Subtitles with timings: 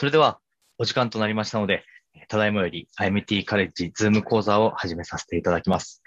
[0.00, 0.40] それでは、
[0.78, 1.84] お時間となりましたので、
[2.28, 6.02] ただいまより IMT カレッジズーム講座を始めさせていただきます。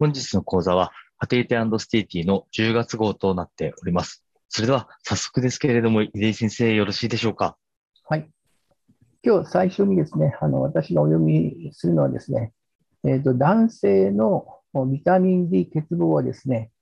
[0.00, 0.90] 本日の講座は、
[1.20, 4.24] パテイテスティティの10月号となっております。
[4.48, 7.56] それでは、早速ですけれども、井出先生、よろしいでしょうか？
[8.08, 8.28] はい。
[9.22, 12.52] 今日最初にですね、あの私がお読みするのはですね、
[13.04, 14.48] えーと、男性の
[14.90, 16.72] ビタミン D 欠乏はですね、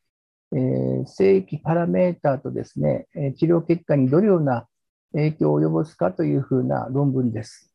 [0.52, 4.66] えー、正規パラメーターとですね、治療結果にどのような
[5.12, 7.72] 影響を及ぼすかというふうな論文です。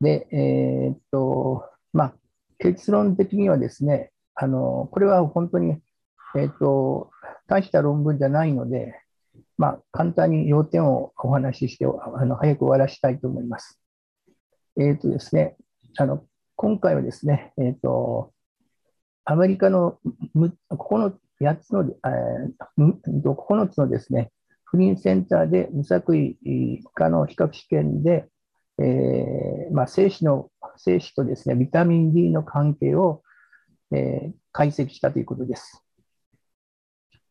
[0.00, 2.14] で、えー、っと、まあ、
[2.58, 5.78] 結論的にはですね、あの、これは本当に、
[6.36, 7.10] えー、っと、
[7.46, 9.00] 大した論文じゃないので、
[9.56, 13.80] まあ、簡単に要点をお話しして、あの早く終わらしたいと思います。
[14.78, 15.56] えっ、とですね、
[15.96, 16.24] あの、
[16.56, 18.32] 今回はですね、えっ、と、
[19.24, 19.98] アメリカの
[20.72, 24.32] 9つ8つの、えー、9つのですね、
[24.74, 26.34] 不妊センターで無作為
[26.94, 28.26] 化の比較試験で、
[28.82, 33.22] えーまあ、精子の精子とですねビタミン D の関係を、
[33.92, 35.84] えー、解析したということです。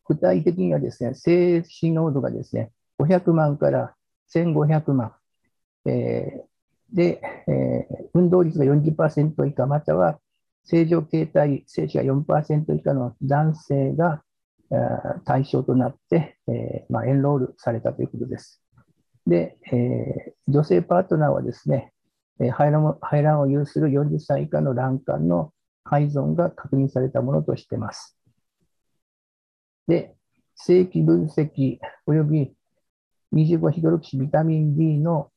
[0.06, 3.94] 具体的にはですね、精子濃度がですね、500万から
[4.34, 5.14] 1500万、
[5.86, 10.18] えー、で、えー、運動率が40%以下、または
[10.64, 14.22] 正常形態精子が4%以下の男性が
[15.24, 18.62] 対象となって、え、まあ、エンロールされたということです。
[19.26, 21.92] で、え、女性パートナーはですね、
[22.52, 25.52] 排卵排卵を有する40歳以下の卵管の
[25.84, 28.18] 改存が確認されたものとしています。
[29.86, 30.14] で、
[30.56, 32.52] 正規分析及び
[33.34, 35.30] 25ヒドロキシビタミン D の、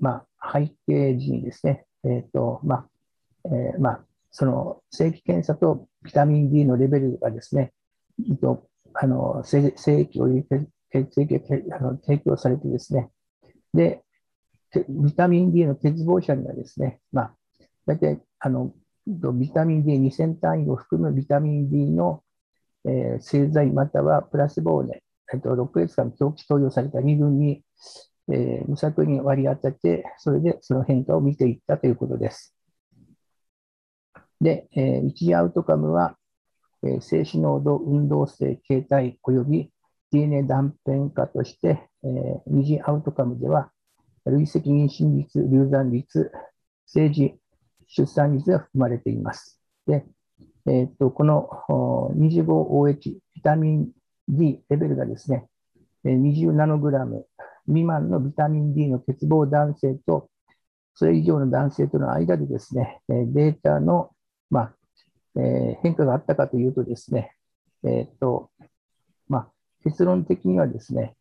[0.00, 2.88] まあ、背景時にですね、え、ー、と、まあ、
[3.46, 7.72] えー、まあ、その正規検査とビタミン D のレベルがですね、
[8.94, 10.28] あの正規を
[10.90, 11.40] 血液が
[12.04, 13.10] 提供されてですね、
[13.72, 14.02] で、
[14.88, 17.34] ビタミン D の欠乏者にはですね、まあ、
[17.86, 18.72] 大体あの
[19.06, 22.22] ビタミン D2000 単位を含むビタミン D の、
[22.86, 25.02] えー、製剤またはプラスボーネ、
[25.32, 27.62] えっと、6ヶ月間長期投与された2群に、
[28.32, 32.54] えー、無作為に割り当てて、それでその変化を見ていったということです。
[34.40, 36.16] で、えー、一アウトカムは、
[36.86, 39.70] え静止濃度、運動性、形態及び
[40.10, 43.70] DNA 断片化として、えー、二次アウトカムでは、
[44.26, 46.30] 累積妊娠率、流産率、
[46.86, 47.34] 政治、
[47.86, 49.60] 出産率が含まれています。
[49.86, 50.04] で、
[50.66, 51.48] えー、とこの
[52.16, 53.88] 25OH ビタミン
[54.28, 55.46] D レベルがですね、
[56.04, 57.26] 20ナノグラム
[57.66, 60.28] 未満のビタミン D の欠乏男性と、
[60.94, 64.10] それ以上の男性との間でですね、データの、
[64.50, 64.74] まあ
[65.36, 67.34] え、変化があったかというとですね、
[67.82, 68.50] えーと
[69.28, 69.48] まあ、
[69.82, 71.16] 結論的にはですね、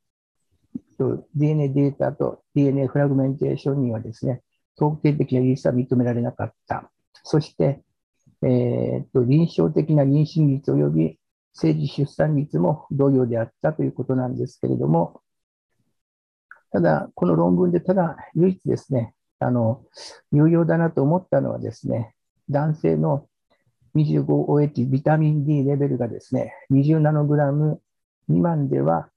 [1.36, 4.42] DNA データと DNA フラグメンテーションにはですね、
[4.80, 6.92] 統計的な有意差は認められなかった。
[7.24, 7.82] そして、
[8.42, 11.20] えーと、臨床的な妊娠率及び
[11.54, 15.22] 政治出産率も同様であったということなんですけれども、
[16.72, 19.84] ただ、この論文でただ唯一ですね、あの
[20.32, 22.16] 有用だなと思ったのはですね、
[22.50, 23.28] 男性の
[23.96, 27.82] 25OH ビタミン D レベルがですね、20ナノグラム
[28.28, 29.10] 未満では、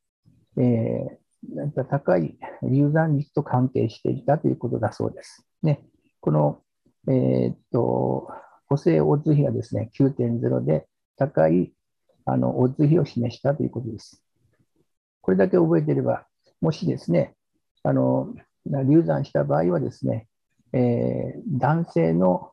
[0.59, 5.47] えー、高い流産率と関係していたということだそうです。
[5.63, 5.83] ね、
[6.21, 6.61] この、
[7.09, 8.29] えー、っと、
[8.69, 10.87] 補正オッズ比がですね、9.0で
[11.17, 11.73] 高い
[12.25, 14.23] あのオッズ比を示したということです。
[15.21, 16.27] これだけ覚えていれば、
[16.61, 17.35] もしですね、
[17.83, 18.35] あの
[18.67, 20.27] 流産した場合はですね、
[20.73, 22.51] えー、男性の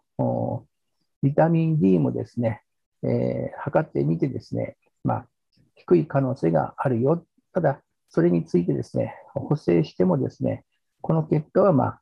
[1.23, 2.61] ビタミン D もですね、
[3.03, 5.27] えー、測ってみてですね、まあ、
[5.75, 7.25] 低い可能性があるよ。
[7.53, 10.65] ただ、それについてですね、補正してもですね、
[11.01, 12.01] この結果は、まあ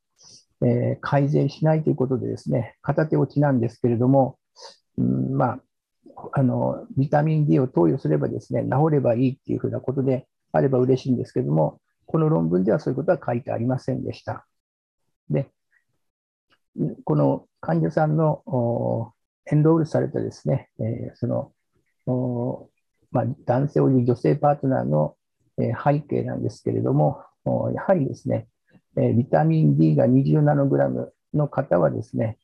[0.65, 4.37] えー、改善しないということでですね、片手落ちなんですけれども、
[4.97, 5.59] うんまあ、
[6.33, 14.45] あのビタミン D を投与すればですね、治ればいいっていうふうなことであれば嬉しいんですけれども、この論文ではそういうことは書いてありませんでした。
[15.29, 15.49] で、
[17.05, 19.13] この患者さんの
[19.51, 20.69] エンロールされたですね、
[21.15, 21.51] その、
[23.11, 25.15] まあ、男性および女性パートナーの
[25.57, 27.23] 背景なんですけれども、
[27.73, 28.47] やはりですね、
[28.95, 32.37] ビタミン D が20ナノグラムの方はですね、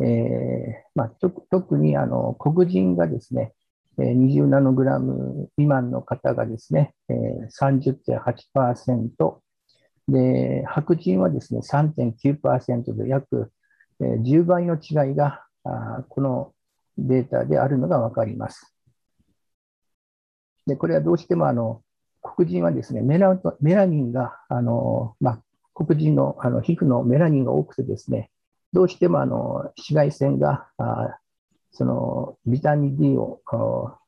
[0.00, 1.12] えまあ、
[1.50, 3.52] 特にあの黒人がですね、
[3.98, 9.36] 20ナノグラム未満の方がですね、30.8%、
[10.08, 13.52] で白人はですね3.9%で約
[14.22, 15.44] 10倍の違いが
[16.08, 16.52] この
[16.98, 18.74] データであるのが分かります。
[20.66, 21.82] でこれはどうしてもあの
[22.22, 25.42] 黒人はですねメラメラニンがあの、まあ、
[25.74, 28.30] 黒人のあの皮膚のメラニンが多くてですね、
[28.72, 31.18] どうしてもあの紫外線があ
[31.72, 33.40] そのビタミン D を、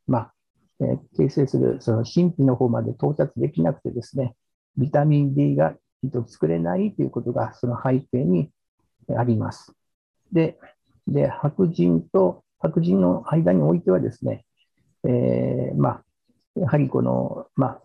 [0.07, 0.33] まあ
[0.81, 4.35] えー、形成するその神秘の方まで到達できなくてですね、
[4.79, 5.75] ビタミン D が
[6.27, 8.51] 作れないということがその背景に
[9.17, 9.76] あります。
[10.33, 10.59] で、
[11.07, 14.45] で白人と白人の間においてはですね、
[15.05, 16.03] えー、まあ、
[16.61, 17.81] やはりこの、まあ、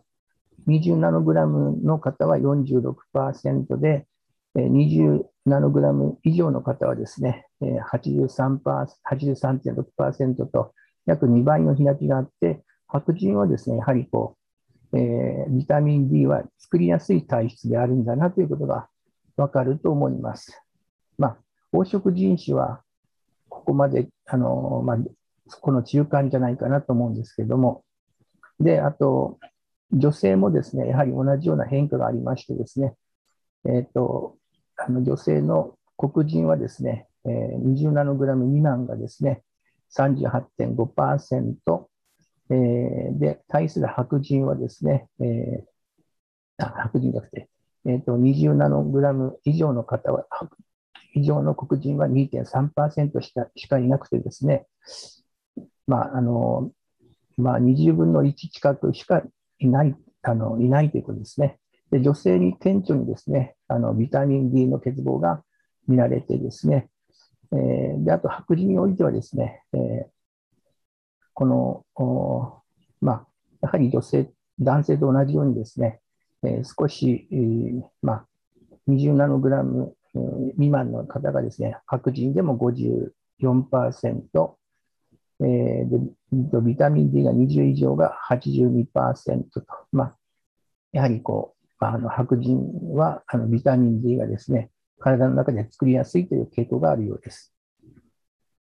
[0.68, 4.08] 20ナノグラムの方は46%で、
[4.56, 10.74] 20ナノグラム以上の方はですね、83.6%と
[11.06, 14.38] 約2倍の開きがあって、白人はですね、やはりこ
[14.92, 18.90] う、えー、ビタミン D は作りやすい体質であるんだなということが
[19.38, 20.61] わかると思います。
[21.72, 22.82] 黄色人種は
[23.50, 24.98] ここまで、あのまあ、
[25.62, 27.84] この中間じゃないかなと思うんですけども、
[28.60, 29.40] で、あと、
[29.92, 32.96] 女性もですね、やはり同じような変化がありましてですね、
[33.66, 34.38] え、ー、と、
[34.78, 39.44] あの女性の黒人はですね、えー、20ナノグラム未満がですね、
[39.96, 41.86] 38.5%、
[42.50, 47.50] えー、で、対する白人はですね、えー、白人じゃなくて、
[47.86, 50.26] えーと、20ナノグラム以上の方は、
[51.14, 54.66] 以上の黒人は2.3%しかしかいなくてですね、
[55.88, 56.72] まあ、あの、
[57.38, 59.24] まあ、20分の1近くしか
[59.60, 61.58] いない、あの、いないということですね。
[61.92, 65.44] で女性に顕著にですね、あのビタミン D の欠乏が
[65.88, 66.90] 見られてですね、
[67.52, 70.06] えー、であと白人においてはですね、えー、
[71.34, 72.62] このお、
[73.02, 73.28] まあ、
[73.62, 76.00] やはり女性、男性と同じようにですね、
[76.44, 78.26] えー、少し、えー、まあ、
[78.88, 83.12] 20ナノグラム未満の方がですね、白人でも54%、
[85.44, 85.98] えー、で
[86.62, 88.86] ビタミン D が20以上が82%
[89.54, 90.16] と、まあ、
[90.92, 94.70] やはりこう、あの白人はあのビタミン D がですね、
[95.00, 97.54] 体の中で作りやすいという傾向があるようです。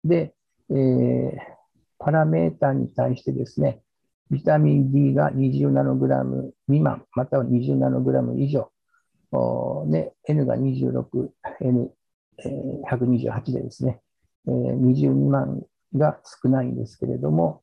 [0.03, 0.33] で、
[0.71, 1.37] えー、
[1.99, 3.81] パラメーターに対してですね、
[4.31, 8.71] ビタミン D が20ナノグラム未満、または20ナノグラム以上、
[9.87, 11.29] ね、N が26、
[11.61, 14.01] N128 でですね、
[14.47, 15.63] えー、20未満
[15.95, 17.61] が少ないんですけれども、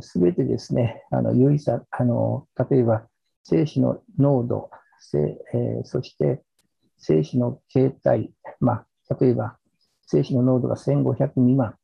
[0.00, 3.06] す、え、べ、てですね、あの有意差、あの例えば
[3.44, 4.70] 精子の濃度、
[5.14, 6.42] えー、そして
[6.98, 9.56] 精子の形態、まあ、例えば
[10.06, 11.74] 精子の濃度が1500未満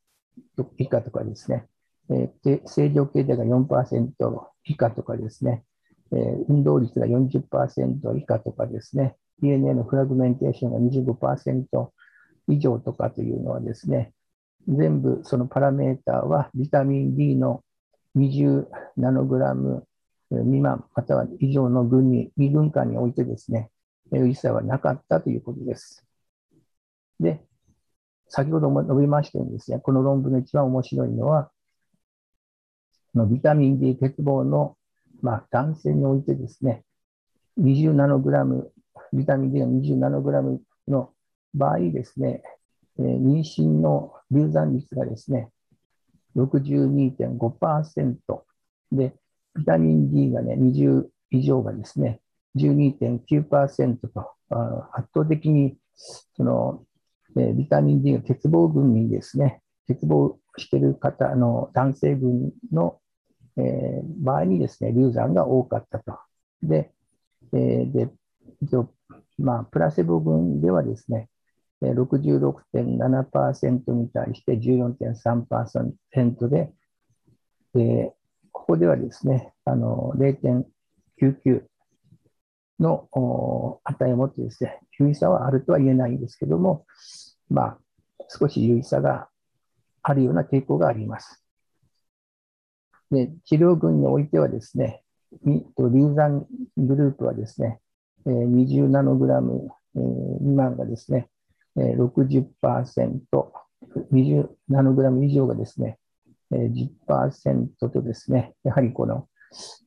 [0.77, 1.67] 以下とかですね、
[2.11, 4.11] えー、正常形態が4%
[4.65, 5.65] 以下とかですね、
[6.13, 6.17] え、
[6.49, 11.91] 運動率が40%以下とかですね、DNA のフラグメンテーションが25%
[12.49, 14.13] 以上とかというのはですね、
[14.67, 17.63] 全部そのパラメーターはビタミン D の
[18.17, 18.67] 20
[18.97, 19.87] ナノグラム
[20.31, 23.71] 未満または以上の軍に、2軍間においてですね、
[24.13, 26.05] 有意差はなかったということです。
[27.19, 27.41] で、
[28.29, 31.51] 先ほども述べましたようにですね、この論文の一番面白いのは、
[33.15, 34.77] のビタミン D 欠乏の、
[35.21, 36.85] まあ、男性においてですね、
[37.61, 38.73] 20ナノグラム、
[39.13, 41.13] ビタミン D が20ナノグラムの
[41.55, 42.43] 場合ですね、
[42.99, 45.51] えー、妊娠の流産率がですね、
[46.37, 48.17] 62.5%
[48.93, 49.15] で、
[49.57, 52.21] ビタミン D がね、20以上がですね、
[52.57, 54.33] 12.9%と、
[54.93, 56.85] 圧倒的にその、
[57.37, 63.01] えビタミン D が欠乏群にですね、欠乏している方の男性群の、
[63.59, 66.19] えー、場合にですね、流産が多かったと。
[66.63, 66.93] で、
[67.53, 68.11] えー、で
[69.39, 71.29] まあ、プラセボ群ではですね、
[71.83, 76.73] 66.7%に対して14.3%で、
[77.75, 78.15] で
[78.53, 81.63] ここではですね、あの0.99
[82.81, 83.09] の
[83.85, 86.85] 値を持ってですね、有意差はあるとは言えないんですけども、
[87.49, 87.79] まあ、
[88.29, 89.29] 少し有意差が
[90.03, 91.45] あるような傾向があります。
[93.11, 95.03] で治療群においてはですね、
[95.45, 96.47] 流産
[96.77, 97.81] グループはですね、
[98.27, 101.29] 20ナノグラム未満がですね、
[101.77, 102.49] 60%、
[104.13, 105.99] 20ナノグラム以上がですね、
[106.51, 109.29] 10%とですね、やはりこの、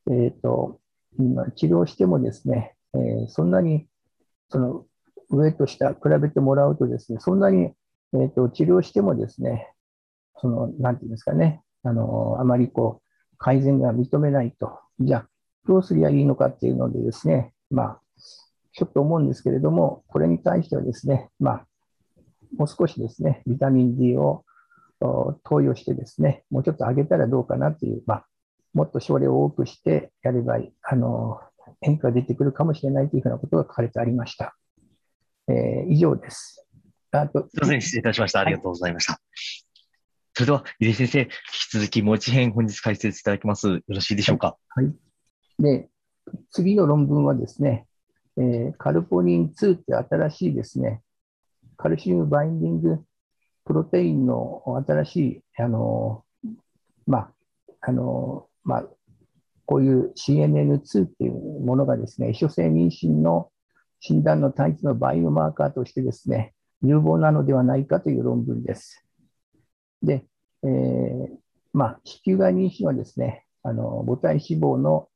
[0.09, 0.79] えーと、
[1.55, 3.87] 治療してもですね、えー、そんなに
[4.49, 4.85] その
[5.29, 7.71] 上と下比べてもらうとですね、そんなに、
[8.13, 9.73] えーと、治療してもですね、
[10.37, 13.00] その、なんていうんですかね、あの、あまりこう、
[13.41, 14.79] 改善が認めないと。
[14.99, 15.27] じゃあ、
[15.67, 18.01] どうすりゃいいのかっていうのでですね、まあ、
[18.73, 21.65] ちょっと思うんですけれども、これに対してはですね、まあ、
[22.55, 24.45] もう少しですね、ビタミン D を
[24.99, 28.25] 投与してですね、もうちょっと上げたらどうかなという、まあ、
[28.75, 31.41] もっと症例を多くしてやればいいあの
[31.81, 34.55] 変化が出てくるかもしれないというふうなことが書かれてありました。
[35.47, 36.67] えー、以上です。
[37.11, 38.39] あとすみません、失礼いたしました。
[38.39, 39.13] ありがとうございました。
[39.13, 39.21] はい、
[40.33, 43.67] それでは、入江先生、引き続きもう一編本日解説いただきます。
[43.67, 44.57] よろしいでしょうか？
[44.69, 44.93] はい。
[45.59, 45.89] で、
[46.51, 47.85] 次の論文はですね、
[48.37, 51.01] えー、カルポニン2って新しいですね、
[51.77, 53.03] カルシウムバインディング
[53.65, 56.23] プロテインの新しい、あの、
[57.05, 57.31] まあ、
[57.81, 58.85] あの、まあ、
[59.65, 63.49] こういう CNN2 っていうものがですね、異所性妊娠の
[63.99, 69.05] 診断の単一のバイオマーカーとしてですね、有望なのではないかという論文です。
[70.03, 70.25] で、
[70.63, 71.27] えー、
[71.73, 75.07] まあ、子宮外妊娠はですね、あの母体脂肪の、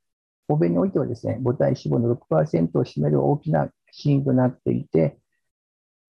[0.47, 5.17] 欧米においてはですね、母体脂肪の6%を占める大きな死因となっていて、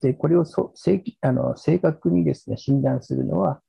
[0.02, 3.62] でこれをそ正あの正確にですね診断するのは、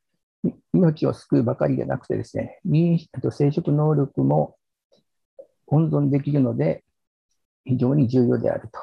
[0.73, 4.57] 命を救うばかりでなくてですね、妊娠と生殖能力も
[5.67, 6.85] 温存できるので、
[7.65, 8.81] 非常に重要であると。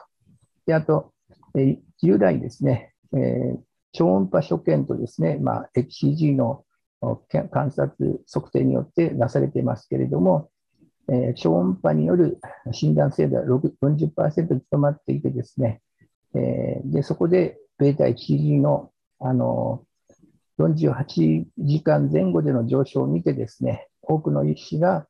[0.65, 1.11] で、あと、
[1.55, 3.59] え従来ですね、えー、
[3.93, 6.65] 超音波所見とですね、まあ、HCG の
[7.51, 10.49] 観察測定によって出されていますけれども、
[11.09, 12.39] えー、超音波による
[12.71, 15.81] 診断精度は40%にとまっていてですね、
[16.33, 19.83] えー、でそこで β1G のあの
[20.59, 25.07] 48時間前後での上昇を見てですね、多くの医師が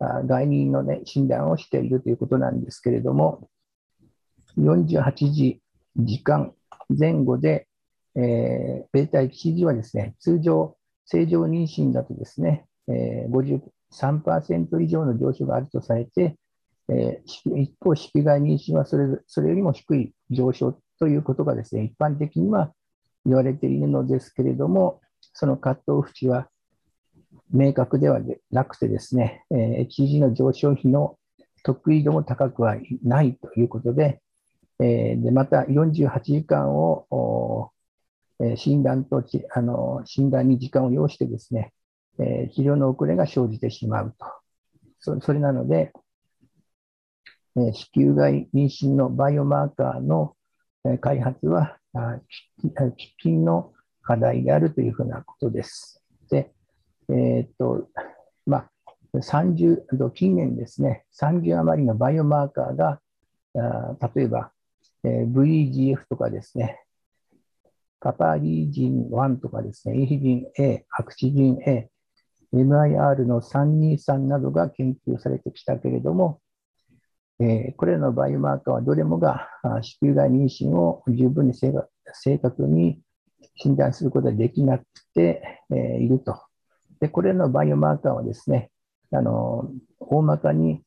[0.00, 3.48] 外任の、ね、診断をしているということなんですけれども、
[4.58, 5.60] 48時
[5.96, 6.54] 時間
[6.88, 7.67] 前後で、
[8.16, 16.36] えー、β1G はですね、通常、正常妊娠だとですね、えー、53%以上の上昇があるとされて、
[16.88, 22.72] えー、一方、子宮外妊娠はそれそれよりも低い上昇ということがですね、一般的には
[23.24, 25.00] 言われているのですけれども、
[25.34, 26.48] その葛藤縁は
[27.50, 31.16] 明確ではなくてですね、えー、HG の上昇比の
[31.62, 34.20] 得意度も高くはないということで、
[34.80, 37.70] えー、でまた48時間を、
[38.40, 41.72] え、診断とあの診断に時間を要してですね、
[42.18, 44.26] え、治療の遅れが生じてしまうと。
[45.00, 45.92] そそれなので、
[47.56, 50.34] え、子宮外妊娠のバイオマーカーの、
[51.00, 56.02] 開発は喫緊の課題であるというふうなことです。
[56.30, 56.52] で、
[57.10, 57.88] えー、っと、
[58.46, 58.70] まあ、
[59.14, 63.00] 30、近年ですね、30余りのバイオマーカーが、
[63.56, 64.52] あ例えば、
[65.04, 66.82] えー、VEGF とかですね、
[68.00, 71.90] パパリージン1とかですね、イヒジン A、アクシジン A、
[72.54, 76.40] MIR の323などが研究されてきたけれども、
[77.40, 79.48] えー、これらのバイオマーカーはどれもが
[79.82, 81.72] 子宮外妊娠を十分に正
[82.38, 83.00] 確に
[83.56, 86.40] 診断することができなくて、えー、いると。
[87.00, 88.70] で、これらのバイオマーカーはですね、
[89.12, 90.82] あの大まかに、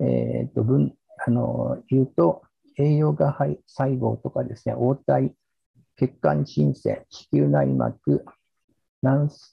[0.00, 0.94] えーと分
[1.26, 2.42] あの言うと、
[2.76, 3.32] 栄養が
[3.66, 5.32] 細胞とかですね、黄体、
[5.96, 8.24] 血管新生、子宮内膜、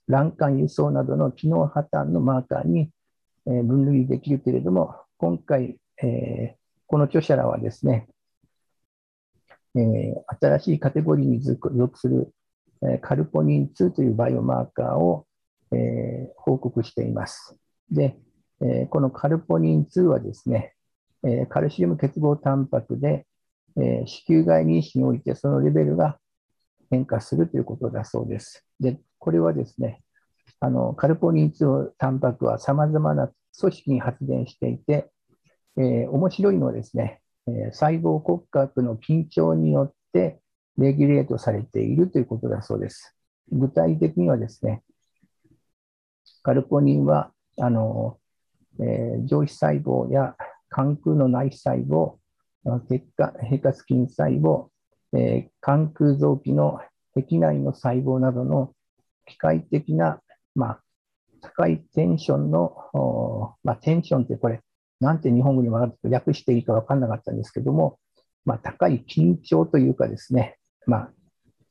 [0.07, 2.89] 卵管輸送などの機能破綻のマーカーに
[3.45, 6.55] 分類できるけれども、今回、え、
[6.87, 8.07] この著者らはですね、
[9.75, 12.33] え、新しいカテゴリーに属する、
[12.81, 15.27] え、カルポニン2というバイオマーカーを、
[15.71, 17.55] え、報告しています。
[17.89, 18.17] で、
[18.61, 20.73] えこのカルポニン2はですね、
[21.23, 23.25] えカルシウム結合タンパクで、
[23.77, 26.19] え子宮外妊娠においてそのレベルが
[26.91, 28.67] 変化するということだそうです。
[28.79, 30.03] で、これはですね、
[30.59, 35.09] あのカルポニン2タンパクはさまざまな組織に発電していて、
[35.77, 40.39] えー、面白いのはですね、えー、細胞骨格の緊張によって
[40.77, 43.15] レギュレートされているということだそうです。
[43.51, 44.83] 具体的にはですね、
[46.43, 48.17] カルポニンはあの、
[48.79, 50.35] えー、上皮細胞や
[50.73, 52.15] 肝空の内皮細胞、
[52.87, 54.70] 血管平滑筋細胞、
[55.13, 56.79] えー、肝空臓器の
[57.13, 58.73] 壁内の細胞などの
[59.25, 60.21] 機械的な、
[60.55, 60.81] まあ、
[61.41, 64.61] 高いテンションの、まあ、テンションってこれ、
[64.99, 67.99] なんて日本語にもあると訳していいか分かんなかったんですけども、
[68.45, 71.11] まあ、高い緊張というかですね、まあ、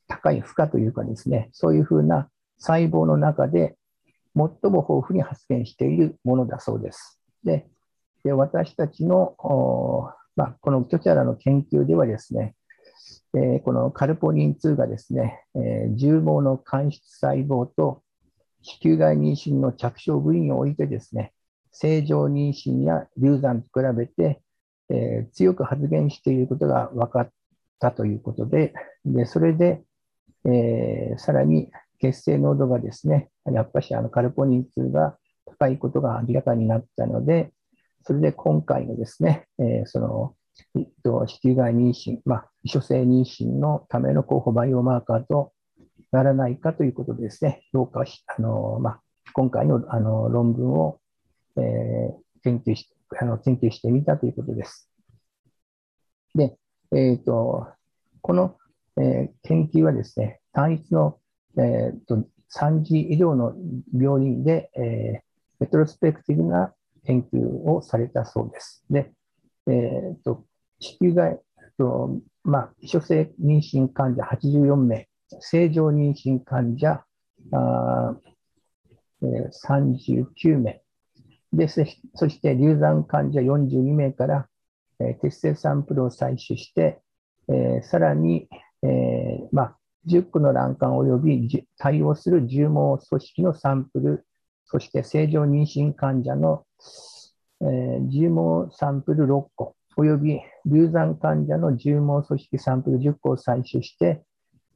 [0.08, 2.28] 高い負荷というかですね、そういうふうな
[2.58, 3.76] 細胞の中で
[4.36, 7.20] 最も豊富に発現しているものだそうです。
[7.44, 7.66] で、
[8.24, 9.34] で私たちの、
[10.36, 12.54] まあ、この著者らの研究ではですね、
[13.34, 18.02] え、このカルポニン2がですね、えー、重毛の間質細胞と
[18.62, 21.32] 子宮外妊娠の着床部位においてですね、
[21.72, 24.42] 正常妊娠や流産と比べて、
[24.90, 27.30] えー、強く発現していることが分かっ
[27.78, 29.82] たということで、でそれで、
[30.44, 35.16] えー、さらに血清濃度がですね、やっぱりあのカルポニン2が
[35.46, 37.52] 高いことが明らかになったので、
[38.02, 40.34] それで今回のですね、えー、その、
[40.74, 45.52] 子宮外妊娠、まあ、初性妊娠のための候補バイオマーカーと
[46.12, 49.00] ならないかということでですね、評価し、あの、まあ、
[49.32, 51.00] 今回のあの論文を、
[51.56, 52.90] えー、研究し
[53.20, 54.90] あの研究してみたということです。
[56.34, 56.56] で、
[56.92, 57.66] え、ー、と、
[58.22, 58.56] この、
[58.96, 61.18] えー、研究はですね、単一の、
[61.58, 62.24] えーと、
[62.56, 63.54] 3次医療の
[63.96, 65.20] 病院で、えー、
[65.60, 66.72] メトロスペクティブな
[67.04, 68.84] 研究をされたそうです。
[68.90, 69.12] で、
[69.70, 70.44] えーと、
[70.80, 71.40] 子宮外
[71.78, 75.08] と、まあ、初性妊娠患者84名、
[75.40, 77.04] 正常妊娠患者
[77.52, 78.16] あ、
[79.22, 80.82] えー、39名。
[81.52, 81.84] で、そ
[82.28, 84.48] して流産患者42名から、
[85.00, 87.00] えー、血清サンプルを採取して、
[87.48, 88.48] えー、さらに、
[88.82, 94.26] えーまあ、10個の卵管及び対応する重毛組織のサンプル、
[94.64, 96.64] そして正常妊娠患者の、
[97.62, 104.22] えー、重毛サンプル6個、及び流産患者の重毛組織サンプル10個を採取して、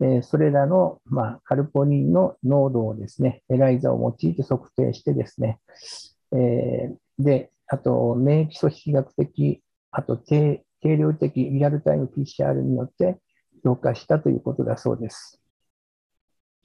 [0.00, 5.60] えー、それらの、まあ、カルポニンの濃度をですね、エライザを用いて測定してですね、
[6.32, 13.18] えー、で、あと、免疫組織学的、あと定、定量的リアルタイム PCR によって
[13.62, 15.40] 評価したということだそうです。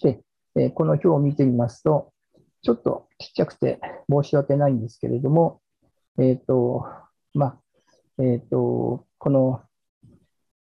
[0.01, 0.21] で、
[0.55, 2.11] えー、この表を見てみますと、
[2.61, 3.79] ちょっとちっちゃくて
[4.11, 5.61] 申し訳ないんですけれども、
[6.17, 6.85] えっ、ー、と、
[7.33, 7.57] まあ、
[8.17, 9.61] えっ、ー、と、この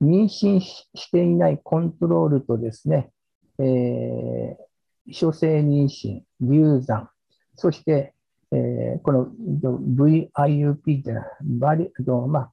[0.02, 3.12] 妊娠していないコントロールとですね、
[3.60, 4.58] えー、
[5.08, 7.10] 初性妊娠、流産、
[7.56, 8.14] そして、
[8.52, 9.28] えー、この
[9.62, 11.92] VIUP というのは、バリ
[12.28, 12.52] まあ、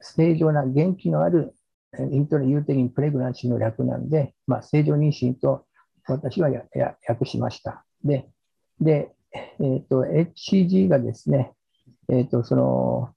[0.00, 1.54] 正常な元気のある
[1.98, 5.66] イントラユーテリンプレグナンシーの略なんで、まあ、正常妊娠と
[6.06, 7.84] 私はやや訳しました。
[8.04, 8.26] で、
[8.80, 9.14] で
[9.60, 11.52] えーと、HCG がですね、
[12.08, 13.14] えーと、その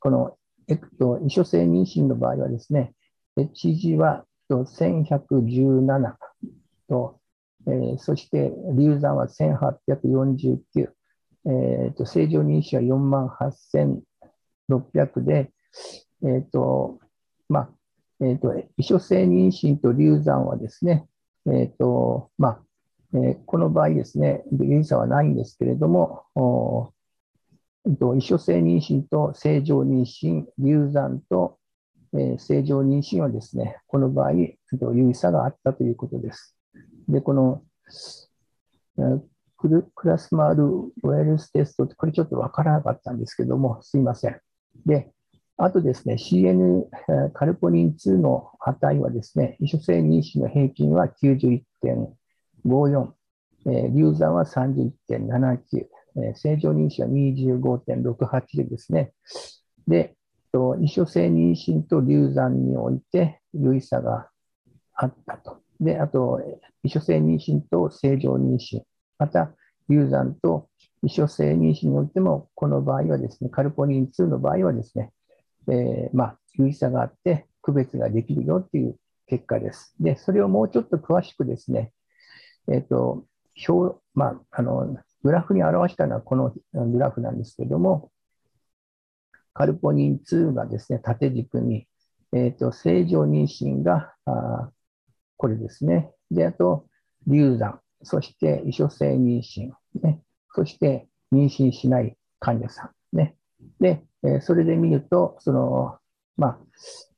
[0.00, 0.36] この、
[0.68, 2.94] えっと、異所性妊娠の場合はですね、
[3.36, 6.14] HG は1117
[6.88, 7.20] と、
[7.66, 10.88] えー、そして流産は1849、
[11.46, 14.00] えーと、正常妊娠は
[14.68, 15.52] 48,600で、
[16.22, 16.98] えーと
[17.48, 17.70] まあ
[18.22, 21.06] えーと、異所性妊娠と流産はですね、
[21.46, 22.60] えーとまあ
[23.14, 26.24] えー、この場合ですね、有意差はないんですけれども、
[27.86, 31.58] 異所性妊娠と正常妊娠、流産と、
[32.12, 34.56] 正常妊娠はですね、この場合、有
[35.10, 36.56] 意差があったということです。
[37.08, 37.62] で、この、
[39.56, 44.40] クルクラスマールウェルステストって、これちょっとわからなかったんですけども、すいません。
[44.86, 45.12] で、
[45.56, 46.84] あとですね、CN
[47.34, 53.12] カルポニン2の値はですね、異所性妊娠の平均は91.54、
[53.66, 59.12] えー、流産は31.79、え、正常妊娠は25.68でですね、
[59.86, 60.14] で、
[60.80, 64.28] 異所性妊娠と流産において有意差が
[64.94, 65.62] あったと。
[65.80, 66.40] で、あと、
[66.82, 68.82] 異所性妊娠と正常妊娠、
[69.18, 69.52] また
[69.88, 70.68] 流産と
[71.02, 75.12] 異所性妊娠においても、この場合はですね、カルポニン2の場合はですね、
[75.68, 78.96] えー、まあ、有意差があって区別ができるよっていう
[79.26, 79.94] 結果です。
[80.00, 81.92] で、それをもうちょっと詳しくですね、
[82.68, 83.24] えっ、ー、と、
[83.68, 88.10] 表、まあ、あの、グラフに表したのはこのグラフなんですけども、
[89.52, 91.86] カルポニン2がですね、縦軸に、
[92.32, 94.70] えっ、ー、と、正常妊娠が、あ
[95.36, 96.12] これですね。
[96.30, 96.86] で、あと、
[97.26, 99.70] 流産、そして異所性妊娠、
[100.02, 100.22] ね、
[100.54, 103.36] そして妊娠しない患者さん、ね。
[103.80, 105.98] で、えそれで見ると、その、
[106.36, 106.58] まあ、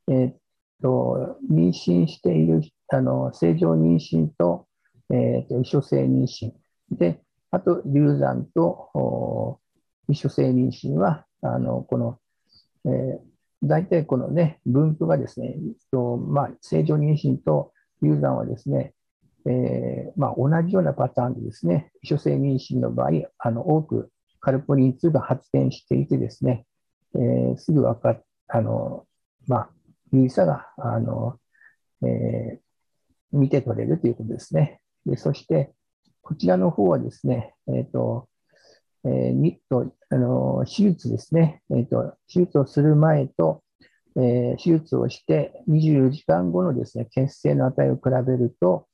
[0.08, 0.36] えー、っ
[0.82, 4.66] と、妊娠している、あの、正常妊娠と、
[5.10, 6.52] えー、っと、異所性妊娠。
[6.90, 7.20] で、
[7.52, 9.60] あと、流産と
[10.08, 12.18] 異所性妊娠は、あの、この、
[12.86, 13.18] えー、
[13.62, 15.56] 大体このね、分布がですね、
[15.92, 18.94] とまあ、正常妊娠と流産はですね、
[19.46, 24.10] えーまあ、同じようなパターンでですね、異所性妊娠の場合、あの多く
[24.40, 26.64] カルポニン2が発展していてですね、
[27.14, 29.04] えー、すぐ分かっ、あの、
[29.46, 29.70] まあ、
[30.12, 31.38] 有意差が、あの、
[32.02, 34.80] えー、見て取れるということですね。
[35.06, 35.72] でそして、
[36.22, 38.28] こちらの方はですね、えっ、ー、と、
[39.04, 41.62] えー、ニット、あの、手術ですね。
[41.70, 43.62] えっ、ー、と、手術をする前と、
[44.16, 48.86] えー、手術をして24時間後のですね、血清の値を比べると、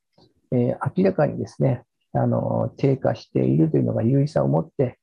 [0.52, 4.98] えー、明らかにですね、あの、低下しているというのが有意差を持って、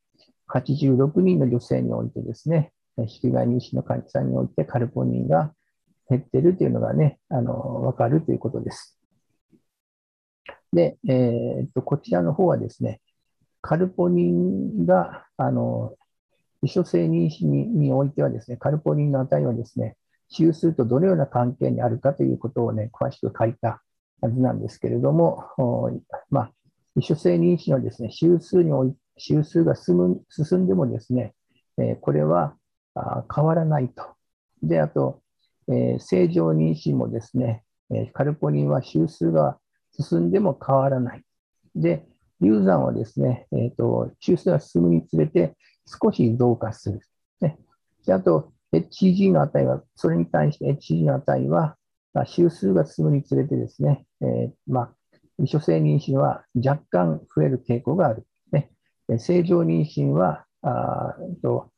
[0.50, 5.54] 86人の女性においてですね、子宮外妊娠の患者さんにおいてカルポニンが
[6.10, 8.95] 減っているというのがね、あの、わかるということです。
[10.74, 13.02] で、えー、と、こちらの方はですね、
[13.62, 15.96] カルポニンが、あの、
[16.62, 19.98] 秘書性妊娠においてはですね、カルポリンの値はですね、
[20.30, 23.82] 周数とどのような関係にあるかということをね、詳しく書いた
[24.22, 25.44] はずなんですけれども、
[26.30, 26.52] まあ、
[26.96, 31.34] 秘書性妊娠はですね、周数におい周数が進む進んでもですね、
[31.78, 32.56] えこれは
[32.96, 34.04] あ変わらないと。
[34.62, 35.22] で、あと、
[35.68, 39.58] え正常妊娠もですね、えカルポリンは周数が
[40.02, 41.24] 進んでも変わらない。
[41.76, 42.06] で、
[42.42, 45.56] 流産はですね、えーと、周数が進むにつれて
[45.86, 47.02] 少し増加する。
[47.42, 47.58] ね、
[48.06, 51.78] であと、HCG の値は、それに対して HCG の値は、
[52.14, 54.94] まあ、周数が進むにつれてですね、えー、まあ、
[55.38, 58.26] 未所性妊娠は若干増える傾向がある。
[58.52, 58.72] ね、
[59.18, 61.72] 正常妊娠は、あと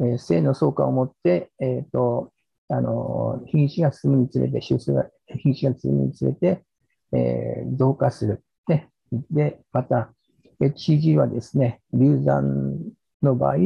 [0.00, 2.32] え、性の相関を持って、えーと
[2.68, 6.64] あの品種が進むにつれて、周数が品種が進むにつれて、
[7.12, 8.42] えー、増加する。
[8.68, 8.90] ね、
[9.30, 10.12] で、また、
[10.60, 12.78] HCG はですね、流産
[13.22, 13.56] の場合、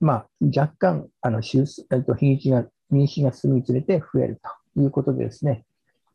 [0.00, 4.40] まあ、若干、あの、えっと、品種が、妊娠が進むにつれて増える
[4.74, 5.64] ということでですね、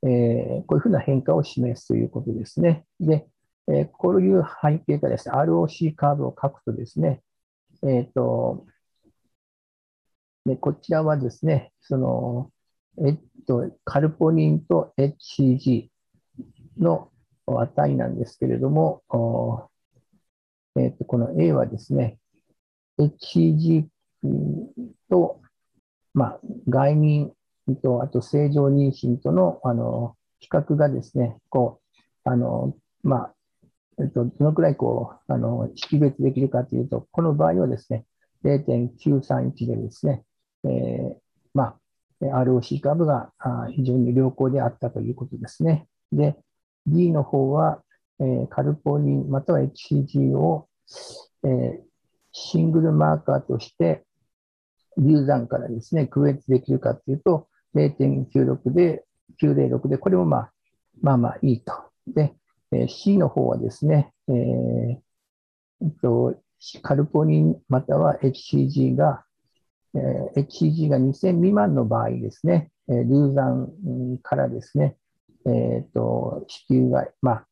[0.04, 2.86] えー、こういうふうな変化を示すということですね。
[3.00, 3.28] で、
[3.68, 7.22] えー、こういう背景がですね、ROC カーブを書くとですね、
[7.84, 8.66] えっ、ー、と、
[10.46, 12.52] で、こちらはですね、その、
[13.06, 15.90] えっと、カルポニンと HCG
[16.80, 17.10] の
[17.46, 19.70] 値なんですけれども、
[20.76, 22.18] えっと、この A はですね、
[23.00, 23.88] HCG
[25.10, 25.42] と、
[26.14, 27.32] まあ、外妊
[27.82, 31.82] と、あと正常妊娠との、あの、比較がですね、こ
[32.26, 33.34] う、あの、まあ、
[34.00, 38.06] えっと、どのくらいこう、あの、識別できるかというと、この場合はですね、
[38.44, 40.24] 0.931でですね、
[40.64, 41.16] えー、
[41.54, 41.80] まあ、
[42.22, 43.32] ROC 株が
[43.72, 45.88] 非常に良好であったということですね。
[46.12, 46.36] で、
[46.86, 47.82] D の方は、
[48.20, 50.68] えー、カルポニンまたは HCG を、
[51.44, 51.80] えー、
[52.32, 54.04] シングルマーカーとして
[54.98, 59.04] 流産からですね、区別できるかというと、0.96で、
[59.42, 60.52] 906で、これもまあ、
[61.02, 61.74] まあまあいいと。
[62.08, 62.34] で、
[62.72, 64.98] えー、C の方はですね、えー、
[66.02, 66.36] と
[66.82, 69.24] カルポニンまたは HCG が、
[69.98, 73.70] えー、HCG が2000未満の場合ですね、えー、流産
[74.22, 74.96] からですね、
[75.46, 77.46] えーと、子宮が、まあ、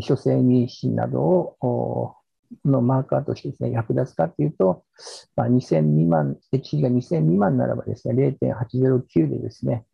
[0.00, 2.16] 諸性妊娠などを
[2.64, 4.84] のマーカーとしてですね、役立つかというと、
[5.36, 9.84] まあ、2000未満、HG が2000未満ならばですね、0.809でですね、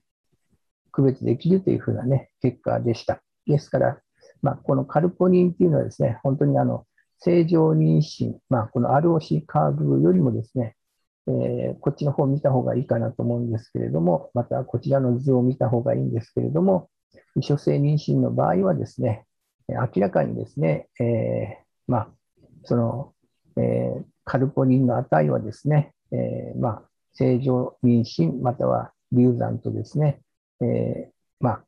[0.90, 3.22] 区別できるというふうなね、結果でした。
[3.46, 3.98] ですから、
[4.42, 6.86] まあ、このカルポニンっていうのはですね、本当にあの、
[7.18, 10.76] 正常妊娠、まあ、この ROC カーブよりもですね、
[11.28, 16.90] えー、こっちの方を見た方がいいかなと思うんですけれども、またこちらの図を見た方がいいんですけれども、
[17.34, 19.24] 未所性妊娠の場合はですね、
[19.68, 22.08] 明らかにですね、えー、まあ、
[22.64, 23.12] その、
[23.56, 26.82] えー、カルポニンの値はですね、え、まあ、
[27.14, 30.20] 正常妊娠または流産とですね、
[30.60, 31.64] えー、まあ、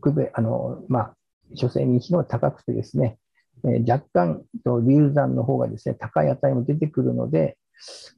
[0.00, 1.16] 区別、あの、まあ、
[1.52, 3.18] 女性妊娠の高くてですね、
[3.64, 7.58] え、若干と流産の方がですね、高い値も出てくるので、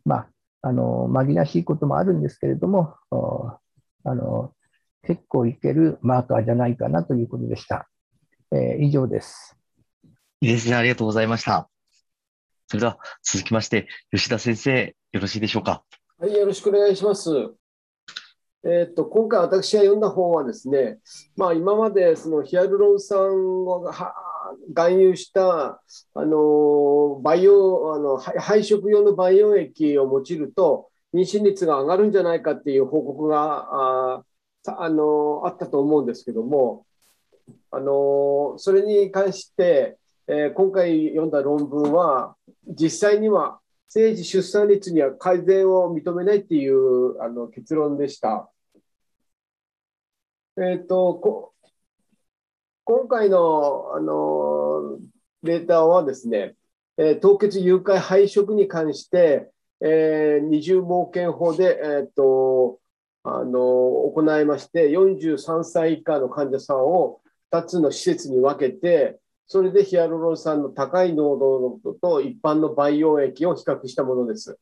[0.04, 0.28] まあ、
[0.66, 4.54] あの、紛らしいこともあるんですけれども、あの、
[5.06, 7.86] 結構いけるマーカーじゃないかなということでした。
[8.50, 9.58] えー、以上です。
[10.40, 10.76] いいですね。
[10.76, 11.68] ありがとうございました。
[12.68, 15.84] それでは続きまして、吉田先生、よろしいでしょうか？
[16.18, 17.30] はい、よろしくお願いします。
[18.64, 20.98] えー、っと今回私が読んだ本はですね、
[21.36, 23.18] まあ、今までそのヒアルロン酸
[23.66, 23.84] を
[24.68, 25.82] 含有した
[26.14, 33.68] あの培養あの配色用の培養液を用いると妊娠率が上がるんじゃないかっていう報告が
[34.16, 34.24] あ
[34.66, 36.86] あのあったと思うんですけども
[37.70, 48.50] あのそれに関して、えー、今回読んだ論文は実際には生児出産率には改善を認めないっていうあの結論でした。
[50.56, 51.52] えっ、ー、と
[52.84, 54.98] 今回のあの
[55.42, 56.54] データはですね、
[56.96, 62.78] えー、凍結誘拐配色に関して、えー、二重冒険法で、えーと
[63.26, 63.60] あの
[64.14, 71.38] 行いまして、43歳以下の患者さんを2つの施設に分けて、それでヒアルロン酸の高い濃
[71.82, 74.58] 度と一般の培養液を比較したものです。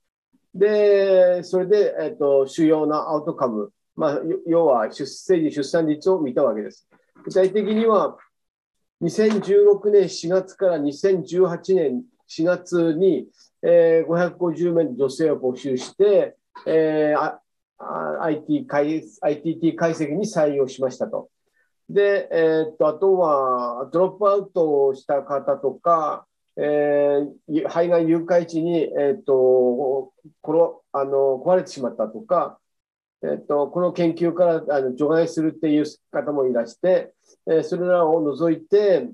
[0.54, 6.86] で、それで、えーと、主要なアウトカム、まあ、要は出生児出産率を見たわけです。
[7.24, 8.16] 具体的には、
[9.02, 13.26] 2016年4月から2018年4月に、
[13.62, 17.38] えー、550名の女性を募集して、えー、
[18.20, 21.28] IT 解 ITT 解析に採用しましたと。
[21.88, 32.58] で、えー、っとあとはドロップアウトした方とか、えー、肺がん誘拐地に、えーと、このあの壊れてしまったとか、
[33.24, 37.14] えーと、この研究からあの除外するっていう方もいらして、
[37.46, 39.08] え、それらを除いて、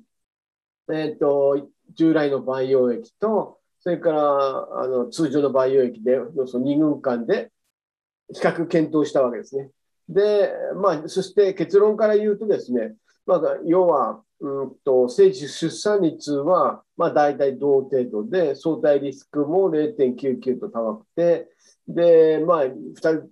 [0.90, 7.50] えーと、従来の培養液と、それからあの通常の培養液で、その2軍間で
[8.32, 9.70] 比較検討したわけですね。
[10.08, 12.94] で、まあ、そして結論から言うとですね、
[13.26, 21.48] まあ、要は、うんと、生児出産率は、まあ、大体同程度で、相対リスクも0.99と高くて、
[21.86, 23.28] で、まあ、2人、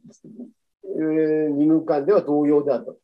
[0.94, 2.98] 二軍間では同様であったと。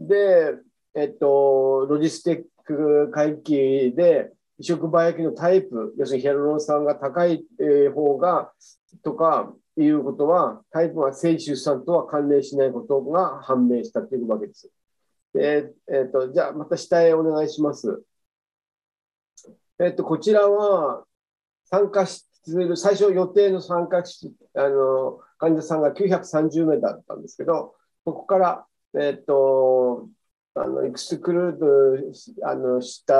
[0.00, 0.54] で、
[0.94, 7.44] えっと、ロジスティック回帰で、移植培養のタイプ、要するにヒアルロン酸が高い
[7.94, 8.52] 方が、
[9.02, 14.70] とかいうことは、タイプが性出産とは関連しないことが判明したというわけです。
[15.38, 18.02] え、えー、とじゃあ、また下へお願いします。
[19.78, 21.04] えっ、と、こちらは、
[21.66, 22.25] 参加する、
[22.76, 30.08] 最初予定の参加、あの、患者さんが930名だったんですけど、ここから、えっ、ー、と、
[30.58, 33.14] あのエクスクルードあのした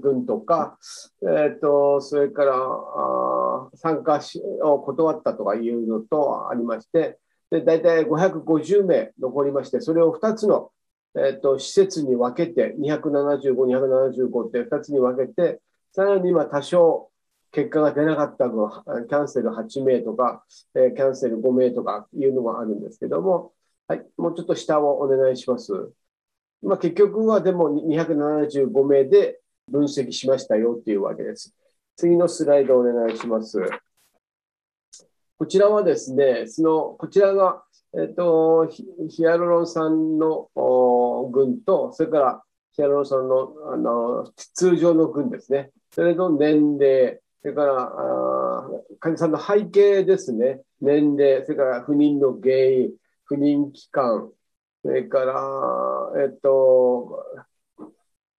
[0.00, 0.78] 軍とか、
[1.22, 7.18] えーと、それからあ参加しを断ったとかいうのとありまして、
[7.50, 10.70] で大体550名残りまして、それを2つの、
[11.14, 15.60] えーと、施設に分けて、275、275って2つに分けて、
[15.92, 17.10] さらに今、多少
[17.56, 18.68] 結果が出なかった分、
[19.08, 23.54] キャンセル8名とか、えー、キャンセル5名とかいうのがあるんですけども、
[23.88, 25.72] はい、もうちょっと下をお願いします。
[26.62, 29.40] まあ、結局はでも275名で
[29.70, 31.54] 分析しましたよっていうわけです。
[31.96, 33.58] 次のスライドお願いします。
[35.38, 37.62] こちらはですね、そのこちらが、
[37.98, 38.68] えっと、
[39.08, 40.50] ヒアルロン酸の
[41.32, 42.42] 群と、それから
[42.72, 45.70] ヒアルロン酸のあの通常の群ですね。
[45.90, 48.70] それの年齢、それからあ
[49.00, 50.62] 患者さんの背景ですね。
[50.80, 52.90] 年齢、それから不妊の原因、
[53.24, 54.30] 不妊期間、
[54.82, 57.24] それから、えっと、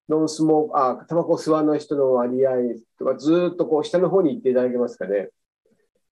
[0.09, 2.51] ノンスモーク、あ、タバコ吸わない人の割合
[2.97, 5.29] とか、ずっとこう下の方に行っていただけますかね。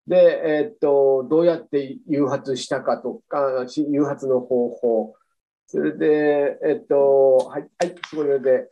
[0.07, 5.15] で、えっと、どうやって誘発したかとか、誘発の方法。
[5.75, 8.71] それで、えっと、はい、はい、それで、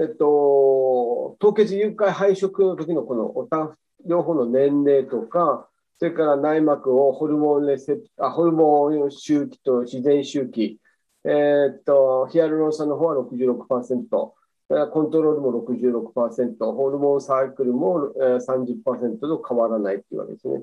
[0.00, 10.78] えっと、凍結誘拐配色の時のこのおた両方の年齢とか、それから内膜をホルモンレセあホルモン周期と自然周期、
[11.24, 20.62] えー、っと、ヒアルロン酸の方は66%、コントロールも66%、ホルモンサークルも30%と変わらないというわけですね。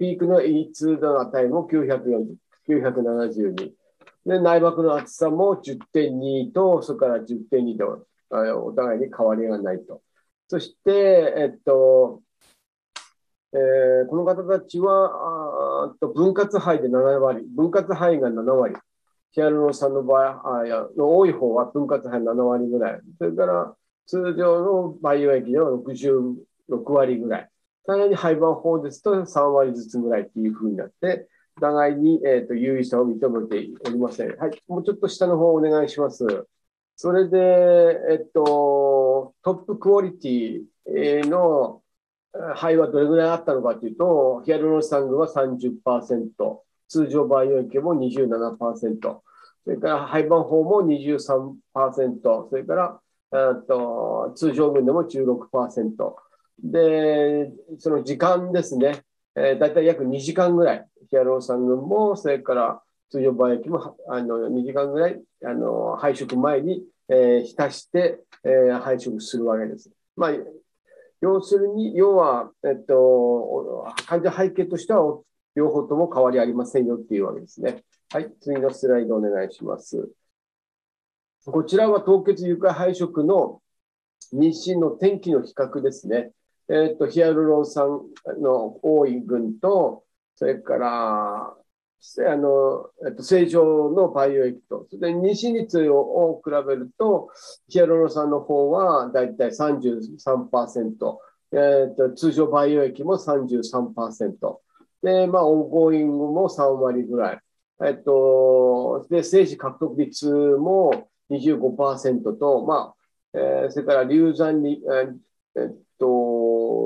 [0.00, 2.34] ピークの E2 の値も940
[2.68, 3.77] 972。
[4.28, 8.06] で、内膜の厚さも10.2と、それから10.2と、
[8.62, 10.02] お互いに変わりがないと。
[10.48, 12.22] そして、えっと、
[13.54, 18.74] えー、この方たちはあと分割肺で7割、分割肺が7割、
[19.30, 23.00] ヒアルロン酸の場合、あいやの多い方は分割肺7割ぐらい。
[23.16, 23.74] それから
[24.06, 26.36] 通常の培養液では66
[26.92, 27.50] 割ぐらい。
[27.86, 34.36] さらに廃盤法ですと3割ずつぐらいっていうふうになって、互いに、えーと、優位さを認めておりません。
[34.36, 36.24] はい、もうちょっと下の方お願いします。
[36.96, 37.38] それで、
[38.10, 41.82] えっと、トップクオリティの
[42.54, 49.22] 肺はどれぐらいあったのかというと、ヒアルロン酸群は30%、通常培養液も27%、そ
[49.66, 53.00] れから廃盤法も23%、それから
[53.68, 56.14] と通常群でも16%。
[56.60, 59.04] で、その時間ですね、
[59.36, 69.90] えー、だいたい約2時間ぐらい、ヒアロン酸群も、それから通常培液もあの2時間ぐらいあの配色前に、えー、浸して、えー、配色するわけです。
[70.16, 70.30] まあ、
[71.20, 75.20] 要するに、要は、えっと、患者背景としては
[75.54, 77.82] 両方とも変わりありませんよっていうわけですね。
[78.10, 80.08] はい、次のスライドお願いします。
[81.44, 83.62] こちらは凍結床配色の
[84.32, 86.32] 妊娠の天気の比較ですね。
[86.70, 88.02] えっ、と、ヒアルロン酸
[88.40, 90.04] の多い群と、
[90.38, 97.28] それから、あの、えっと、正常の培養液と、それで妊娠率を比べると、
[97.66, 101.18] ヒアルロン酸の方はだいたい33%、
[101.50, 104.60] えっと、通常培養液も33%。
[105.02, 107.40] で、まあ、オンゴーイングも3割ぐらい。
[107.84, 112.94] えっと、で、政治獲得率も25%と、ま
[113.34, 114.84] あ、えー、それから流産に、
[115.56, 115.87] えっ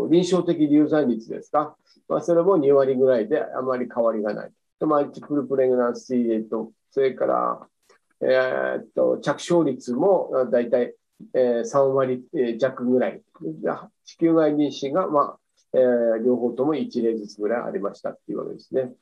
[0.09, 1.77] 臨床的流産率ですか？
[2.09, 4.51] まあ、それも2割ぐらいであまり変わりがない。
[4.81, 7.67] でマルチプルプレグナンシーと、それから、
[8.21, 10.95] えー、っと着床率もだいたい、
[11.35, 12.25] 3割
[12.59, 13.23] 弱ぐらい。
[13.41, 15.39] 子宮外妊娠が、まあ
[15.73, 18.93] えー、両方とも1例ずつぐらいありましたっていうわけですね。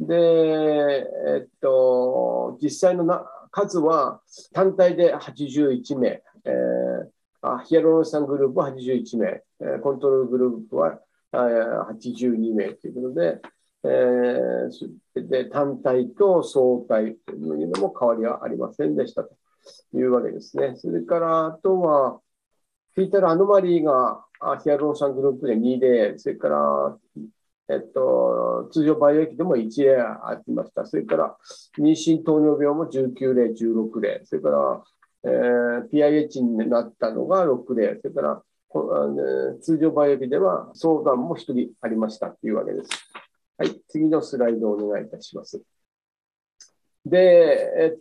[0.00, 4.20] で、えっと、実際のな数は
[4.52, 9.42] 単体で81名、えー、ヒアルロン酸グループは81名、
[9.82, 10.98] コントロールグループは
[11.32, 13.40] 82名ということで、
[13.84, 19.36] えー、で単体と相対というのも変わりはありませんでしたと
[19.94, 20.74] いうわけですね。
[20.76, 22.20] それからあとは、
[22.94, 24.24] フィータルアノマリーが
[24.62, 26.98] ヒアルロン酸グループで2例、それから、
[27.68, 30.86] えっと、通常培養液でも1例ありました。
[30.86, 31.36] それから、
[31.78, 34.82] 妊娠糖尿病も19例、16例、それから、
[35.24, 38.42] えー、PIH になったのが6例、それから
[39.60, 42.90] 通常培養液では相談も1人ありましたというわけです。
[43.58, 45.62] はい、次のスライドをお願いいたします。
[47.04, 47.96] で、え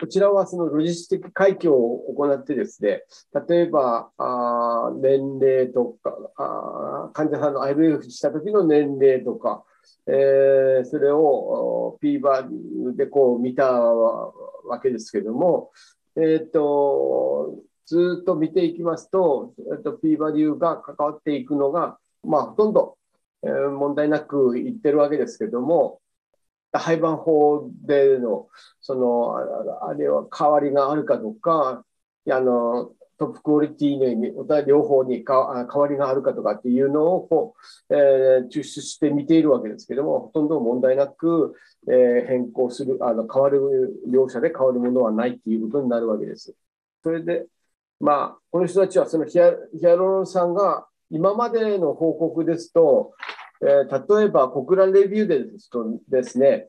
[0.00, 1.74] こちらはそのロジスティック回帰を
[2.14, 3.02] 行ってですね、
[3.48, 9.64] 例えばあ年齢とかあ、患者さんの IVF した時の年齢とか、
[10.06, 14.32] えー、それを P バーでこう見たわ
[14.82, 15.70] けですけども、
[16.16, 17.56] えっ、ー、と
[17.88, 22.98] ずっと見ていきますと、えー、と P バリューが関わっていくのが、まあ、ほとんど、
[23.42, 26.00] えー、問題なくいってるわけですけども、
[26.72, 28.48] 廃盤法での、
[28.82, 31.82] その、あれは変わりがあるかどうか、
[32.30, 34.32] あの、トップクオリティに、
[34.66, 37.54] 両方に変わりがあるかとかっていうのをこ
[37.88, 41.54] う、えー、抽出して見ているわけですけども、ほとんど問題なく、
[41.88, 46.54] えー、変更する、あの変わる、両者で変わるものはないっていうことになるわけです。
[47.02, 47.46] それで、
[48.00, 53.12] まあ、この人たちはそのヒアヒアルロン酸が今までの報告ですと、
[53.62, 56.68] えー、例えば、国乱レビューでですとですね、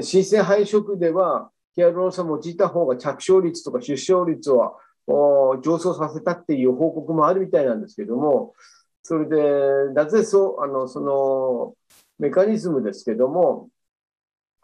[0.00, 4.74] 新生配色では、ヒアルロン酸を用いた方が着床率とか出生率は
[5.06, 8.54] 上昇させたっていう報告もあるみたいなんですけども、
[9.02, 11.74] それで、なぜそう、あの、その、
[12.18, 13.68] メカニズムですけども、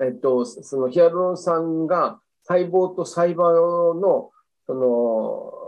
[0.02, 4.30] えっと、そのヒアルロン酸が細胞と細胞の、
[4.66, 5.59] その、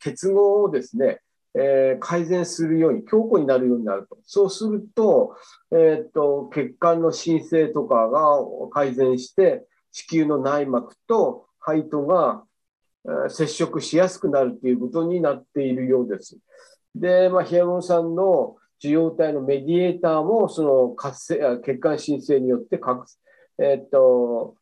[0.00, 1.20] 結合をですね、
[1.54, 4.18] えー、改善するように、強固になるようになると。
[4.22, 5.36] そうすると、
[5.72, 8.38] えー、っと、血管の申請とかが
[8.72, 12.44] 改善して、子宮の内膜と肺とが、
[13.04, 16.38] えー、接触しやすくなるということになっているようです。
[16.94, 22.80] で、まあ、ヒアルロン酸の受容体のメディエーターも、その活性、血管申請によって
[23.58, 24.56] えー、っと、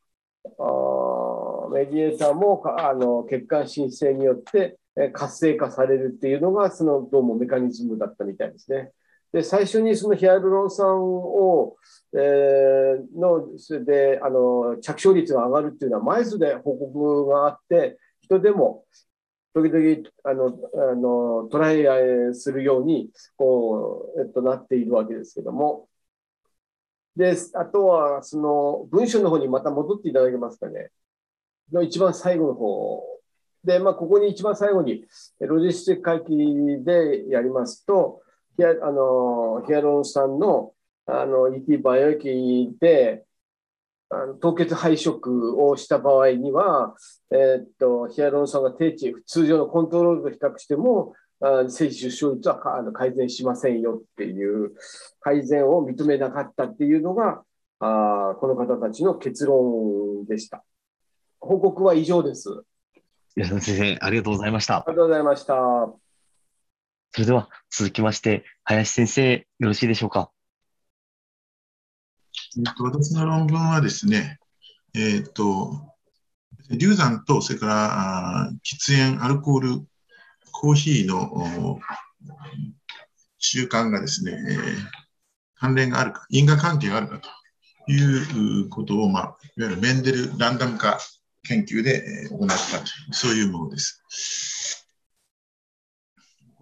[1.71, 4.79] メディエーターもあの血管申請によって
[5.13, 8.93] 活性化されるっていうのが、そのどうもメカニズムだったみたいですね。
[9.33, 11.77] で、最初にそのヒアルロン酸を、
[12.15, 18.85] えー、の、それで、あの、着床率が上がるっていうのは、前図で報告があって、人でも、
[19.55, 20.47] 時々、あの、
[20.91, 25.89] あのトライアするように、こう、えっと、なっているわけですけども。
[27.17, 30.91] で、あとは、その、文章の方にまた戻っていただけますかね。
[31.73, 33.18] の一番最後の方
[33.65, 35.05] で、まあ、ここに一番最後に、
[35.41, 38.23] ロジスティック回帰でやりますと、
[38.57, 40.73] ヒアあのヒアロン酸の
[41.07, 43.25] あの ET バイオ液で、
[44.11, 46.95] あの凍結配色をした場合には、
[47.31, 51.15] えー、っとヒアロン酸が低値、通常のコントロールと比較しても、
[51.69, 54.73] 精子出生率はあの改善しませんよっていう
[55.21, 57.43] 改善を認めなかったっていうのが
[57.79, 60.65] あこの方たちの結論でした。
[61.41, 62.65] 報告は以上です。
[63.39, 64.79] 吉田先生、ありがとうございました。
[64.79, 65.55] ありがとうございました。
[67.13, 70.33] それでは続きまして、林先生、よろしいでしょうか？
[72.57, 74.41] えっと、私の論文はですね、
[74.93, 75.73] えっと、
[76.71, 79.87] 流産と、それから喫煙、アルコール、
[80.51, 81.79] コーヒーの
[83.39, 84.77] 習慣がですね、えー、
[85.55, 87.21] 関連があるか、因果関係があるか
[87.87, 89.23] ということを、まあ、
[89.57, 90.99] いわゆるメンデルランダム化
[91.49, 92.57] 研究で行った、
[93.13, 94.03] そういうものです。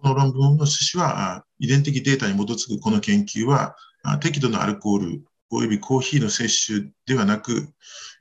[0.01, 3.75] この論文の趣旨は、遺伝的データに基づくこの研究は、
[4.21, 7.69] 適度なアルコールおよびコーヒーの摂取ではなく、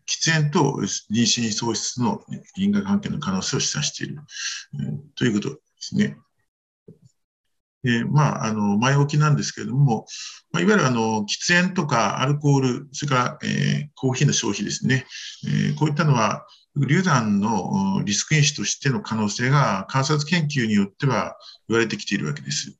[0.09, 0.79] 喫煙と
[1.11, 2.21] 妊娠喪失の
[2.57, 4.19] 因果関係の可能性を示唆している、
[5.17, 6.17] ということですね。
[7.87, 10.07] えー、まあ、あの、前置きなんですけれども、
[10.51, 15.07] まあ、いわゆるあの、喫煙とかアルコール、それから、えー、コーヒーの消費ですね。
[15.47, 21.37] えー、こういったのは、流産のリスク因子としての可能性が観察研究によっては
[21.69, 22.79] 言われてきているわけです。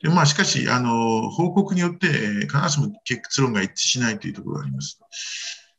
[0.00, 2.06] でまあ、しかし、あの、報告によって
[2.46, 5.00] 必ずしも結論が一致しないというところがあります。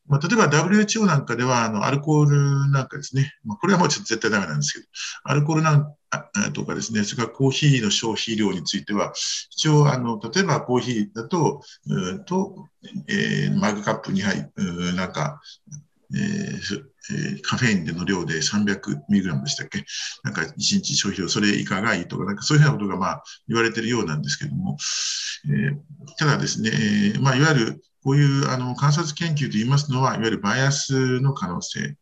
[0.08, 4.86] まあ、例えば WHO なんかでは、あの、アルコールなんかですね、まあ、これはもうちょっと絶対ダメなんですけど、
[5.24, 5.94] アルコールなん
[6.54, 9.14] とかですね、それからコーヒーの消費量については、
[9.50, 12.68] 一応、あの、例えばコーヒーだと、うんと、
[13.08, 15.42] えー、マグカップ2杯、うん、なんか、
[16.16, 19.84] えーえー、カフェインでの量で 300mg でしたっけ？
[20.24, 24.78] なんか1日消費量、それ以下がいいとか、なんかそういうようなことがまあ言われてるようなんですけども、
[25.48, 25.78] えー、
[26.18, 31.96] ただですね、えー、まあいわゆるこういうあの観察研究といいますのは、いわゆるバイアスの可能性、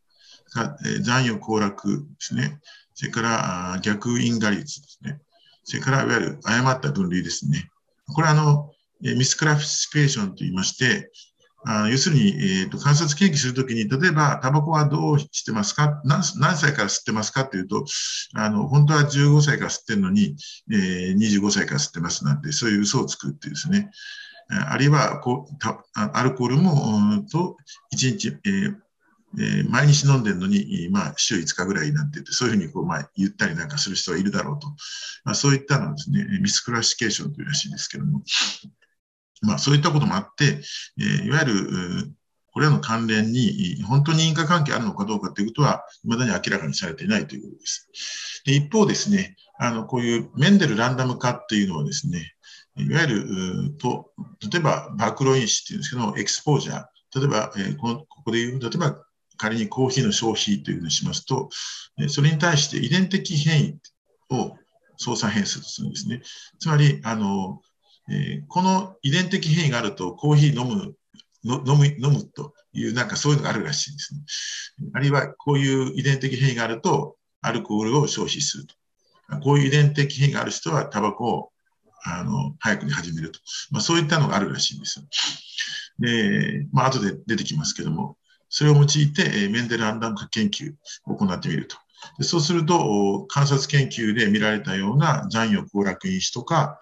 [1.02, 2.60] 残余行楽ですね、
[2.94, 5.20] それから逆因果率ですね、
[5.64, 7.70] それからいわゆる誤った分類ですね。
[8.14, 8.72] これはあの、
[9.02, 11.12] ミスクラフィシケーションと言いまして、
[11.64, 16.02] あ要するに、えーと、観察研究するときに、例えば、タバコはどうしてますか？
[16.04, 17.86] 何歳から吸ってますかというと、
[18.34, 20.36] あの、本当は15歳から吸ってるのに、
[20.72, 23.92] えー、25歳から吸ってますなんて、そういう嘘をつくっていうですね。
[24.52, 25.22] あるいは、
[25.94, 27.58] アルコールも、と、
[27.96, 28.38] 1日、
[29.40, 34.68] えー、毎日飲んでるのに、まあ、週5日ぐらいなんて言って、そういうふうにこう、まあ、言ったりなんかする人はいるだろうと。
[35.24, 38.24] まあ、そういったのですね、ミスクラシケーションというらしいんですけども、
[39.42, 40.62] まあ、そういったこともあって、
[41.00, 42.14] えー、いわゆる、
[42.54, 48.42] これらの関連に本当に因果関係あるのかどうかということは、未だに明らかにされていないということです。
[48.46, 52.34] で一方ですね、あの、こういうメンデルランダム化っていうのはですね、
[52.78, 54.12] いわゆる、と、
[54.52, 57.20] 例えば、バクロ因子っていうんですけど、エクスポージャー。
[57.20, 58.98] 例えば、えー、このここで言う、例えば、
[59.38, 61.50] 仮にコーヒーの消費というのにしますと、
[62.08, 63.80] それに対して遺伝的変異
[64.34, 64.58] を
[64.98, 66.24] 操作変数とするんですね。
[66.60, 67.62] つまり、あの、
[68.10, 70.96] えー、この遺伝的変異があるとコーヒー飲む
[71.44, 74.22] 飲む飲むという、なんかそういうのがあるらしいんですね。
[74.94, 78.76] あるいはこういう遺伝的変異があるとアルコールを消費すると。
[79.40, 81.52] こういう遺伝的変異がある人はタバコを
[82.04, 83.40] あの早くに始めると。
[83.72, 85.06] まあ、そういったのがあるらしいんですよ。
[86.00, 88.18] で、まあ後で出てきますけども、
[88.50, 90.74] それを用いて、えメンデルアンダム化研究
[91.06, 91.78] を行ってみると。
[92.18, 96.80] でそうすると、観察研究で見られたような残余行楽因子とか、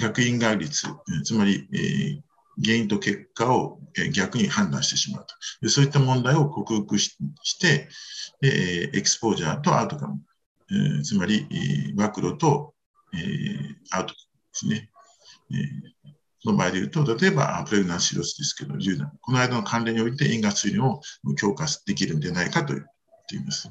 [0.00, 0.86] 逆因果率、
[1.24, 2.20] つまり、えー、
[2.62, 3.80] 原因と結果を
[4.12, 5.34] 逆に判断してしまうと。
[5.62, 7.88] でそういった問題を克服しして
[8.40, 10.20] で、エクスポージャーとアウトカム、
[10.72, 11.46] え、つまり、
[11.94, 12.74] 暴露と、
[13.14, 13.18] え、
[13.90, 14.18] アウトで
[14.52, 14.90] すね。
[15.52, 16.02] え
[16.44, 18.74] の場合で言うと、例えばプレグナンシロスですけど、
[19.20, 21.00] この間の関連において因果推論を
[21.36, 22.86] 強化できるんじゃないかと言っ
[23.28, 23.70] ています。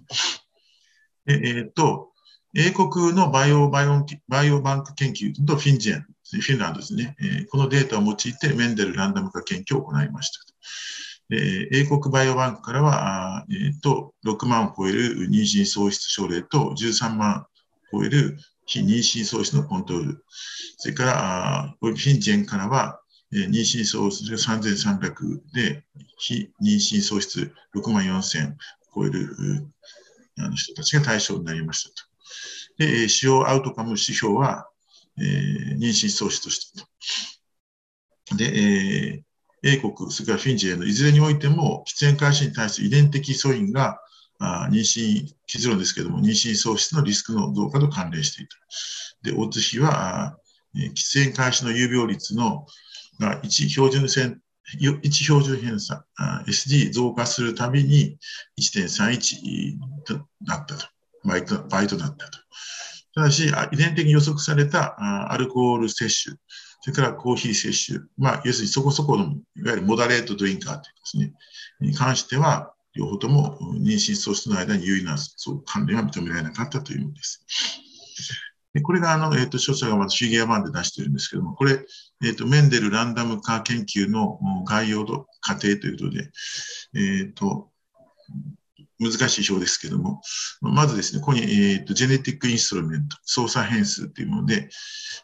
[1.25, 2.11] でえー、っと、
[2.55, 10.39] 英国のバイオバイオバイオバンク研究とフィンジェン、フィンランドですね、えー、このデータを用いてメンデルランダム化研究を行いました。
[11.31, 17.45] え英国バイオバンクからは、えーと、6万を超える妊娠喪失症例と13万
[17.93, 20.25] を超える非妊娠喪失のコントロール、
[20.77, 23.01] それからフィンジェンからは、
[23.33, 25.83] えー、妊娠喪失が3300で、
[26.17, 28.55] 非妊娠喪失6万4000を
[28.95, 29.27] 超える
[30.37, 32.11] あの人たちが対象になりましたと。
[32.77, 34.67] で、使用アウトカム指標は、
[35.17, 36.81] えー、妊娠喪失として
[38.31, 38.35] と。
[38.37, 39.30] で、えー、
[39.63, 43.99] 英国、それからフィンジェのいずれにおいても、喫煙開始に対する遺伝的素因が、
[44.39, 48.57] あ妊娠、結論ですけども、妊娠喪失のリスクの増加と関連していた。
[49.23, 50.37] で、オッズ比は、
[50.75, 52.65] 喫煙開始の有病率の
[53.19, 54.41] が1標準線、
[54.79, 56.05] 1標準偏差、
[56.47, 58.17] SD 増加するたびに
[58.59, 60.87] 1.31となったと。
[61.23, 62.39] 倍と倍となったと。
[63.13, 64.95] ただし、遺伝的に予測された
[65.31, 66.37] アルコール摂取、
[66.81, 71.33] それからコーヒー摂取、まあ、要するにそこそこの、いわゆるモダレートドリンカーというですね、
[71.79, 75.15] に関しては、両方とも妊娠喪失の間に有意な
[75.65, 77.45] 関連は認められなかったというものです。
[78.83, 81.85] これが、あの、えっ、ー、と、著者がまずフィギュア版で出しているんですけども、これ、
[82.23, 86.31] えっ、ー、と、メンデルランダム化研究の概要度過程ということで、
[86.95, 87.69] えっ、ー、と、
[88.97, 90.21] 難しい表ですけども、
[90.61, 94.69] まずですね、ここに、えーと、ジェネティックインストルメント、操作変数というもので、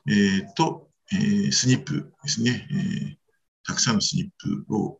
[0.09, 3.15] えー、と、えー、スニップですね、えー、
[3.65, 4.99] たくさんのスニップを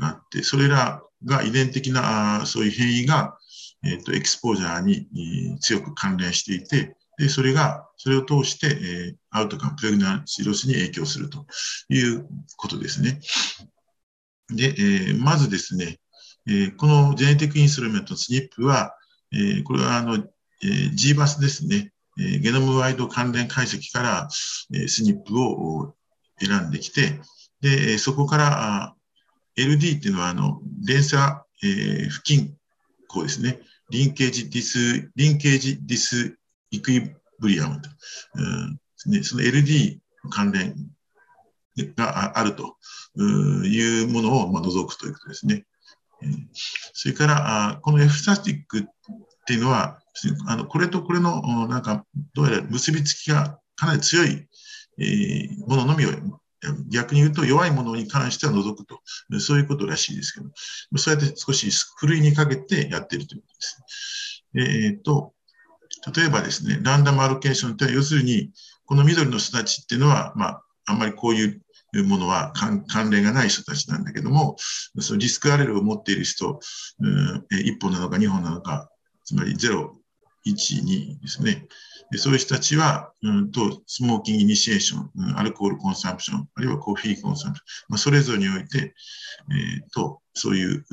[0.00, 3.36] があって、それらが遺伝的なあそういう変異が、
[3.84, 11.46] えーと、エクスポージャーに、えー、強く関連していて、でそれが、それを通して、えー、アウトカム、プレグナンシロスに影響すると
[11.90, 12.26] いう
[12.56, 13.20] ことですね。
[14.48, 15.98] で、えー、まずですね、
[16.46, 18.96] えー、このジェネティックインストルメント SNP は、
[19.32, 24.28] えー、これはあの、えー、GBAS ですね、え、ゲノムワイド関連解析から、
[24.74, 25.94] え、SNP を
[26.38, 27.20] 選んできて、
[27.60, 28.94] で、そこから
[29.56, 32.56] LD っていうのは、あの、連鎖、え、付近
[33.10, 33.60] こうですね。
[33.90, 36.38] リンケージディス、リンケージディス
[36.70, 37.90] イクイブリアムと。
[38.34, 39.98] うんね、その LD
[40.30, 40.76] 関連
[41.96, 42.76] があると
[43.66, 45.64] いうものを、除くということですね。
[46.92, 48.82] それから、この F スタティックっ
[49.46, 49.98] ていうのは、
[50.46, 52.04] あのこれとこれのなんか
[52.34, 54.46] どうやら結びつきがかなり強い、
[54.98, 56.10] えー、もののみを
[56.88, 59.00] 逆に言うと弱いものに関しては除くと、
[59.40, 60.50] そういうことらしいですけど、
[60.98, 64.44] そうやって少しふるいにかけてやっているということです。
[64.54, 65.32] えー、と、
[66.14, 68.50] 例えばですね、ランダムアロケーションって要するに、
[68.84, 74.56] この緑の人たちっていうのは、まあ、あんまりこういうものは関連がない人たちなんだけども、
[74.98, 76.60] そのリスクアレルを持っている人、
[77.00, 78.90] うん、1本なのか2本なのか、
[79.24, 79.92] つまり0、
[80.46, 81.66] 1、2ですね。
[82.10, 88.94] でそういう人たちは、うんと、スモーキングイニシエーション、うん、アルコールコンサンプション、あるいはコーヒーコンサンプション、まあ、それぞれにおいて、
[89.50, 90.84] えー、と、そういう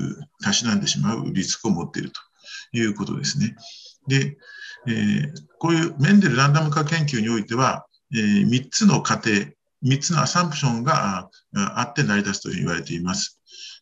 [0.43, 2.19] たしなんでしまうリスクを持っていると
[2.77, 3.55] いうことですね。
[4.07, 4.37] で、
[4.87, 9.31] えー、こういうメンデルランダム化研究においては、えー、3つの過程、
[9.83, 13.39] 3つのアサンプションがあって成り立つと言われています。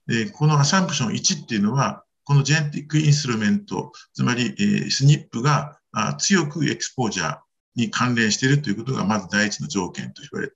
[0.07, 5.79] でこのアサンプション1っていうのは、このジェネティックインストルメント、つまり、えー、スニップが
[6.17, 7.39] 強くエクスポージャー
[7.75, 10.53] に関連しているということがまず第一の条件と言われて、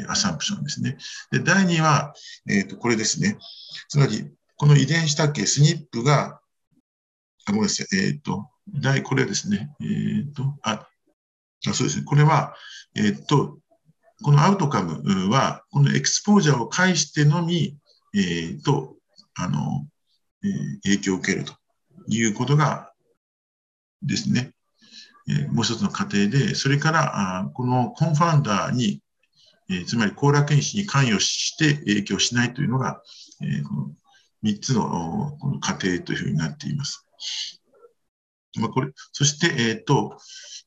[0.00, 0.96] えー、アサンプションですね。
[1.30, 2.14] で、第二は、
[2.48, 3.36] えっ、ー、と、これですね。
[3.88, 6.40] つまり、この遺伝子多形、スニップが、
[7.46, 9.70] あごめんなさい、えっ、ー、と、第、これですね。
[9.80, 10.86] えっ、ー、と、あ、
[11.66, 12.04] あそうですね。
[12.04, 12.54] これは、
[12.94, 13.58] えっ、と、
[14.22, 17.76] このアウトカムは、このエクスポージャーを介してのみ、
[18.14, 18.96] えっ、と、
[19.34, 19.86] あの、
[20.84, 21.54] 影響を受けると
[22.08, 22.92] いうことが
[24.02, 24.52] ですね、
[25.50, 29.02] もう一つの過程で、それからこのコンファウンダーに、
[29.86, 33.02] つまり行楽因子に関与して影響しないというのが、
[33.68, 33.94] この
[34.42, 37.04] 3つの過程というふうになっています。
[38.72, 40.18] これそして、えーと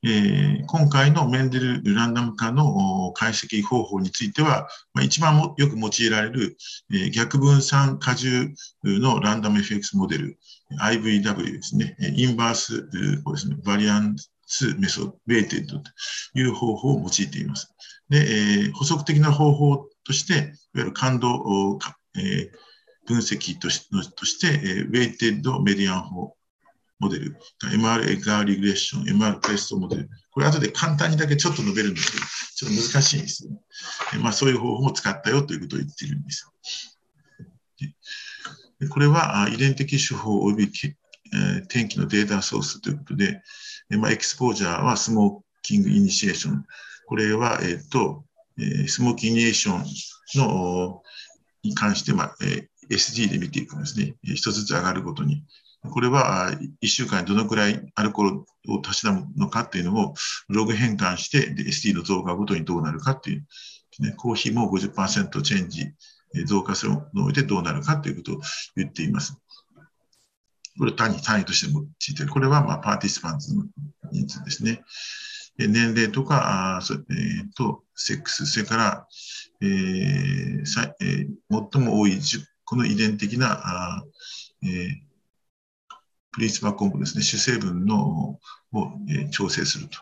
[0.03, 6.57] えー、今回のメンデルランダム化の解析方法については、まあ、一番よく用いられる、
[6.91, 10.39] えー、逆分散荷重のランダム FX モデル、
[10.81, 12.81] IVW ですね、 inverse、
[13.23, 15.91] こうですね、 variance method、weighted と
[16.33, 17.71] いう方法を用いています。
[18.09, 21.77] で、えー、補足的な方法として、いわゆる感度、
[22.15, 22.49] えー、
[23.05, 26.35] 分析として、えー、 weighted median 法
[27.01, 32.25] モデル、MR Egger regression、MR-PRESSO モデル、これ後で簡単にだけちょっと述べるんですけど、
[32.55, 33.59] ちょっと難しいんですよね。
[34.21, 36.51] まあ、そういう方法も使ったよということを言っているんですよ。
[38.89, 43.41] これは遺伝的手法及び、えー、天気のデータソースということで、
[43.89, 46.65] えまあ、エクスポージャーはスモーキングイニシエーション。
[47.07, 48.25] これは、えっ、ー、と、
[48.59, 49.75] え、スモーキングイニシエー
[50.27, 51.01] ションの
[51.63, 54.15] に関して、まあえー、SG で見ていくんですね。
[54.23, 55.43] 一つずつ上がるごとに。
[55.89, 56.51] これは
[56.81, 60.13] 1週間にどのくらいアルコールをたしなむのかっていうのを
[60.47, 63.45] ログ変換して、ST の増加ごとにどうなるかっていう、
[63.99, 65.91] ね、コーヒーも50%チェンジ、
[66.45, 68.41] 増加するの上でどうなるかということを
[68.75, 69.35] 言っています。
[70.77, 72.31] これ単位、単位としても用いている。
[72.31, 73.65] これはまあパーティスパンツの
[74.11, 74.83] 人数ですね。
[75.57, 77.01] 年齢とか、あそえー、
[77.55, 79.07] と、セックス、それから、
[79.61, 82.19] えーさえー、最も多い
[82.63, 84.03] この遺伝的な、あ
[84.63, 85.10] えー
[86.31, 88.39] プリンシパルコンポですね、主成分のを、
[89.09, 89.97] え調整すると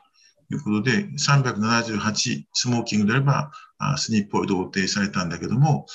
[0.54, 5.86] いうことで、378スモーキングであれば、あスニップを同定されたんだけども、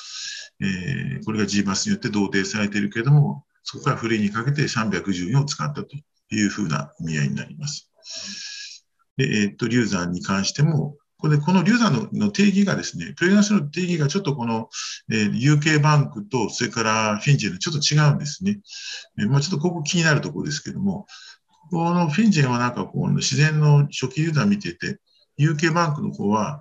[0.61, 5.89] えー、これが G バスによって同定されているけれども、そこからフリーにかけて314を使ったと
[6.31, 7.91] いうふうな意味合いになります。
[9.17, 14.69] で、えっ、と、流産に関しても、これでこの流産の定義がですね、トレーナースの定義がちょっとこの、
[15.11, 18.61] えー、UK バンクと、それからフィンジェンのちょっと違うんですね。
[19.19, 21.07] え、まあ、ちょっとここ気になるところですけども、
[21.71, 24.99] このフィンジェンはなんかこう、自然の初期流産見てて、
[25.39, 26.61] UK バンクの方は、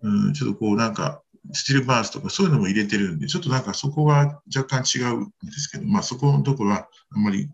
[0.00, 1.20] うん、ちょっとこうなんか、
[1.52, 7.50] スティルバースとかそういうのも入れてるんで、ちょっとなんかそこは若干違うんですけど、まあそこのところはあんまり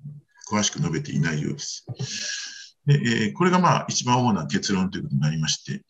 [0.52, 1.86] 詳しく述べていないようです。
[2.84, 5.84] でえー、これがまあ一番主な結論ということになりまして、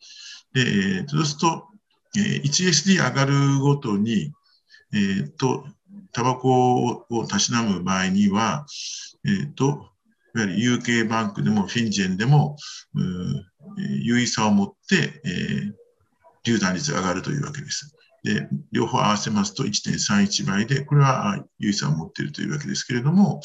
[0.53, 1.67] で、そうすると、
[2.17, 4.33] え 1SD 上がるごとに、
[4.93, 5.65] えー、と、
[6.11, 8.65] タバコをたしなむ場合には、
[9.25, 9.91] えー、と、
[10.35, 12.57] いわゆる UK バンクでもフィンジェンでも、
[13.77, 15.73] 優位さを持って、えー、
[16.43, 17.95] 流弾率が上がるというわけです。
[18.23, 23.41] で、両方合わせますと1.31倍で、これは優位さを持っているというわけですけれども、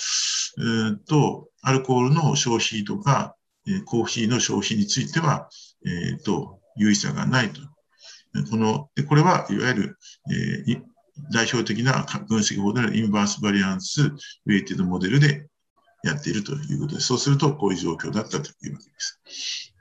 [0.59, 3.37] えー、と、アルコールの消費とか、
[3.69, 5.49] えコーヒーの消費については、
[5.85, 7.61] えー、と、優位さがないと。
[8.51, 9.99] この、これはいわゆる、
[10.31, 10.83] えー、
[11.33, 15.47] 代表的な分析法であるインバースバリアンスウェイティドモデルで
[16.05, 17.07] やっているということです。
[17.09, 19.73] そうすると、こういう状況だったというわけです。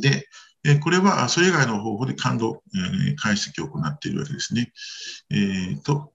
[0.00, 0.28] で、
[0.64, 2.62] えこれはそれ以外の方法で感度、
[3.08, 4.72] え解析を行っているわけですね。
[5.30, 6.12] えーと、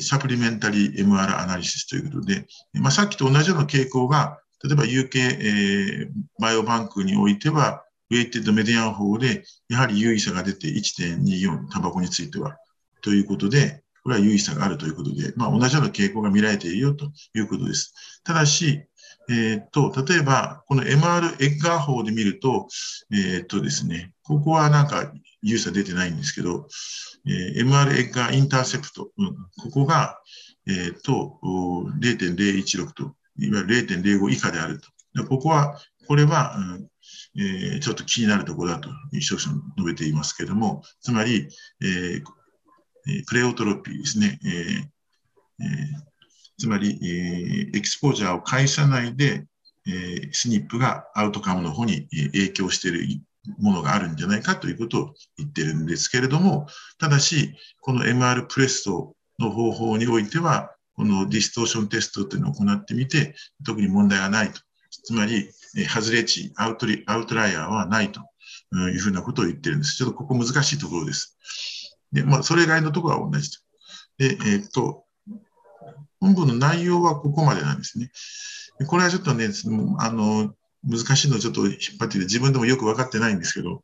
[0.00, 12.56] サプリメンタリー MR アナリシスということで、まあ、さっきと同じような傾向が、例えば UK、えー、バイオバンクにおいては、ウェイテッドメディアン法で、やはり優位差が出て1.24、タバコについては。
[13.02, 17.92] ということで、これは優位差があるということで、まあ、同じような傾向が見られているよということです。
[18.24, 18.82] ただし、
[19.28, 22.68] えっ、と、例えば、この MR エッガー法で見ると、
[23.12, 26.68] えっ、とですね、ここはなんか優位差出てないんですけど、
[27.26, 30.20] えー、MR エッガーインターセプト、うん、ここが、
[30.68, 31.40] えっ、と、
[32.00, 34.88] 0.016と、いわゆる0.05以下であると。
[35.24, 36.88] ここは、これは、うん
[37.36, 39.52] えー、ちょっと気になるところだと、一生述
[39.84, 41.48] べていますけれども、つまり、
[41.82, 42.22] えー、
[43.26, 44.38] pleiotropy ですね。
[44.44, 44.96] えー
[45.58, 45.64] え
[46.58, 49.46] つまり、え、 exposure を介さないで、
[49.86, 53.20] えー、 SNP がアウトカムの方に影響している
[53.58, 56.66] ものがあるんじゃないかということを言ってるんですけれども、
[56.98, 64.60] ただし、この MR プレストの方法においては、この distortion test というのを行ってみて、特に問題がないと。
[64.90, 65.50] つまり、
[65.84, 68.20] 外れ値、アウトリアウトライヤーはないと
[68.90, 69.96] いうふうなことを言ってるんです。
[69.96, 71.36] ちょっとここ難しいところです。
[72.12, 73.58] で、まあ、それ以外のところは同じと。
[74.18, 75.04] で、えー、っと、
[76.20, 78.10] 本文の内容はここまでなんですね。
[78.86, 79.48] これはちょっとね、
[79.98, 80.54] あの、
[80.84, 83.82] 難しいのをちょっと引っ張ってて、自分でもよく分かってないんですけど、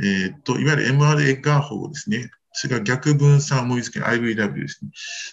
[0.00, 2.30] えー、っと、いわゆる MR エッガー法ですね。
[2.52, 4.90] それから逆分散思い付け IVW ですね。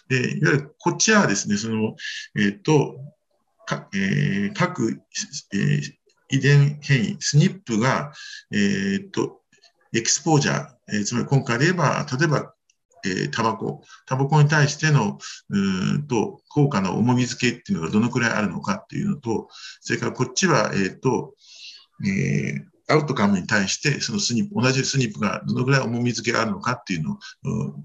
[0.10, 1.96] で、いわゆるこっちはですね、その、
[2.36, 2.96] えー、っと、
[3.76, 5.02] かえー、各、
[5.54, 5.82] えー、
[6.30, 8.12] 遺伝変異、スニップが、
[8.52, 9.42] えー、っと、
[9.94, 12.54] エクスポージャー、えー、つまり今回で言えば、例えば
[13.04, 15.18] えー、タバコ、タバコに対しての、
[15.50, 15.60] う
[15.98, 19.48] んと、効果の重み付けっていうのがどのくらいあるのかっていうのと、
[19.82, 21.34] それからこっちは、えっ、と、
[22.06, 27.18] え、アウトカムに対して、そのスニップ、同じスニップがどのぐらい重み付けがあるのかっていうのを、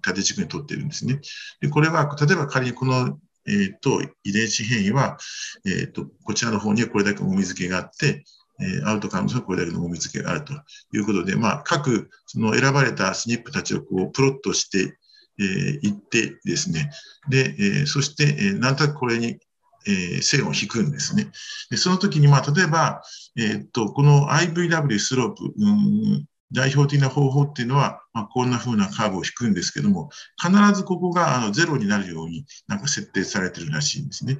[0.03, 1.20] 縦軸にとってるんですね。
[1.61, 3.18] で、これは、例えば仮にこの、
[3.49, 5.18] えっ、ー、と、遺伝子変異は、
[5.64, 8.24] えっ、ー、と、こちらの方にはこれだけ重み付けがあって、
[8.59, 14.97] えアウトカムがこれだけの重み付けがあるということで、まあ、各、その選ばれたスニップたちをこう、プロットして
[15.38, 16.90] えー、ってですね、
[17.28, 19.38] で、えー、そして、えー、なんとなくこれに、
[19.86, 21.30] えー、線を引くんですね。
[21.70, 23.03] でその時に、まあ、例えば、
[23.36, 34.38] えー、っと、この IVW スロープ、うん代表的な方法っていうのは、まあ、こんな風なカーブを引くんですけども、必ずここがあのゼロになるようになんか設定されてるらしいんですね。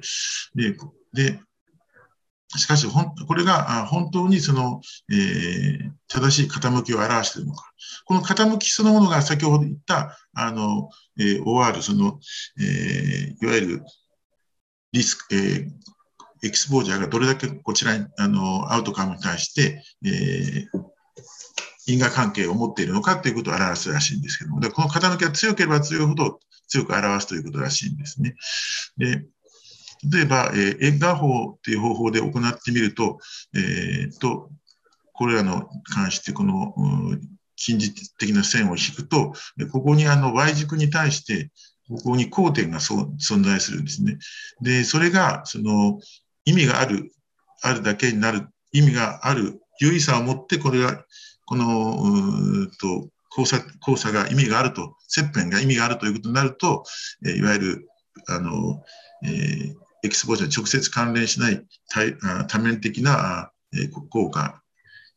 [0.55, 0.75] で、
[1.13, 1.39] で
[2.55, 4.79] しかし、これが本当にその、
[5.11, 7.71] えー、正しい傾きを表しているのか。
[8.05, 10.89] この傾きそのものが先ほど言った、あの、
[11.19, 12.19] えー、OR、その、
[12.57, 13.83] えー、いわゆる
[14.93, 15.67] リスク、えー、
[16.43, 20.83] エクスポージャーがどれだけこちらに、あの、アウトカムに対して、えー、
[21.87, 28.35] 因果関係を持っているのかということを表すらしいんですけども、でこの傾きが強ければ強いほど強く表すということらしいんですね。
[28.97, 29.25] で
[30.11, 33.17] 例えば、えー、エッガー法っていう方法で行ってみると、
[33.55, 34.49] えー、と、
[35.13, 36.75] これらの関して、この、
[37.55, 39.33] 近似的な線を引くと、
[39.71, 41.49] ここにあの Y 軸に対して、
[41.89, 44.19] ここに交点が存在するんですね。
[44.61, 45.99] で、それが、その、
[46.45, 47.11] 意味がある、
[47.63, 51.03] あるだけになる、意味がある、優位さを持って、これが、
[51.47, 56.83] この、うんと、交差、交差が意味があると、切片が意味があるということになると、
[57.25, 57.89] えいわゆる、
[58.27, 58.83] あの、
[59.23, 61.65] えー、エキスポージャーに直接関連しない
[62.47, 63.51] 多面的な
[64.09, 64.61] 効果、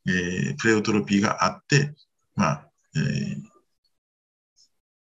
[0.06, 1.94] えー、プレオトロピーがあって、
[2.36, 3.36] まあ、えー、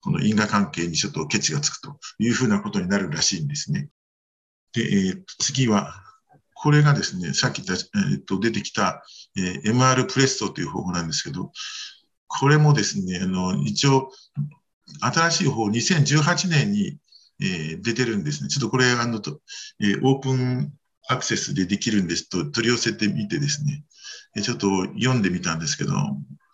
[0.02, 3.90] この因果関係にちょっとケチがつくというふうなことになるらしいんですね。
[4.74, 5.94] で、えー、次は、
[6.62, 9.04] これがですね、さっき言った、えー、と出てきた、
[9.38, 11.52] えー、MR プレストという方法なんですけど、
[12.28, 14.12] これもですね、あの一応、
[15.02, 16.98] 新しい方、2018年に
[17.42, 18.50] えー、出てるんですね。
[18.50, 19.40] ちょっとこれ、あの、と
[19.80, 20.74] えー、オープン
[21.08, 23.84] アクセスでできるんですと取り寄せてみてですね、
[24.36, 24.68] えー、ちょっと
[25.00, 25.94] 読んでみたんですけど、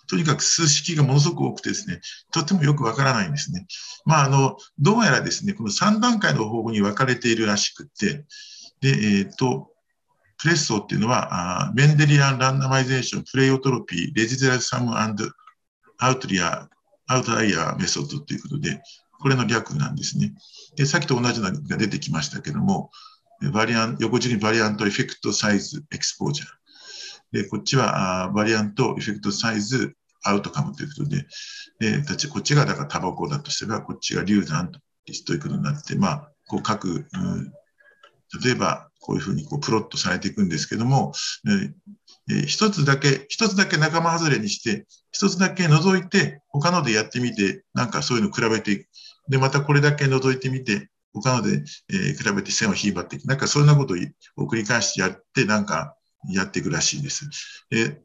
[0.08, 2.00] とにかく数式がものすごく多くてですね、
[2.32, 3.66] とってもよくわからないんですね。
[4.06, 8.24] まあ、あの、どうやらですね、この3段階の方法に分かれているらしくて、
[8.82, 8.92] で、え
[9.24, 9.72] っ、ー、と、
[10.38, 18.82] PRESSO っていうのは、あ Mendelian randomization、pleiotropy、residual sum outlier、outlier method ということで、
[19.20, 20.34] これの略なんですね。
[20.76, 22.92] で、さっきと同じのが出てきましたけども、
[23.54, 26.48] variant、横軸に variant effect size exposure。
[27.32, 31.28] で、こっちは variant effect sizeアウトカムということで、
[31.80, 37.52] で、こっちがだからタバコだとすれば、こっちが流産ということになって、まあ、こう各、うん、
[38.44, 41.14] 例えばこういうふうにこうプロットされていくんですけども、
[42.30, 48.88] えー、一つだけ、一つだけ仲間外れにして、一つだけ除いて、他のでやってみて、なんかそういうの比べていく
[49.30, 53.26] で、またこれだけ覗いてみて、他ので、え、比べて線を引いばっていく。
[53.26, 55.96] なんかそんなことを繰り返してやって、なんか
[56.30, 57.30] やっていくらしいです。
[57.70, 58.02] で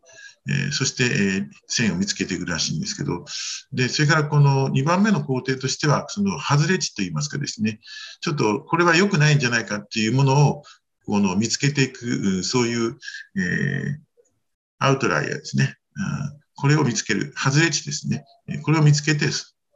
[0.48, 3.26] え、そして、え、線を見つけていくらしいんですけど、
[3.72, 7.80] で、それからこの2番目の工程としては、その外れ値といいますかですね、
[8.22, 10.62] ちょっとこれは良くないんじゃないかっていうものを、
[11.10, 12.96] この見つけていく、そういう、
[13.36, 13.98] えー、
[14.78, 15.76] アウトライヤーですね。
[16.54, 17.34] これを見つける。
[17.36, 18.24] 外れ値ですね。
[18.62, 19.26] これを見つけて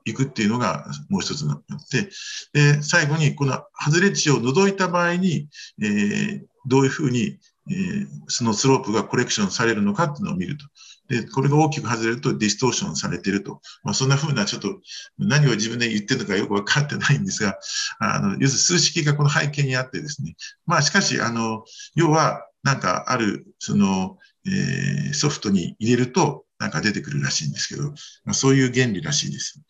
[0.04, 1.60] いくっていうのがもう一つになっ
[1.90, 2.08] て、
[2.52, 5.48] で、最後にこの外れ値を除いた場合に、
[5.82, 10.64] えー、どういうふうに、えー、そのスロープがコレクションされるのかっていうのを見ると。
[11.08, 13.60] で、これが大きく外れるとディストーションされていると。
[13.82, 14.80] まあ、そんなふうなちょっと
[15.18, 17.58] 何を自分で言ってるのかよくわかってないんですが、
[17.98, 20.34] あの、要するに数式がこの背景にあってですね。
[20.66, 27.90] まあ、しかし、あの、要は、なんかある、その、えー、ソフトに入れると、なんか出てくるらしいんですけど、
[28.24, 29.60] まあ、そういう原理らしいです。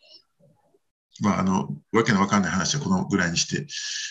[1.21, 3.67] まあ、あの、わけのわかんない話はこのぐらいにして、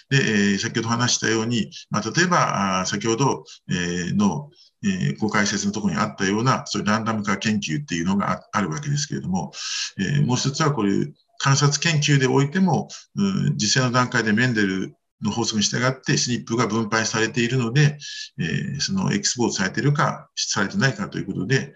[0.10, 4.50] で、えー、先ほど話したように、まあ、例えば、あ先ほど、えー、の、
[4.86, 9.52] えー、ご解説のところにあったような、そういうランダム化研究っていうのがあるわけですけれども、
[9.98, 17.98] えー、もう一つはこういう観察研究でおいても、うん、実際の段階でメンデルの法則に従ってスニップが分配されているので、
[18.40, 21.74] えー、そのエクスポートされているか、されてないかということで、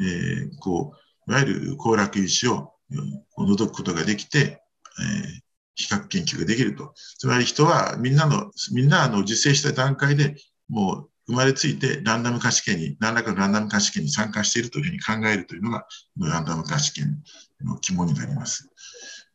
[0.00, 0.92] えー、こ
[1.28, 2.72] う、いわゆる行楽因子を
[3.36, 5.40] 除くことができて、えー、
[5.74, 6.94] 比較研究ができると。
[7.18, 10.36] つまり人はみんなの、みんなあの受精した段階で
[10.68, 15.86] もう生まれついてランダム化試験に、何らかのランダム化試験に参加しているというふうに考えるというのが、
[16.18, 17.22] ランダム化試験
[17.62, 18.70] の肝になります。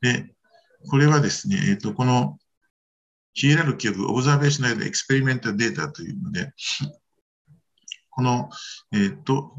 [0.02, 0.34] で、
[0.89, 2.38] これはですね、えっ、ー、と、この
[3.34, 6.54] ヒエラルキーブオブザベーショナルエクスペリメントデータというので、
[8.10, 8.50] この、
[8.94, 9.54] えっ、ー、と、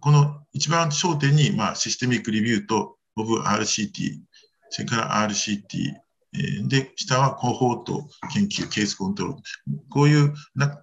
[0.00, 4.20] この一番焦点に、まあ、システミックリビューとオブ RCT、
[4.70, 5.94] それから RCT、
[6.32, 9.42] で、下はコホート研究、ケースコントロール。
[9.90, 10.32] こういう、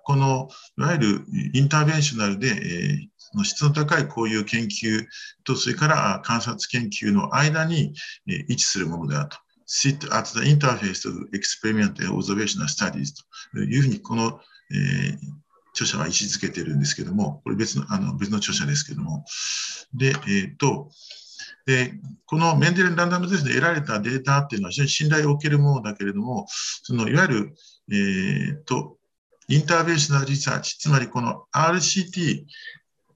[0.03, 5.05] この、いわゆるインターベンショナルで、えー、質の高いこういう研究
[5.43, 7.93] と、それから観察研究の間に、
[8.27, 9.37] え、位置するものであると。
[9.65, 13.13] sit at the interface of experiment and observational studies
[13.53, 14.39] というふうに、この、
[14.71, 15.17] えー、
[15.73, 19.25] 著者は位置づけてるんですけども、これ別の、あの、別の著者ですけども。
[19.93, 20.91] で、えっ、ー、と、
[21.65, 21.93] で、
[22.25, 26.45] このメンデルランダムテスで得られたデータっていうのは非常に信頼を受けるものだけれども、
[26.83, 27.55] そのいわゆる、
[27.91, 28.97] えー、と、
[29.47, 32.43] インターベーショナルリサーチ、つまりこの RCT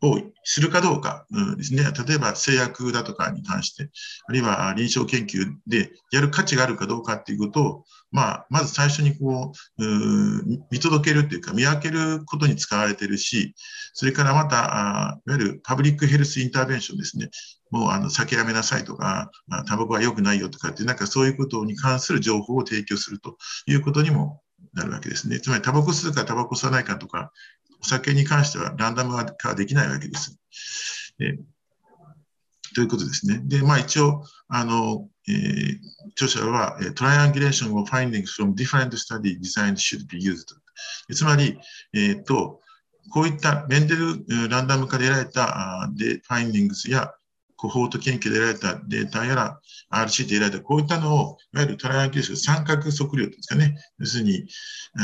[0.03, 1.25] をするかどうか、
[1.57, 1.83] ですね。
[2.05, 3.89] 例えば製薬だとかに関して、
[4.27, 13.55] あるいは臨床研究でやる価値があるかどうかっていうことを、まあ、まず最初にこう、う見届けるっていうか、見分けることに使われてるし、
[13.93, 17.29] それからまた、あいわゆるパブリックヘルスインターベンションですね。
[17.71, 19.31] もうあの酒やめなさいとか、
[19.67, 23.37] タバコは良くないよとかって、なんかそういうことに関する情報を提供すると
[23.67, 24.41] いうことにも
[24.73, 25.39] なるわけですね。
[25.39, 27.31] つまり、タバコ吸うかタバコ吸わないかとか、
[27.83, 30.39] お酒に関してはランダム化できないわけです。
[31.19, 31.37] え
[32.73, 33.41] ということですね。
[33.45, 35.77] で、まあ一応、あの、えー、
[36.13, 40.55] 著者は、triangulation of findings from different study design should be used.
[41.13, 41.57] つまり、
[41.93, 42.61] えっ、ー、と、
[43.11, 47.11] こういったメンデルランダム化で得られた the findings や
[47.63, 54.45] コホート研究で得られたデータやら RC で得られたこういったのをいわゆる triangu 三角測量というんですかね要するに、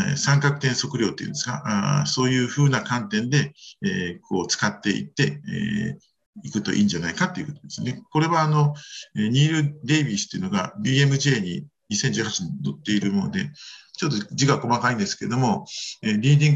[0.10, 1.64] えー、三角点測量というんですか
[2.02, 6.10] あそういうふうな観点で、えー、こう使っていって、えー
[6.42, 8.02] いくといいんじゃないかということですね。
[8.12, 8.74] これはあの、
[9.14, 13.52] ニール・デイビスというのが BMJ に2018年に載っているもので、
[14.00, 15.66] ちょっと字が細かいんですけども、
[16.02, 16.56] Reading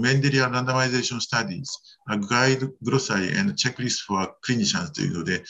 [0.00, 1.64] Mendelian Randomization Studies,
[2.08, 5.42] a Guide, Glossary and Checklist for Clinicians というので、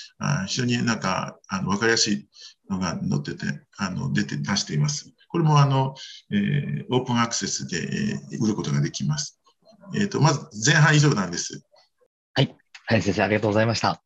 [0.47, 2.27] 非常になんかあの分かりやすい
[2.71, 3.45] のが載ってて、
[3.77, 5.13] あの出て出しています。
[5.29, 5.95] これもあの、
[6.33, 9.39] えー、オープンアクセスで、えー、売ることができます。
[9.95, 11.63] えっ、ー、と、まず前半以上なんです。
[12.33, 12.57] はい。
[12.87, 14.03] はい、先生、ありがとうございました。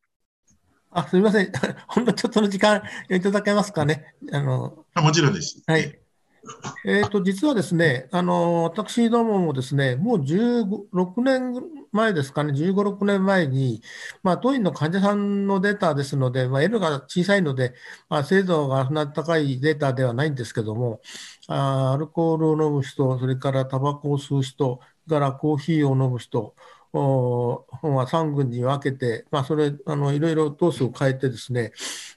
[0.91, 1.53] あ、すみません。
[1.87, 4.15] ほんのちょっとの時間いただけますかね。
[4.33, 5.63] あのあもちろんです。
[5.67, 6.01] はい。
[6.85, 11.55] えーと、実はですね、あの私どももですね、もう16年
[11.93, 13.83] 前ですかね、15、6年前に、
[14.23, 17.75] まあ、当院の患者さんのデータですので、まあ、N が小さいので、
[18.09, 21.01] まあ、精度がそんな高いデータではないんですけども、
[21.49, 26.55] あアルコールを飲む人、それからタバコを吸う人、それからコーヒーを飲む人、
[26.93, 31.73] 本は3群に分けて、まあ、それあのいろいろドースを変えてですね、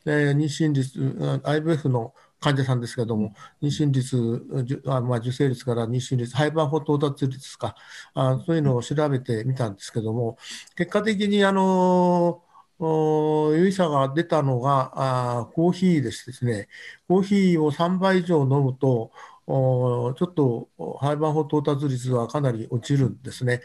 [0.06, 7.76] えー、妊娠率 IVF の患者さんですけども、妊娠率、あまあ、受精率から妊娠率、廃盤法到達率ですか。
[8.16, 10.38] あ、そういうのを調べてみたんですけども、
[10.76, 12.44] 結果的にあの
[12.80, 16.68] 有意差が出たのがあコーヒーですですね、
[17.08, 19.12] コーヒーを3杯以上飲むと、
[19.46, 20.70] おちょっと
[21.00, 23.62] 廃盤法到達率はかなり落ちるんですね。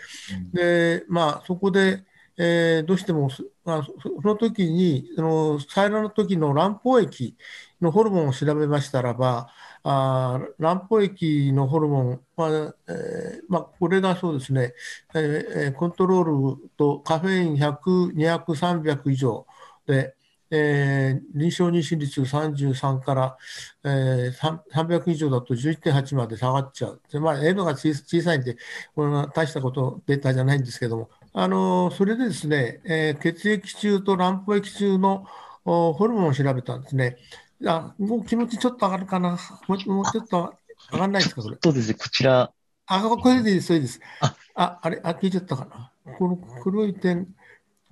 [0.52, 2.04] で、まあ、そこで、
[2.38, 3.30] えー、どうしても、
[3.64, 7.36] まあ、その時に、その採卵の時の卵胞液
[7.80, 9.48] のホルモンを調べましたらば、
[9.84, 14.74] あ卵胞液のホルモンは、えーまあ、これがそうですね、
[15.14, 19.46] えー、コントロールとカフェイン100、200、300以上
[19.86, 20.16] で、
[20.50, 23.36] えー、臨床妊娠率33から、
[23.84, 27.00] えー、300以上だと11.8まで下がっちゃう。
[27.10, 28.56] でまあ、N が小さいんで、
[28.94, 35.26] これは大したことデータじゃないんですけども、あのそれでですね、えー、血液中と卵胞液中の
[35.64, 37.18] ホルモンを調べたんですね。
[37.66, 39.38] あもう気持ちちょっと上がるかな？
[39.68, 40.54] もうちょっと
[40.92, 41.58] 上がらないですか、それ？
[41.62, 42.50] そうですね、こちら。
[42.86, 44.00] あ、これでいいです、それです。
[44.20, 45.66] あ、ああれ、あ、聞いちゃったか
[46.06, 46.14] な？
[46.16, 47.28] この黒い点。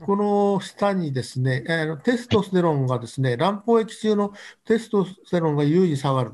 [0.00, 4.32] この下にですね、えー、テストステロンがですね、卵胞液中の
[4.64, 6.32] テストステロンが優位に下がる。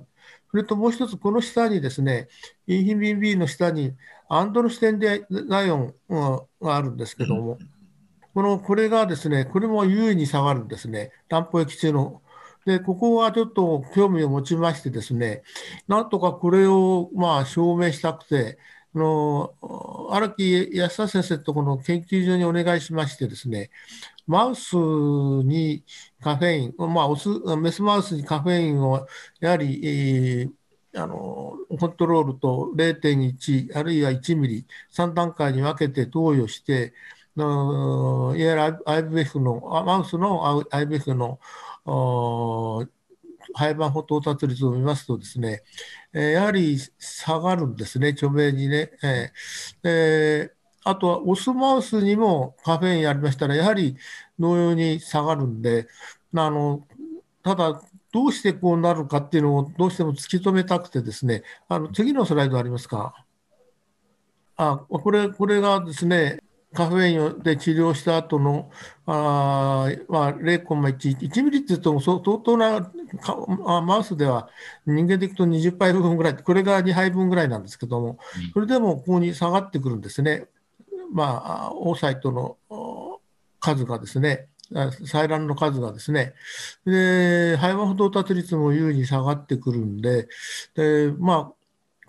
[0.52, 2.28] それともう一つ、この下にですね、
[2.68, 3.94] インヒビン B の下に
[4.32, 5.94] アンドルステンデライオン
[6.62, 7.58] があるんですけども、
[8.32, 12.22] このこれがですね、これも優位に下がるんですね、卵胞液中の。
[12.64, 15.42] で、ここはちょっと興味を持ちましてですね、
[15.88, 18.58] なんとかこれをまあ証明したくて、
[18.94, 19.52] あの
[20.10, 23.70] 荒木安田先生とこの研究所にお願いしましてですね、
[24.28, 25.82] マウスに
[26.20, 29.06] カフェイン、まあ、オスメスマウスにカフェインを
[29.40, 30.50] やはり、えー、
[30.96, 36.92] あのコントロールと0.1あるいは1ミリ3段階に分けて投与して
[37.36, 41.38] のいわゆる IVF のマウスの IVF の
[43.54, 45.62] 廃盤法到達率を見ますとですね、
[46.12, 48.90] えやはり下がるんですね、著名にね。
[49.82, 50.52] えー、
[50.84, 53.96] あとはオスマウスにもカフェインやりましたら、やはり
[54.38, 55.88] 同様に下がるんで、
[56.34, 56.86] あの
[57.42, 57.82] ただ、
[58.12, 63.14] どうしてこうなるかっていうのをどうしても突き止めたくてですね、あの次のスライドありますか？
[64.56, 66.40] あこれこれがですね、
[66.74, 68.70] カフェインで治療した後の
[69.06, 72.92] あ、まあ、0.1、1ミリって言うと相当な
[73.80, 74.48] マウスでは
[74.86, 78.18] 人間でいくと20杯分ぐらい、これが2杯分ぐらいなんですけども、
[78.52, 80.46] それでもここに下がってくるんですね。
[81.12, 83.18] まあ、オーサイトの
[83.58, 86.34] 数がですね、採卵の数がですね、
[86.86, 90.28] で、肺盤不到達率も優位に下がってくるんで、
[90.74, 91.52] でまあ、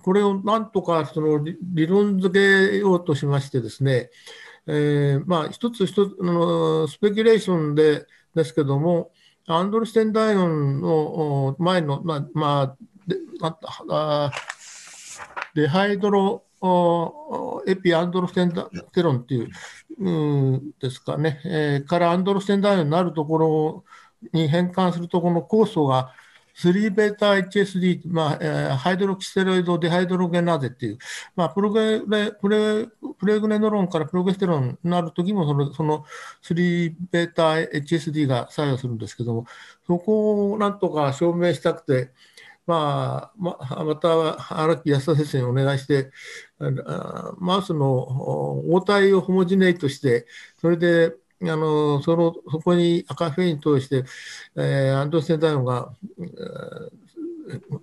[0.03, 4.09] これをなんとかその理論付けようとしましてですね、
[4.67, 8.05] えー、まあ、一つ一つあのスペキュレーションで
[8.35, 9.11] ですけども、
[9.47, 13.17] アンドロステンダイオンの前の、まあ、まあ、で
[13.89, 14.31] あ
[15.55, 16.43] デハイドロ
[17.65, 19.49] エピアンドロステンダテロンっていう、
[19.99, 20.11] う
[20.57, 23.83] ん、ですかね、えー、からアンドロステンダイオンになるところ
[24.33, 26.13] に変換すると、この酵素が
[26.55, 30.97] 3ベータ HSD、まあえー、ハイドロキステロイドデハイドロゲナーゼっていう、
[31.35, 32.87] まあ、プロゲレプレ
[33.17, 36.05] プレグネノロンからプロゲステロンになるときもその、その
[36.43, 39.45] 3ベータ HSD が作用するんですけども、
[39.87, 42.11] そこをなんとか証明したくて、
[42.67, 46.11] まあ、ままた荒木安田先生にお願いして、
[47.39, 54.03] マウスの応体をホモジネイトして、それであのそのそこに赤フェイン通して、
[54.55, 57.01] えー、アンドセンダイオンが、えー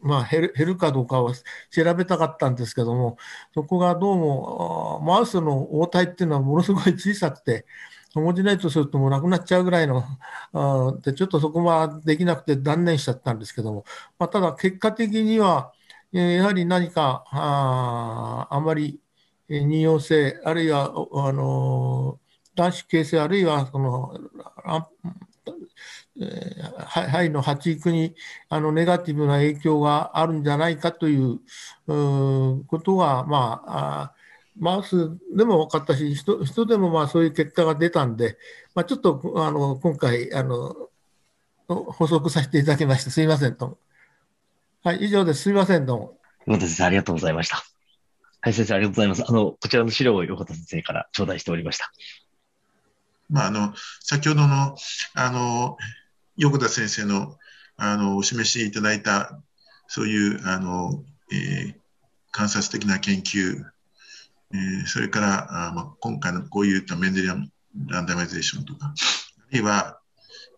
[0.00, 3.18] まあ、減る減るかどうかを調べたかったんですけども、
[3.54, 7.66] そこがどうもマウスの応体っていうのはものすごい小さくて、
[8.14, 10.04] ホモジネイトするともうなくなっちゃうぐらいの、
[10.52, 13.84] あでちょっとそこはできなくて断念しちゃったんですけども、
[14.18, 15.72] まあ、ただ結果的には、
[16.12, 19.00] やはり何かああまり
[19.48, 22.18] 任用性、あるいはあの
[22.54, 24.14] 男子形成あるいはその
[26.16, 28.14] 肺の発育に
[28.48, 31.38] あのネガティブな影響があるんじゃないかという
[31.86, 34.12] ことが、まあ、
[34.58, 38.36] マウスでも分かったし人人でもまあそういう結果が出たんで、
[38.74, 40.74] まあ、ちょっとあの今回あの
[41.68, 43.78] 補足させていただきましてすいませんと
[44.84, 45.42] はい、以上です。
[45.42, 46.18] すいません、どうも。
[46.46, 47.64] 横田先生、ありがとうございました。
[48.40, 49.24] はい、先生、ありがとうございます。
[49.28, 51.90] あの、こちらの資料を横田先生から頂戴しておりました。
[53.28, 54.76] まあ、あの、先ほどの、
[55.14, 55.76] あの、
[56.36, 57.36] 横田先生の、
[57.76, 59.40] あの、お示しいただいた、
[59.88, 61.02] そういう、あの、
[61.32, 61.74] えー、
[62.30, 63.60] 観察的な研究、
[64.54, 67.50] えー、それから、あまあ、今回のこういったメンデリアン
[67.88, 68.94] ランダマイゼーションとか、あ
[69.50, 69.98] るいは、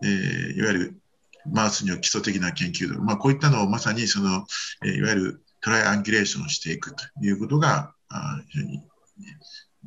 [0.03, 1.01] えー、いわゆる
[1.47, 4.47] マウスには基礎的な研究とか、まあ、こういったのをまさにその、
[4.85, 8.83] えー、いわゆるトライアンギュレーションしていくということが、あ非常に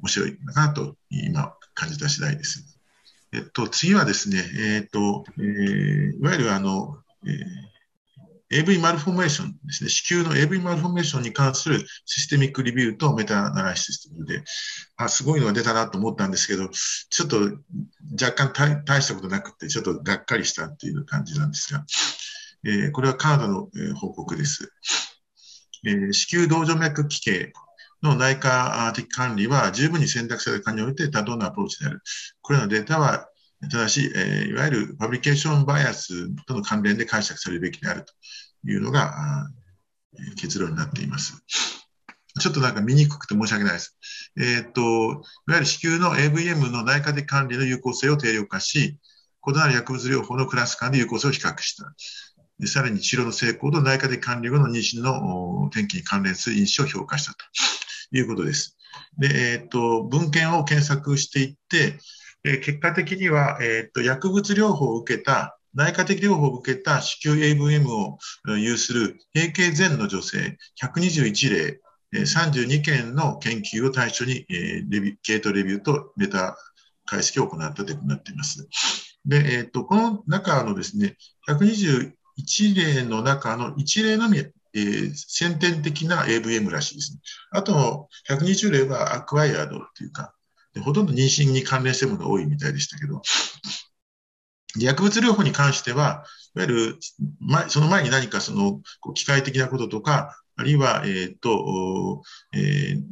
[0.02, 2.78] 面白いかなと今感じた次第です。
[3.34, 7.30] えっと、次はですね、えっと、えー、いわゆるあの、え
[8.54, 14.44] AV マルフォーメーションですね、子宮の AV マルフォーメーションに関するシステミックレビューとメタナライシスということで、
[14.98, 17.38] あ、すごいのが出たなと思ったんですけど、ちょっと
[18.22, 21.84] 若干大したことなくて、ちょっとがっかりしたっていう感じなんですが、
[22.66, 24.72] えー、これはカナダの、えー、報告です。
[25.86, 27.54] えー、子宮動静脈奇形
[28.04, 32.02] の内科的管理は十分に選択されたかにおいて多動なアプローチである。
[32.42, 33.30] これらのデータは
[33.72, 38.14] ただし、えー、いわゆるパブリケーションバイアスとの関連で解釈されるべきであると
[38.68, 39.48] いうのが
[40.38, 41.44] 結論になっています。
[42.40, 43.98] ちょっとなんか見にくくて申し訳ないです。
[44.38, 48.98] えっ、と、いわゆる子宮の AVM の内科的管理の有効性を定量化し、
[49.48, 51.94] 異なる薬物療法のクラス間で有効性を比較した。
[52.60, 57.38] でさらに治療の成功と内科的管理後の妊娠の転機に関連する因子を評価したと
[58.16, 58.78] いうことです。
[59.18, 62.00] で、えっ、と、文献を検索していって、
[62.44, 68.18] え結果的には、えっと、薬物療法を受けた内科的療法を受けた子宮 AVM を
[68.58, 71.82] 有する閉経前の女性121例、
[72.14, 76.58] 32件の研究を対象に、レビ系統レビューとメタ
[77.06, 78.68] 解析を行ったということになっています。
[79.26, 81.18] で、えっ、と、この中のですね、
[81.50, 82.14] 121
[82.76, 87.20] 例の中の1例のみ、えー、先天的な AVM らしいですね。
[87.52, 90.34] あと120例はアクワイアードというか、
[90.74, 93.22] でほとんど妊娠に関連してるものが多いみたいでしたけど、
[94.78, 97.00] 薬物療法に関しては、いわゆる、
[97.40, 98.82] 前その前に何かその、
[99.14, 103.06] 機械的なこととか、あるいは、えっ、ー、と、えー、いわ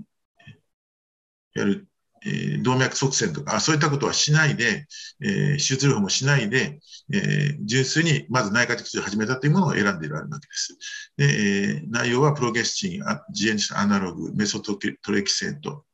[1.56, 1.88] ゆる、
[2.24, 4.86] えー、動脈側線とか、そういったことはしないで、
[5.22, 6.80] えー、手術療法もしないで、
[7.14, 10.78] えー、純粋にまず内科的治療を始めたというものを選んでいるわけです。
[11.18, 14.78] で、えー、内容はプロゲスチン、ジエンアナログ、メソト
[15.12, 15.86] レキセート、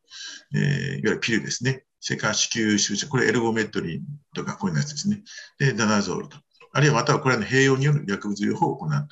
[0.54, 1.84] えー、いわゆるピルですね。
[2.00, 4.02] それから子宮注射、これエルゴメトリン
[4.34, 5.24] とかこういうやつですね。
[5.60, 6.38] で、ダナゾールと。
[6.74, 9.12] あるいはまたはこれらの併用による薬物療法を行ったと。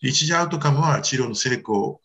[0.00, 2.00] 一時アウトカムは治療の成功、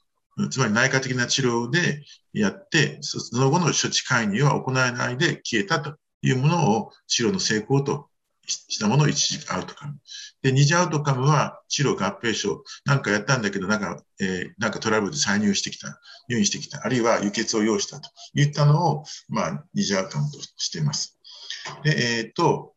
[0.50, 2.04] つまり内科的な治療で
[2.34, 8.10] やって、その後の処置介入は行わないで消えたというものを治療の成功と
[8.52, 9.98] したものを一時アウトカム。
[10.42, 21.18] で、二次アウトカムは治療合併症、なんかやったんだけど、なんか、えー、なんかトラブルで再入してきた、入院してきた、あるいは輸血を要したといったのを、まあ、二次アウトカムとしています。
[21.84, 22.74] で、えっ、と、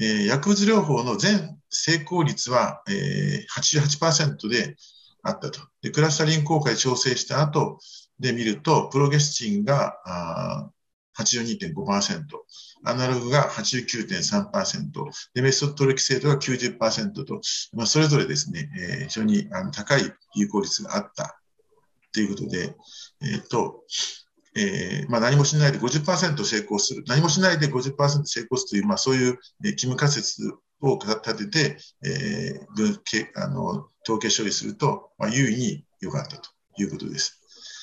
[0.00, 4.76] えー、薬物療法の全成功率は、えー、88%で
[5.22, 5.60] あったと。
[5.82, 7.78] で、クラスタリン効果で調整した後
[8.18, 10.70] で見ると、プロゲスチンがあ
[11.18, 12.22] 82.5%、
[12.84, 15.04] アナログが89.3%、
[15.34, 17.40] でメソッドレキセートが90%と、
[17.72, 20.02] まあ、それぞれですね、えー、非常にあの高い
[20.34, 21.38] 有効率があった。
[22.12, 22.74] ということで、
[23.22, 23.84] えっ、ー、と、
[24.56, 30.42] えーまあ、何もしないで50%成功する、何もしないで50%成功するという、まあ、そういう、えー、義務仮説
[30.80, 33.00] を立てて、えー、分
[33.36, 37.40] あの統計処理すると、まあ、優位に良かったということです。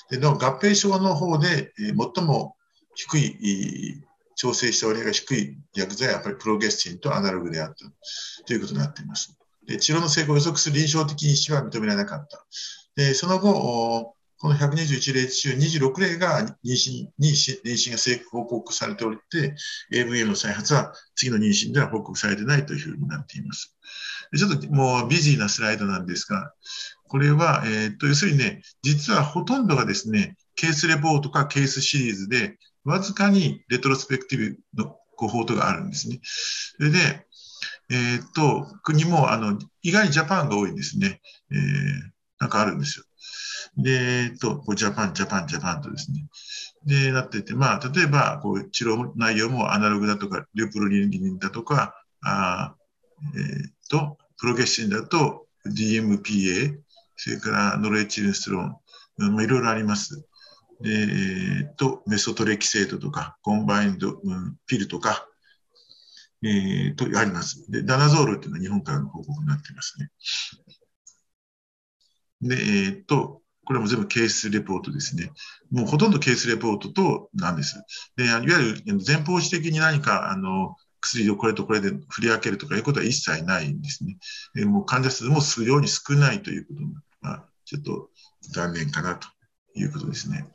[0.09, 2.54] での合併症の方で、えー、最も
[2.95, 4.01] 低い、
[4.35, 7.75] 調整した割合が低い薬剤はやっぱりプロゲスチンとアナログであった
[8.45, 9.37] ということになっています。
[9.65, 12.45] で治療の成功を予測する臨床的因子は認められなかった。
[12.95, 19.55] でその後、この121例中26例が妊娠に妊娠が成功報告されておりて、
[19.93, 23.75] AVM の再発は次の妊娠では報告されてないというふうになっています。
[24.35, 26.53] ちょっともう busy なスライドなんですが、
[27.07, 36.19] これは、えー、っと要するにね、実はほとんどがですね、 case report か case series で、わずかに retrospective のコホートがあるんですね。
[36.23, 37.25] それで、
[37.89, 41.21] えー、っと、国も、あの、意外に Japan が多いんですね。
[41.51, 41.57] えー、
[42.39, 43.05] なんかあるんですよ。
[43.77, 43.91] で、
[44.23, 46.25] えっと、 Japan、Japan、Japan とですね。
[46.86, 52.75] で、なってて、まあ、例えば、こう、治療内容もアナログだとか、リュープロレリンだとか、あ
[53.36, 56.77] えー、っと、プロゲスチンだと DMPA、
[57.15, 58.77] それからノルエチステロン、
[59.17, 60.25] まあ、いろいろあります。
[60.84, 65.28] えー、と、メソトレキセートとか、 combined、うん、ピルとか、
[66.43, 67.69] えー、と、あります。
[67.71, 70.09] で、ダナゾールっていうのは日本からの報告になっていますね。
[72.41, 75.32] で、えー、と、これも全部 case report ですね。
[75.71, 77.82] もうほとんど case report となんです。
[78.15, 84.65] で、いわゆる前方視的に何か、あの、薬をこれとこれで振り分けるとかいうことは一切ないんですね。
[84.65, 86.82] もう患者数も数量に少ないということ
[87.21, 88.09] まあ、ちょっと
[88.53, 89.28] 残念かなと
[89.76, 90.47] いうことですね。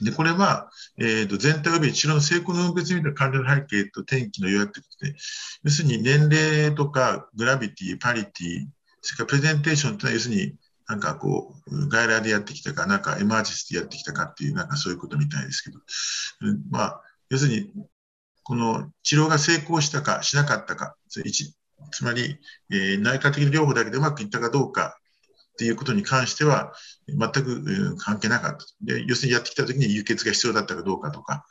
[0.00, 5.14] で、これは、えー、と全体及び治療の成功の分別に見た患者の背景と転機の予約ということで、
[5.64, 8.66] 要するに年齢とかグラビティ、パリティ、
[9.02, 10.54] それからプレゼンテーションというのは、要するに
[10.90, 15.78] なんかこう、外来でやってきたか、なんかエマージェンスでやってきたかっていう、なんかそういうことみたいですけど、
[16.70, 17.70] まあ、要するに、
[18.42, 22.38] この治療が成功したかしなかったか、つまり、
[22.72, 24.99] えー、内科的療法だけでうまくいったかどうか
[25.60, 26.72] っていうことに関しては、
[27.06, 28.64] 全く関係なかった。
[28.80, 31.44] で要するにやってきた時に輸血が必要だったかどうかとか、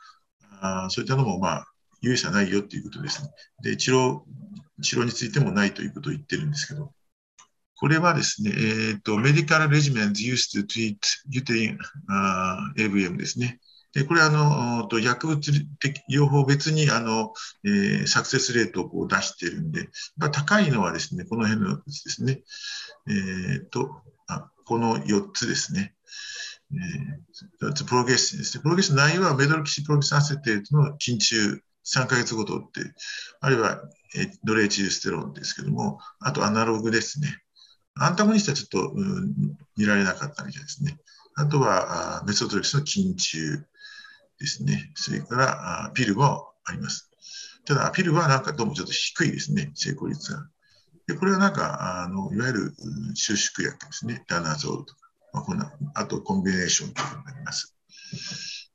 [0.60, 1.66] あそういったのも、まあ、
[2.00, 3.30] 有意差ないよっていうことですね。
[3.62, 4.22] で、治療、
[4.82, 6.92] 治療についてもないということを言ってるんですけど、
[7.76, 10.98] これはですね、え、ー、と、メディカルレジメンズ used to treat
[11.32, 11.78] uterine、
[12.78, 13.60] AVM ですね。
[13.92, 17.32] で、これあの、と薬物的療法別にあの、
[17.64, 22.42] えー、サクセスレートをこう出しているんで、まあ、高いのはですね、この辺のですね、
[23.08, 23.90] えっ、ー、と
[24.28, 25.94] あ、この4つですね。
[26.72, 28.62] えー、プロゲッシンですね。
[28.62, 32.80] プロゲッシンの内容はメドロキシプロゲスアセテートの緊中3ヶ月ごとって、
[33.40, 33.80] あるいは、
[34.16, 37.28] えドレーチルステロンですけども、あとアナログですね。
[37.94, 39.34] アンタゴニストはちょっと、うん、
[39.76, 40.98] 見られなかったみたいですね。
[41.36, 43.64] あとは、あメソトレキスの緊中
[44.40, 44.90] ですね。
[44.94, 47.10] それから、ピルもあります。
[47.66, 50.48] ただ、ピルはなんかどうもちょっと低いですね、成功率が。
[51.06, 52.74] でこれはなんか、あのいわゆる
[53.14, 55.00] 収縮薬ですね、ダナゾールとか、
[55.32, 57.76] まあ、こんなあとコンビネーションということになります。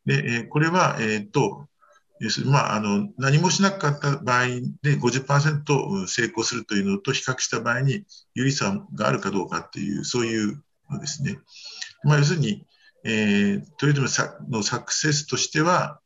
[0.05, 1.68] で、え、これは、えっ、と、
[2.20, 4.47] 要するに、まあ、あの何もしなかった場合
[4.82, 8.05] で50%成功するというのと比較した場合に
[8.36, 11.39] 有意差があるかどうかっていう、そういうのですね。
[12.03, 12.66] まあ、要するに、
[13.06, 15.99] えー、トリートメントのサクセスとしては、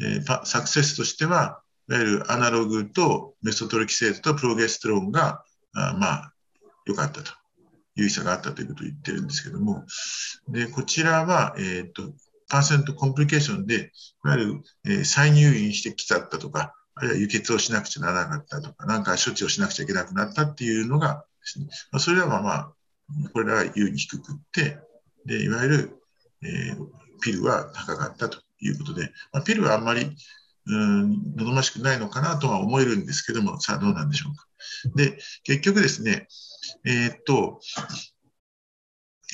[0.00, 5.44] えー、サクセスとしては、いわゆるアナログとメソトロキセートとプロゲステロンが、
[5.74, 6.32] あまあ、
[6.86, 7.32] 良かったと。
[7.96, 9.84] 有意差があったということを言ってるんですけども、
[10.48, 12.12] で、こちらは、えっ、ー、と、
[12.48, 13.92] パーセントコンプリケーションで、
[14.24, 21.24] いわゆる、えー、再入院してきちゃったとか、あるいは輸血をしなくちゃならなかったとか、なんか処置をしなくちゃいけなくなったっていうのが
[21.58, 22.72] ね、まあ、それはまあ、
[23.32, 24.78] これらは優に低くって、
[25.26, 26.00] で、いわゆる、
[26.44, 26.86] えー、
[27.22, 30.14] ピルは高かったということで、まあ、ピルはあんまり、
[30.66, 34.46] うん、望ましくないのかなとは思えるんですけども、さあどうなんでしょうか。
[34.94, 36.26] で、結局ですね、
[36.84, 37.60] えー、っと、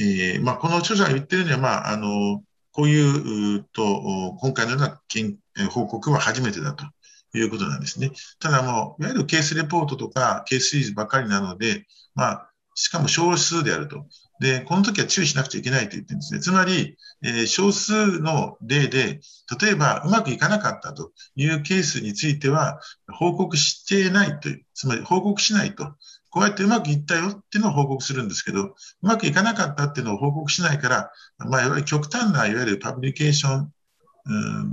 [0.01, 2.43] えーまあ、この著者が言ってるには、まあ、あの
[2.73, 6.85] こういうと今回のような報告は初めてだと
[7.37, 8.11] いうことなんですね。
[8.39, 12.50] ただもう、いわゆるケースレポートとかケースシリーズばかりなので、まあ、
[12.81, 14.07] しかも少数であると。
[14.41, 16.41] で、この時は注意しなくちゃいけないと言ってるんですね。
[16.41, 19.21] つまり、えー、少数の例で、
[19.61, 22.81] 例えばうまくいかなかったというケースについては、
[23.13, 25.95] 報告していないという、つまり報告しないと。
[26.31, 33.73] こうやってうまくいったよっていうのを報告するんですけど、うまくいかなかったっていうのを報告しないから、まあ、いわゆる極端な、いわゆるパブリケーション、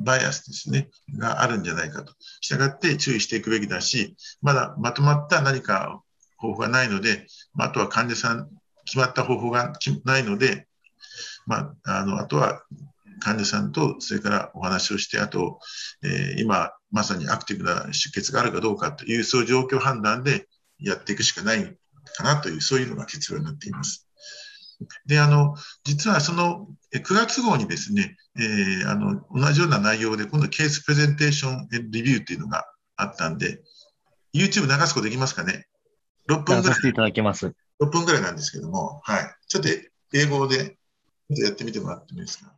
[0.03, 2.13] バイアスですね、があるんじゃないかと。
[2.41, 6.01] したがって注意していくべきだし、まだまとまった何か
[6.37, 7.25] 方法がないので、
[7.65, 8.49] あとは患者さん、
[8.85, 9.73] 決まった方法が
[10.05, 10.67] ないので、
[11.45, 12.63] まあ、あのあとは
[13.19, 15.59] 患者さんとそれからお話をして、あと、
[16.03, 20.47] えー、今まさにアクティブな出血があるかどうかという、そういう状況判断で
[20.79, 21.63] やっていくしかない
[22.15, 24.07] かなという、そういうのが結論になっています。
[25.05, 33.61] で、あの、実はその9月号にですね、えー、あの、同じような内容で、今度ケースプレゼンテーションレビューっていうのがあったんで、
[34.33, 35.67] YouTube 流すことできますかね？
[36.28, 36.80] ?6 分ぐらい。
[36.80, 37.54] ていただけます。
[37.80, 39.34] 6分ぐらいなんですけども、はい。
[39.48, 39.68] ちょっと
[40.14, 40.76] 英語で
[41.30, 42.54] やってみてもらってもいいですか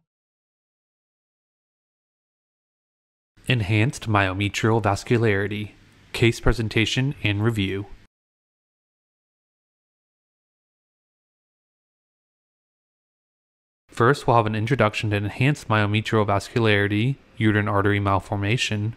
[3.46, 5.72] Enhanced myometrial vascularity,
[6.14, 7.84] case presentation and review.
[13.94, 18.96] First, we'll have an introduction to enhanced myometrial vascularity, uterine artery malformation.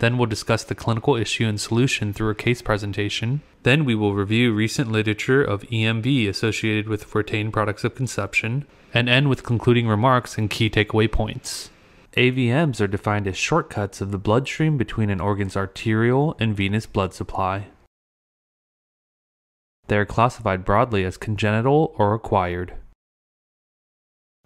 [0.00, 3.42] then we'll discuss the clinical issue and solution through a case presentation.
[3.62, 9.10] Then we will review recent literature of EMV associated with retained products of conception, and
[9.10, 11.68] end with concluding remarks and key takeaway points.
[12.16, 17.12] AVMs are defined as shortcuts of the bloodstream between an organ's arterial and venous blood
[17.12, 17.66] supply.
[19.88, 22.74] They are classified broadly as congenital or acquired.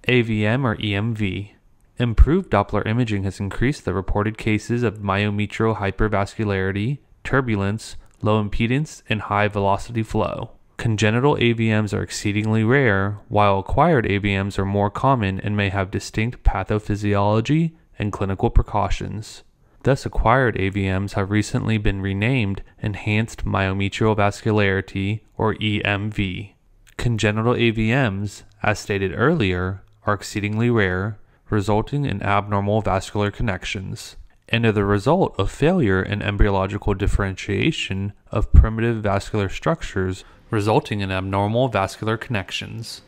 [0.09, 1.54] AVM or EMV.
[1.99, 9.23] Improved Doppler imaging has increased the reported cases of myometrial hypervascularity, turbulence, low impedance, and
[9.23, 10.51] high velocity flow.
[10.77, 16.43] Congenital AVMs are exceedingly rare, while acquired AVMs are more common and may have distinct
[16.43, 19.45] pathophysiology and clinical precautions.
[19.85, 26.55] Thus, acquired AVMs have recently been renamed Enhanced Myometrial Vascularity, or EMV.
[26.97, 31.19] Congenital AVMs, as stated earlier, are exceedingly rare,
[31.51, 34.17] resulting in abnormal vascular connections,
[34.49, 41.11] and are the result of failure in embryological differentiation of primitive vascular structures, resulting in
[41.11, 43.03] abnormal vascular connections.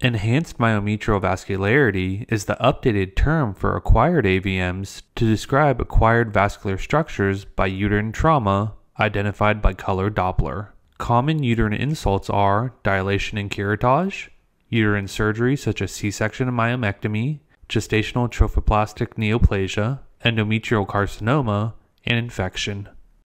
[0.00, 7.44] Enhanced myometrial vascularity is the updated term for acquired AVMs to describe acquired vascular structures
[7.44, 10.68] by uterine trauma, identified by color Doppler.
[10.98, 14.28] Common uterine insults are dilation and curettage,
[14.68, 21.74] uterine surgery such as C section and myomectomy, gestational trophoblastic neoplasia, endometrial carcinoma,
[22.04, 22.88] and infection.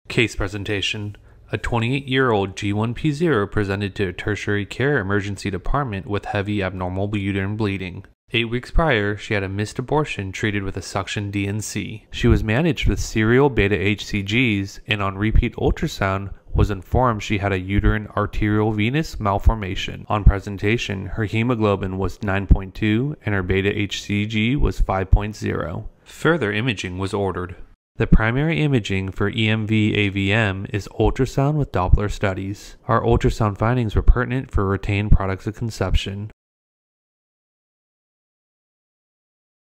[0.08, 1.16] Case presentation
[1.52, 7.14] A 28 year old G1P0 presented to a tertiary care emergency department with heavy abnormal
[7.16, 8.04] uterine bleeding.
[8.30, 12.02] Eight weeks prior, she had a missed abortion treated with a suction DNC.
[12.10, 17.52] She was managed with serial beta HCGs and on repeat ultrasound was informed she had
[17.52, 20.04] a uterine arterial venous malformation.
[20.08, 25.84] On presentation, her hemoglobin was 9.2 and her beta HCG was 5.0.
[26.02, 27.54] Further imaging was ordered.
[27.94, 32.76] The primary imaging for EMV AVM is ultrasound with Doppler studies.
[32.88, 36.32] Our ultrasound findings were pertinent for retained products of conception.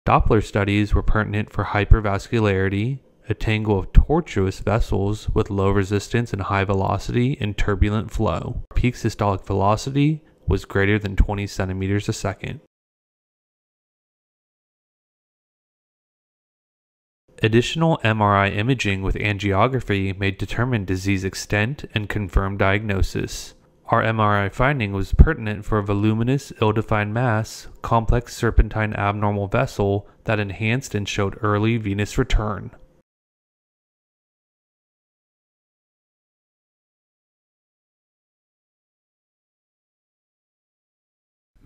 [0.06, 6.42] Doppler studies were pertinent for hypervascularity, a tangle of tortuous vessels with low resistance and
[6.42, 8.62] high velocity and turbulent flow.
[8.74, 12.60] Peak systolic velocity was greater than 20 centimeters a second.
[17.42, 23.54] Additional MRI imaging with angiography may determine disease extent and confirm diagnosis.
[23.88, 30.08] Our MRI finding was pertinent for a voluminous, ill defined mass, complex serpentine abnormal vessel
[30.24, 32.70] that enhanced and showed early venous return.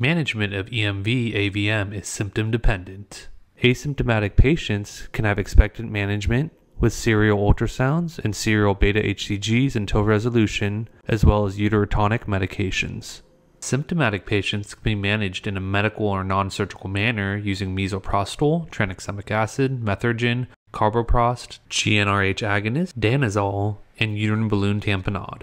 [0.02, 3.28] Management of EMV AVM is symptom dependent.
[3.62, 10.88] Asymptomatic patients can have expectant management with serial ultrasounds and serial beta HCGs until resolution,
[11.06, 13.20] as well as uterotonic medications.
[13.60, 19.30] Symptomatic patients can be managed in a medical or non surgical manner using misoprostol, tranexamic
[19.30, 25.42] acid, methergin, carboprost, GnRH agonist, danazol, and uterine balloon tamponade.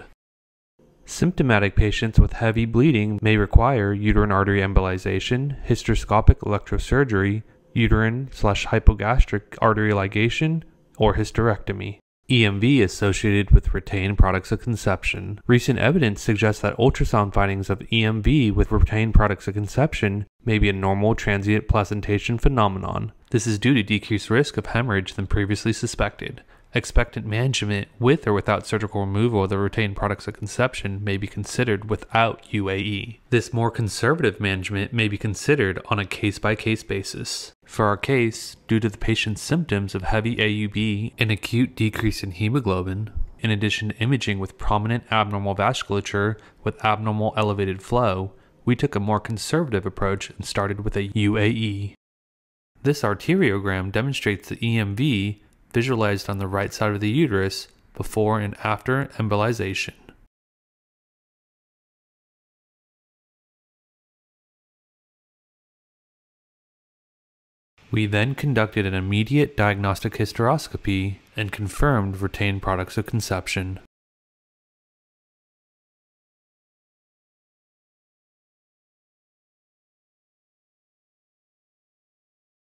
[1.08, 9.56] Symptomatic patients with heavy bleeding may require uterine artery embolization, hysteroscopic electrosurgery, uterine slash hypogastric
[9.62, 10.64] artery ligation,
[10.98, 11.98] or hysterectomy.
[12.28, 15.40] EMV associated with retained products of conception.
[15.46, 20.68] Recent evidence suggests that ultrasound findings of EMV with retained products of conception may be
[20.68, 23.12] a normal transient placentation phenomenon.
[23.30, 26.42] This is due to decreased risk of hemorrhage than previously suspected.
[26.74, 31.26] Expectant management with or without surgical removal of the retained products of conception may be
[31.26, 33.20] considered without UAE.
[33.30, 37.52] This more conservative management may be considered on a case by case basis.
[37.64, 42.32] For our case, due to the patient's symptoms of heavy AUB and acute decrease in
[42.32, 48.32] hemoglobin, in addition to imaging with prominent abnormal vasculature with abnormal elevated flow,
[48.66, 51.94] we took a more conservative approach and started with a UAE.
[52.82, 55.40] This arteriogram demonstrates the EMV
[55.72, 59.94] visualized on the right side of the uterus before and after embolization.
[67.90, 73.80] We then conducted an immediate diagnostic hysteroscopy and confirmed retained products of conception.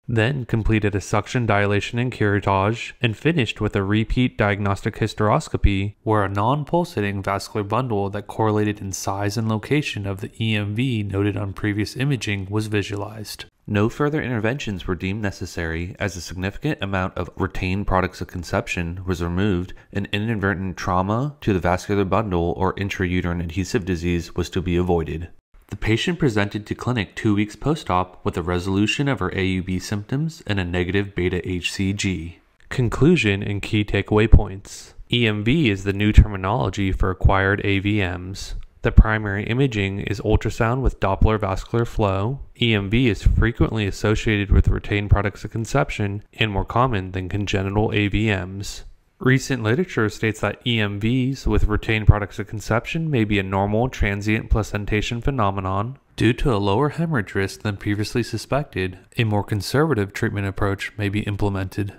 [0.07, 6.23] Then completed a suction dilation and curettage, and finished with a repeat diagnostic hysteroscopy where
[6.23, 11.35] a non pulsating vascular bundle that correlated in size and location of the EMV noted
[11.35, 13.45] on previous imaging was visualized.
[13.69, 19.03] No further interventions were deemed necessary as a significant amount of retained products of conception
[19.05, 24.61] was removed and inadvertent trauma to the vascular bundle or intrauterine adhesive disease was to
[24.61, 25.29] be avoided.
[25.67, 29.81] The patient presented to clinic two weeks post op with a resolution of her AUB
[29.81, 32.35] symptoms and a negative beta HCG.
[32.69, 38.53] Conclusion and key takeaway points EMV is the new terminology for acquired AVMs.
[38.81, 42.39] The primary imaging is ultrasound with Doppler vascular flow.
[42.61, 48.83] EMV is frequently associated with retained products of conception and more common than congenital AVMs.
[49.19, 54.51] Recent literature states that EMVs with retained products of conception may be a normal transient
[54.51, 55.97] placentation phenomenon.
[56.15, 61.09] Due to a lower hemorrhage risk than previously suspected, a more conservative treatment approach may
[61.09, 61.93] be implemented.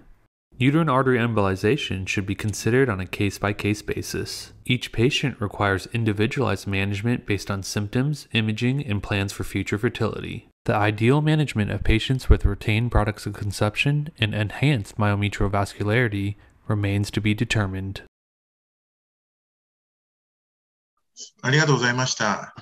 [0.59, 4.53] Uterine artery embolization should be considered on a case by case basis.
[4.65, 10.49] Each patient requires individualized management based on symptoms, imaging, and plans for future fertility.
[10.65, 16.35] The ideal management of patients with retained products of conception and enhanced myometrial vascularity
[16.69, 18.03] remains to be determined.
[21.43, 22.55] ありがとうございました。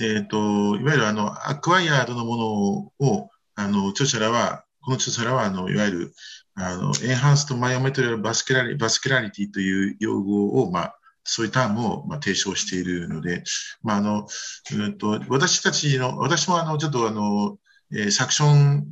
[0.00, 6.14] えっ、ー、と、いわゆるあの、アクワイヤードのものを、あの、著者らは、この著者らは、あの、いわゆる、
[6.54, 13.44] あの、エンハンストマイオメトリアルバスキュラリバスキュラリティという用語を、まあ、そういうタームをまあ提唱しているので、
[13.82, 14.26] まああの
[14.72, 17.58] うんと、私たちの、私もあのちょっとあの、
[17.94, 18.86] えー、サクション、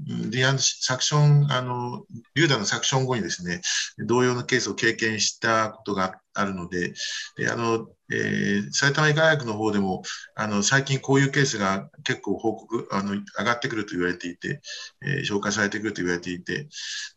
[0.59, 2.05] サクション、あの、
[2.35, 3.63] リューダのサクション後にですね、
[3.99, 6.93] 同様のケースを経験したことがあるので、
[7.37, 10.03] であの、えー、埼玉医科大学の方でも、
[10.35, 14.61] あの、最近こういうケースが結構報告、あの、上がってくると言われていて、
[15.03, 16.69] えー、紹介されてくると言われていて、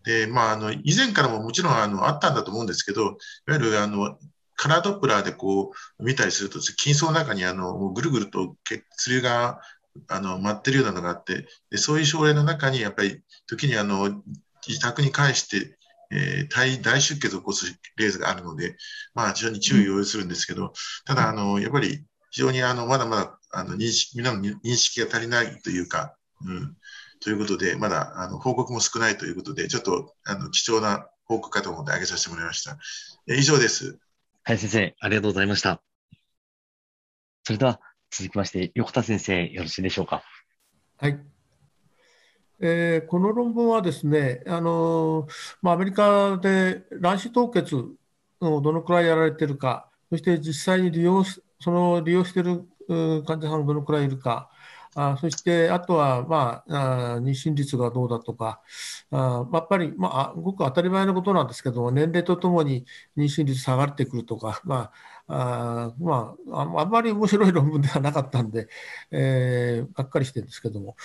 [0.06, 4.18] で、まあ、あの、以前からももちろん、あの、あったんだと思うんですけど、いわゆる、あの、
[4.56, 9.60] カラードップラーでこう見たりすると、筋層の中にあのぐるぐると血流が
[10.08, 14.22] あの舞ってるようなのがあってで、そういう症例の中にやっぱり時にあの
[14.68, 15.78] 自宅に返して、
[16.12, 18.76] えー、大大出血を起こす例があるので、
[19.14, 20.74] まあ、非常に注意を要するんですけど、
[21.06, 26.16] ただ、あのやっぱり非常にあのまだまだあの認識皆の認識が足りないというか、
[26.46, 26.76] うん、
[27.20, 32.78] ということで、まだあの報告も少ないということで、ちょっとあの貴重な報告かと思って挙げさせてもらいました。
[33.28, 33.98] え以上です。
[34.44, 35.82] はい、先生、ありがとうございました。
[37.46, 37.80] それでは、
[38.16, 40.22] 続きまして、横田先生、よろしいでしょうか？
[40.98, 41.20] はい。
[42.60, 45.28] えー、この論文はですね、あの
[45.64, 47.76] まあ、アメリカで卵子凍結
[48.40, 51.42] をどのくらいやられているか、そして実際に利用そ
[51.72, 52.66] の利用している
[53.26, 54.50] 患者さんがどのくらいいるか、
[54.96, 58.62] あそしてあとは、まあ、あ妊娠率がどうだとか、
[59.10, 62.86] あやっぱり、まあ、ごく当たり前のことなんですけども年齢とともに
[63.18, 64.92] 妊娠率下がってくるとか、まあ
[65.28, 68.68] あまあ、あんまり面白い論文ではなかったんで、
[69.10, 70.96] えー、がっかりしてるんですけども、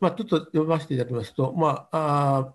[0.00, 2.54] まあ、ちょっと読ませていただきますと、まあ、あ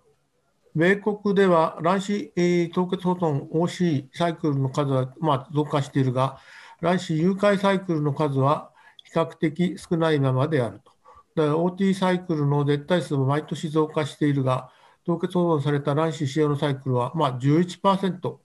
[0.74, 6.38] 米国では卵子、えー、凍結保存 OC サイクルの数は、まあ、増加しているが、
[6.80, 8.72] 卵子誘拐サイクルの数は
[9.04, 10.92] 比較的少ないままであると。
[11.36, 14.70] だから OT サイクルの絶対数も毎年増加しているが、
[15.06, 18.38] 凍結保存された卵子使用のサイクルは、まあ11%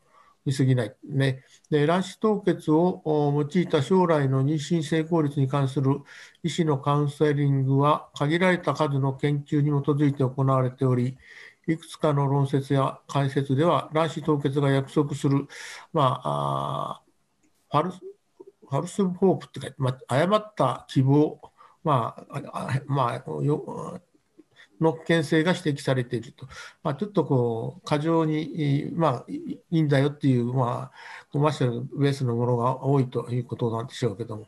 [0.50, 0.96] に過ぎない。
[1.04, 6.02] ね、で卵子凍結を用いた将来の妊娠成功率に関する
[6.44, 11.18] 医師のカウンセリングは限られた数の研究に基づいて行われており、
[11.68, 15.48] いくつかの論説や解説では、卵子凍結が約束する、
[15.94, 17.02] まあ、あ
[17.72, 18.00] ファルス
[18.70, 21.42] ファルスホープって書いうか、まあ、誤った希望、
[21.84, 24.02] まあ、まあ、よ
[24.80, 26.48] の危険性が指摘されていると、
[26.84, 34.48] まあ、ちょっとこう過剰に、まあ、いいんだよっていう、まあ、コマーシャルベースのものが多いということなんでしょうけども、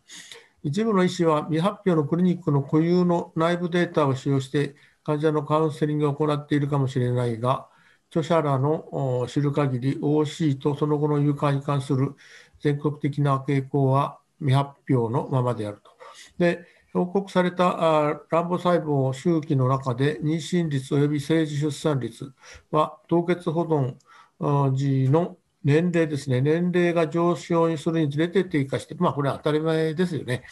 [0.64, 7.68] 一部の医師は未発表のクリニックの固有の内部データを使用して、患者のカウンセリングを行っているかもしれないが、
[8.12, 12.16] 著者らの知る限り OC とその後の誘拐に関する
[12.60, 15.92] 全国的な傾向は未発表のままであると。
[16.38, 22.34] で報告された卵母細胞周期の中で妊娠率及び生児出産率
[22.70, 23.96] は凍結保存
[24.74, 30.44] 時の年齢ですね、年齢が上昇にするにつれて低下して、まあ、これは当たり前ですよね。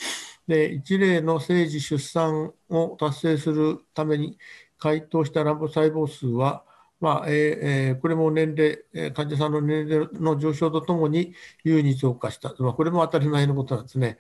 [0.48, 4.38] で、一例の生児出産を達成するために
[4.78, 6.64] 回答した卵母細胞数は、
[7.00, 11.34] まあえー、これも年齢、患者さんの年齢の上昇とともに
[11.64, 14.20] 優に増加した、まあ、これも当たり前のことなんですね。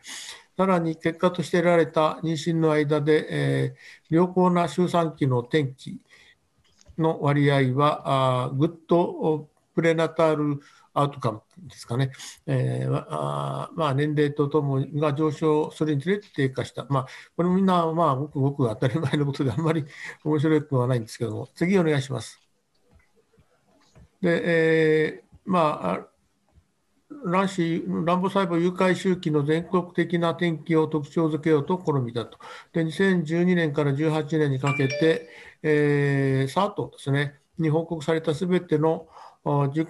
[0.60, 6.02] さらに結果として得られた妊娠の間で、えー、良好な周産期の転機
[6.98, 10.60] の割合は、あグッドプレナタール
[10.94, 12.12] アウトカムですかね、
[12.46, 17.08] えーあまあ、年齢とともにが上昇するにつれて低下した、まあ、
[17.38, 19.86] これみんな、まあ、ごくごく当たり前のことで、あんまり
[20.26, 22.38] 面白くはないんですけども、次お願いします。
[24.22, 26.19] で、えー、まあ、
[27.26, 32.38] 卵子、卵母細胞誘拐周期の全国的な転機を特徴づけようと試みたと。
[32.72, 35.28] で、2012年から18年にかけて、
[35.64, 39.08] えー、SART ですね、に報告されたすべての
[39.70, 39.88] 自己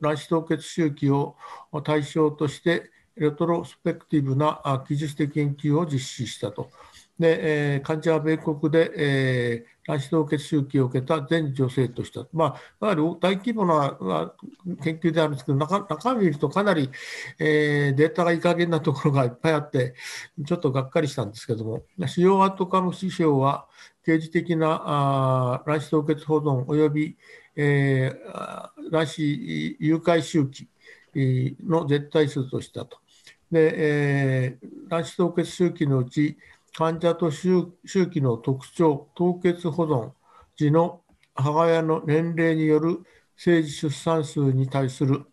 [0.00, 1.36] 卵子凍結周期を
[1.84, 6.70] 対象として、レトロスペクティブな技術的研究を実施したと。
[7.18, 14.32] で、えー、患者は米国で、えー、卵子凍結周期を受けた全女性とした、まあ、やはり大規模な
[14.82, 16.90] 研究であるんですけど、中中身見るとかなり、
[17.40, 19.94] えー、データがいい加減なところがいっぱいあって、
[20.46, 23.66] ちょっとがっかりしたんですけども、使用アトカム指標は、
[24.04, 27.16] 刑事的なあ卵子凍結保存及び、
[27.56, 30.68] えー、卵子誘拐周期
[31.66, 32.98] の絶対数としたと。
[33.50, 36.38] で、えー、卵子凍結周期のうち、
[36.76, 37.72] 患者と周
[38.10, 40.12] 期の特徴、凍結保存
[40.56, 41.00] 時の
[41.34, 43.00] 母親の年齢による
[43.36, 45.24] 生児出産数に対する、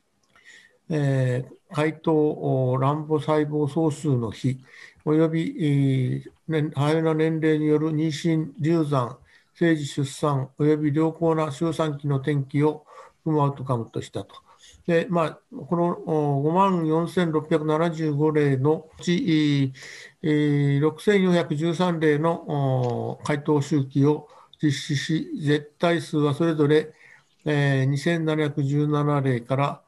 [0.89, 4.63] えー、回答卵母細胞総数の比、
[5.05, 9.17] および、えー、母親の年齢による妊娠、流産、
[9.53, 12.85] 生児出産、および良好な周産期の転機を
[13.25, 14.46] 踏むアウトカムとしたと。
[14.87, 19.73] で、まあ、この5万4675例のうち、
[20.23, 24.29] 6413例の回答周期を
[24.61, 26.93] 実施し、絶対数はそれぞれ
[27.45, 29.81] 2717例から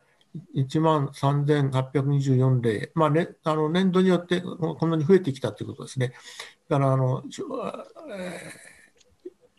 [0.56, 6.14] 1万3824例、まあね、あの年度によってこんなに増えてきたということですね。
[6.68, 7.30] だからあの、え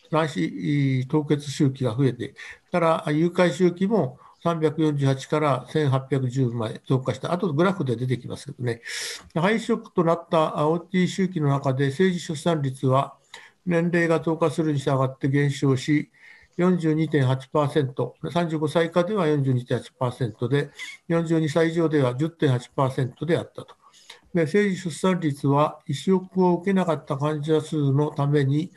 [0.09, 2.35] ー、卵子凍結周期が増えて、
[2.71, 8.83] から誘拐周期も348から1810まで増加した、あとグラフで出てきますけどね、
[9.35, 13.15] 廃色となった OT 周期の中で、政治出産率は
[13.67, 16.11] 年齢が増加するに従って減少し、
[16.59, 20.71] 42.8%、35歳以下では42.8%で、
[21.09, 23.80] 42歳以上では10.8%であったと。
[24.35, 28.71] で生児出産率は移植を受けなかった患者数のために、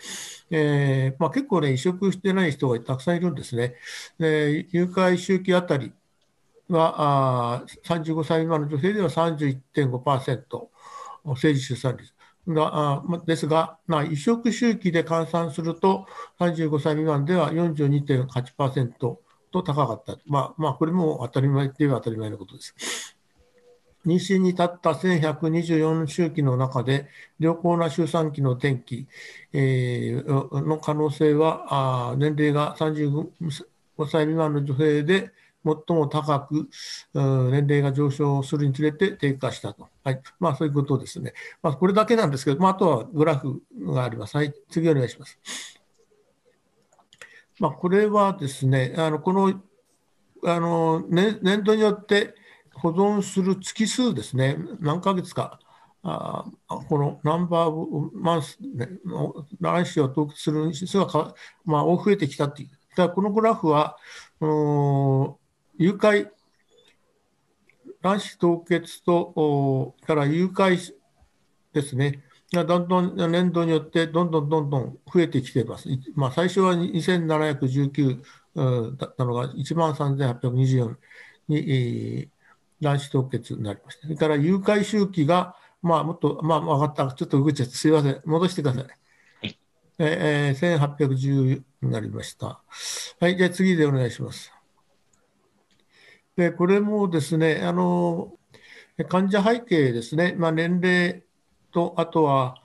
[0.49, 3.75] えーまあ、結構ね、移植してない人がたくさんいるんですね。
[4.19, 5.93] で誘拐周期あたり
[6.69, 10.69] はあ35歳未満の女性では31.5%、
[11.35, 12.13] 生児出産率。
[12.47, 16.05] がですが、まあ、移植周期で換算すると、
[16.39, 19.17] 35歳未満では42.8%と
[19.51, 20.17] 高かった。
[20.25, 23.12] まあ、まあ、これも当たり前といえば当たり前のことです。
[24.05, 27.07] 妊娠に立った1124周期の中で、
[27.39, 29.07] 良好な周産期の転機、
[29.53, 33.29] えー、の可能性は、あ年齢が35
[33.99, 35.31] 歳未満の女性で
[35.65, 36.69] 最も高く、
[37.13, 39.87] 年齢が上昇するにつれて低下したと。
[40.03, 40.21] はい。
[40.39, 41.33] まあ、そういうことですね。
[41.61, 44.35] まあ、これだけなんですけど、まあ、あとはグラフがあります。
[44.35, 44.53] はい。
[44.69, 45.39] 次お願いします。
[47.59, 49.61] まあ、これはですね、あのこの
[50.45, 52.35] あの、ね、年度によって
[52.75, 55.59] 保存する月数ですね、何ヶ月か、
[56.03, 56.45] あ
[56.89, 58.89] このナンバーオブマンス、ね、
[59.61, 61.33] 卵子を凍結する日数が
[61.63, 62.69] まあ、増えてきたという。
[62.95, 63.97] だこのグラフは、
[64.41, 66.29] 誘拐、
[68.01, 70.93] 卵子凍結と、から誘拐
[71.71, 72.23] ですね、
[72.53, 75.89] がどんどん年度によってどんどんどんどん増えてきています。
[76.15, 78.21] まあ、最初は2719
[78.97, 80.95] だったのが1万3824
[81.47, 82.29] に
[82.83, 84.03] 卵子凍結になりました。
[84.03, 88.85] それから誘拐周期が、まあ、もっと、まあ、分かった、ちょっと動いちゃって、すみません、戻してください。
[89.99, 92.61] えー、1810になりました。
[93.19, 94.51] はい、じゃあ次でお願いします。
[96.35, 98.33] で、これもですね、あの、
[99.07, 101.23] 患者背景ですね、まあ、年齢
[101.71, 102.55] と、あとは、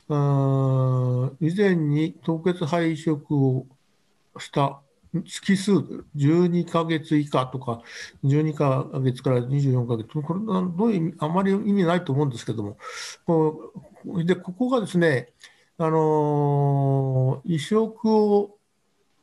[1.40, 3.66] 以前に凍結配色を
[4.39, 4.81] した
[5.24, 5.72] 月数、
[6.16, 7.82] 12ヶ月以下とか、
[8.24, 12.78] 12ヶ月から24ヶ月、これはどういう意味、あまり意味ないと思うんですけども、
[13.26, 13.72] こ
[14.24, 15.32] でここがですね、
[15.78, 18.56] あの移植を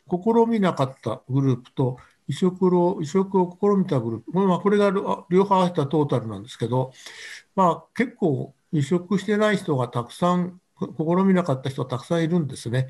[0.09, 1.97] 試みなかったグループと、
[2.27, 4.91] 移植を移植を試みたグループ、まあ、これが
[5.29, 6.91] 両方合わせたトータルなんですけど、
[7.55, 12.89] まあ、結構移植してない人がたくさん、試みなかった人がたくさんいるんですね。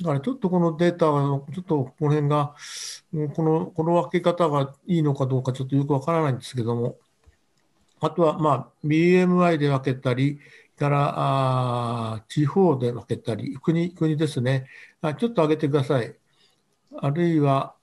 [0.00, 2.54] だからちょっとこのデータは、ちょっとこの辺が、
[3.34, 6.96] このこの分け方がいいのかどうかちょっとよくわからないんですけども、
[8.00, 10.40] あとは、まあ、BMI で分けたり、
[10.80, 14.66] からあ地方で分けたり、国国ですね
[15.02, 16.16] あ、ちょっと上げてください。
[16.96, 17.74] あるいは、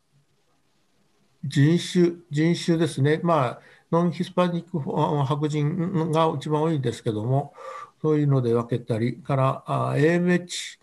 [1.44, 3.60] 人種、人種ですね、まあ、
[3.92, 7.54] ノンヒスパニック白人が一番多いんですけども、
[8.02, 10.78] そういうので分けたり、から AMH、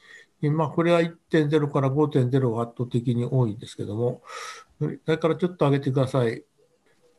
[0.53, 4.23] まあ、これは1.0から5.0が圧倒的に多いんですけども、
[4.79, 6.45] それからちょっと上げてください。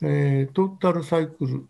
[0.02, 1.68] えー、トータルサイクル、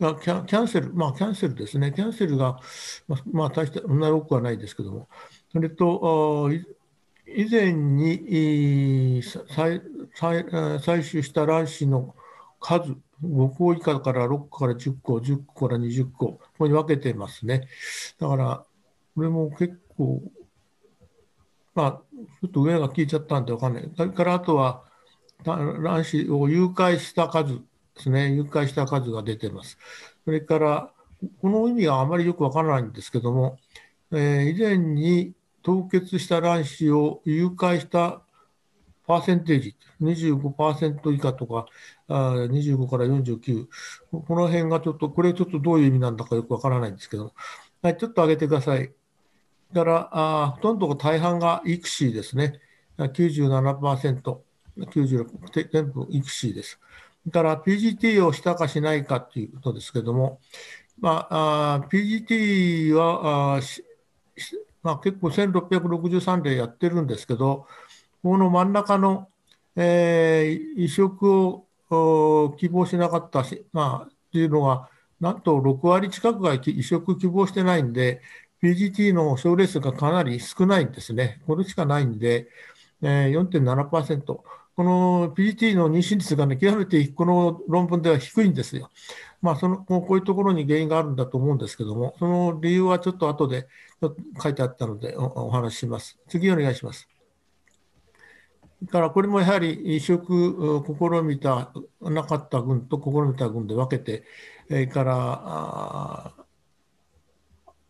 [0.00, 2.60] あキャキャンセル、まあ、キャンセルですね、キャンセルが、
[3.08, 5.08] まあ、まあ、大してそんな多くはないですけども、
[5.52, 6.50] それと、
[7.26, 9.80] 以前に採
[10.82, 12.14] 取した卵子の
[12.60, 17.68] 数、5個以下から6個から10個、10個から20個、ここに分けてますね。
[18.18, 18.64] だから、
[19.14, 20.22] これも結構、
[21.74, 22.02] まあ、
[22.40, 23.90] ちょっと上が聞いちゃったんで分かんない。
[23.96, 24.84] それからあとは、
[25.44, 27.60] 卵子を誘拐した数で
[27.96, 29.78] すね、誘拐した数が出てます。
[30.24, 30.92] それから、
[31.40, 33.58] この意味があまりよく分からないんですけども、
[34.12, 35.32] えー、以前に
[35.62, 38.22] 凍結した卵子を誘拐した
[39.08, 41.64] パーセンテージ、25%以下とか、
[42.08, 43.66] あ25から49、
[44.10, 47.32] この辺がちょっと、これちょっとどういう意味なんだかよくわからないんですけど、
[47.80, 48.92] はい、ちょっと上げてください。
[49.72, 52.60] だからあ、ほとんど大半がイクシーですね。
[52.98, 54.42] 97%、
[54.76, 56.78] 96、全部イクシーです。
[57.26, 60.40] だから PGT をしたかしないかということですけども、
[61.00, 63.60] まあ、あ PGT はあ
[64.82, 67.66] まあ、結構1663例やってるんですけど、
[68.22, 69.28] この真ん中の、
[69.76, 74.88] えー、移植を希望しなかったし、まあ、っていうのは、
[75.20, 78.20] なんと6割近くが移植希望してないんで、
[78.62, 81.40] PGT の症例数がかなり少ないんですね。
[81.46, 82.48] これしかないんで、
[83.02, 84.24] えー、4.7%。
[84.78, 88.90] この PGT の妊娠率がね、極めてこの論文では低いんですよ。
[89.42, 93.68] まあ、そのこういうところに原因があるんだと思うんですけども、その理由はちょっと後で
[94.42, 96.18] 書いてあったのでおお話しします。
[96.28, 97.08] 次お願いします。
[98.86, 104.24] からこれもやはり移植試みたなかった群と試みた群で分けて、
[104.70, 106.32] えー、から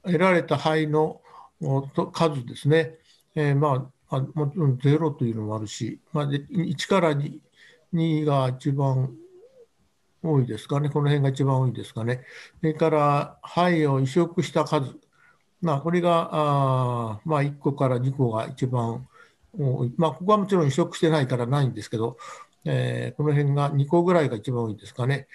[0.05, 1.21] 得られた肺の
[2.13, 2.95] 数ですね、
[3.35, 7.39] えー、まあ、もちろん0というのもあるし、まあ、1から 2,
[7.93, 9.15] 2が一番
[10.23, 12.25] 多いですかね、この辺が一番多いですかね。
[12.61, 14.97] それから肺を移植した数、
[15.61, 19.01] まあ、これがあ、まあ、1個から2個が一番多い、
[19.97, 22.17] まあ、ここはもちろん移植してないからないんですけど、
[22.65, 25.27] えー、この辺が2個ぐらいが一番多いですかね。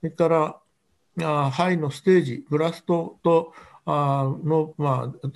[0.00, 0.60] それから
[1.22, 3.52] あ肺のステージ、ブラストと
[3.84, 5.28] あの、まあ、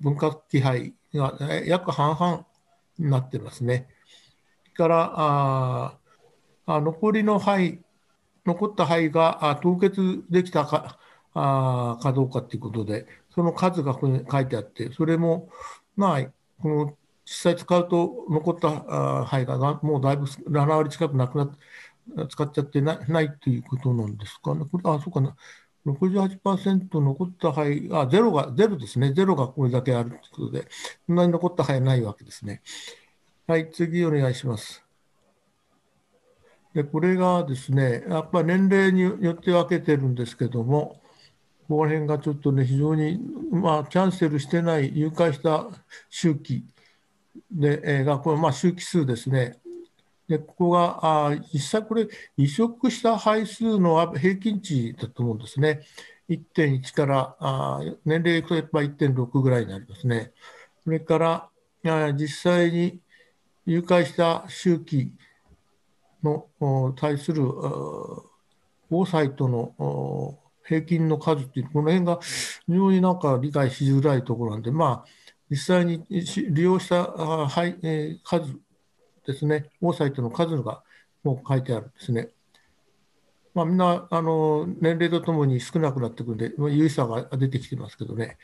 [0.00, 2.46] 分割気配が約半々
[2.98, 3.86] になってますね。
[4.64, 5.98] それからあ
[6.66, 7.80] あ残りの肺、
[8.46, 10.98] 残った肺があ凍結できたか
[11.34, 15.48] あかどうかということで、その数がここに書いてあって、それも、
[15.96, 16.24] まあ、
[16.60, 16.96] この
[17.30, 21.56] 実際使うと残った肺がもうだいぶ7割近くなくなって、
[22.28, 24.52] 使っちゃってないないということなんですか？
[24.56, 24.64] ね。
[24.68, 25.36] これあ、そうかな。
[25.86, 29.12] 68%残った肺、あ、ゼロが、ゼロですね。
[29.12, 30.66] ゼロがこれだけあるということで、
[31.06, 32.62] そんなに残った肺ないわけですね。
[33.46, 34.84] はい、次お願いします。
[36.74, 41.00] で、これがですね、やっぱり年齢によって分けてるんですけども、
[41.68, 43.20] ここら辺がちょっとね、非常に、
[43.52, 45.68] まあ、キャンセルしてない誘拐した
[46.08, 46.64] 周期
[47.50, 49.58] で、えー、が、これ、まあ、周期数ですね。
[50.28, 55.80] で、ここが、あ実際これ、移植した配数の平均値だと思うんですね。
[56.30, 60.32] 1.1からあ年齢いくとやっぱ1.6ぐらいになりますね。
[60.84, 61.48] それから
[61.84, 63.00] あ実際に
[63.66, 65.12] 誘拐した周期
[66.22, 75.10] の対するオーサイトの平均の数っていう、この辺が非常になんか理解しづらいところなんで、まあ、
[75.50, 77.12] 実際に利用した
[78.24, 78.56] 数
[79.26, 80.82] ですね、オーサイトの数が
[81.24, 82.30] もう書いてあるんですね。
[83.52, 88.38] まあ、みんなあの年齢とともに少なくなってくるんで、有意差が出てきてますけどね。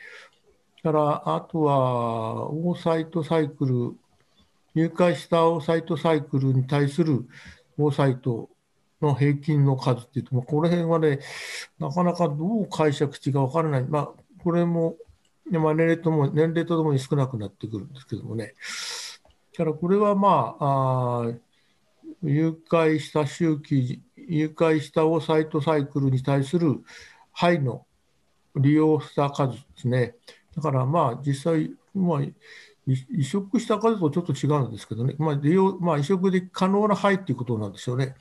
[0.83, 3.97] だからあとは、オーサイトサイクル、
[4.75, 7.25] 入会したオーサイトサイクルに対する
[7.77, 8.49] オーサイト
[9.01, 11.19] の平均の数っていうと、まあ、この辺はね、
[11.79, 13.83] なかなかどう解釈していいか分からない。
[13.83, 14.09] まあ、
[14.43, 14.95] これも、
[15.51, 18.53] まあ、年齢とも年齢とともに少なくなってくるんですけどもね。
[19.57, 21.31] だからこれはまあ、あ
[22.23, 26.81] 誘拐した周期、誘拐したオーサイトサイクルに対する
[27.33, 27.85] 肺の
[28.55, 30.15] 利用した数ですね。
[30.55, 32.21] だからまあ実際、まあ、
[32.87, 38.15] 移植した数とちょっと違うんですけどね、まあ利用まあ、移植で可能な肺っていうことなんでしょうね。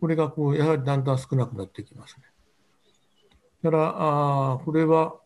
[0.00, 2.24] これがこうやはりだんだん少なくなってきますね。
[3.62, 5.19] だからあこれは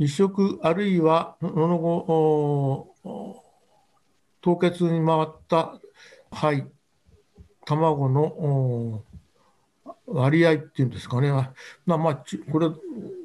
[0.00, 2.94] 移植あるいはその後
[4.40, 5.78] 凍結に回った
[6.32, 6.64] 肺、
[7.66, 9.02] 卵の
[10.06, 11.52] 割合っていうんですかね、ま
[11.96, 12.68] あ、まあ、これ、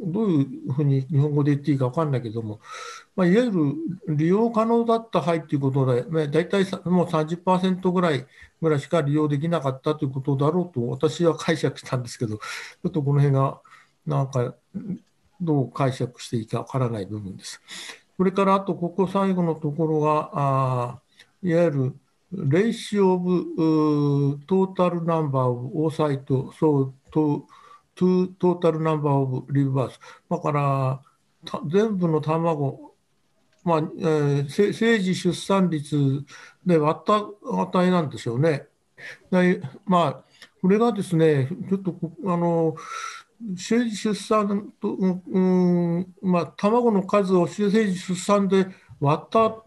[0.03, 2.59] どういうふうに日本語で言っていいか分かんないけども、
[3.15, 8.25] まあ、いわゆる利用可能だった肺ということで、ね、大体もう30%ぐらい
[8.61, 13.61] ぐらいしか利用できなかったということだろうと私は解釈したんですけど、ちょっとこの辺が
[14.05, 14.55] なんか
[15.41, 17.61] どう解釈していいか分からない部分です。
[18.17, 21.01] それからあと、ここ最後のところが、あ
[21.43, 21.95] いわゆる
[22.31, 27.45] ratio of total number of oocyte、そう to
[27.95, 29.99] to total number of live birth。
[30.29, 31.01] だから
[31.67, 32.93] 全部の卵、
[33.63, 36.25] まあえー、生児出産率
[36.65, 37.25] で割った
[37.61, 38.67] 値なんでしょうね。
[39.31, 40.23] でまあ、
[40.61, 41.95] これがですね、ちょっと
[42.25, 42.75] あの
[43.57, 48.67] 生児出産と、うんまあ、卵の数を生児出産で
[48.99, 49.63] 割った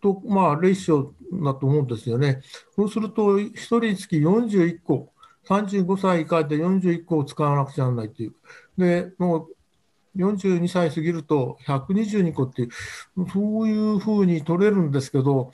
[0.00, 2.42] と、まあ、レシオだと思うんですよね。
[2.74, 5.12] そうすると、1人につき41個、
[5.46, 8.34] 35歳以下で41個を使わなくちゃならないという。
[8.76, 9.56] で、もう
[10.16, 12.70] 42歳過ぎると122個っていう、
[13.32, 15.52] そういうふうに取れるんですけど、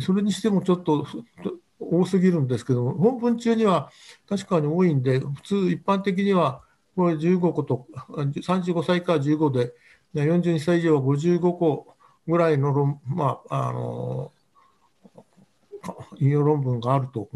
[0.00, 1.06] それにしてもちょっと
[1.78, 3.90] 多すぎるんですけど、本文中には
[4.28, 6.62] 確かに多いんで、普通、一般的には
[6.94, 9.74] これ15個と、35歳以下は15で、
[10.14, 11.96] 42歳以上は55個
[12.26, 14.32] ぐらいの論、まあ、あの
[16.18, 17.28] 引用論文があると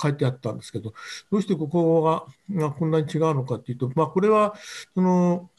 [0.00, 0.94] 書いてあったんですけど、
[1.30, 4.54] どうしてここがこんなに違うのかというと、まあ、これは
[4.94, 5.50] その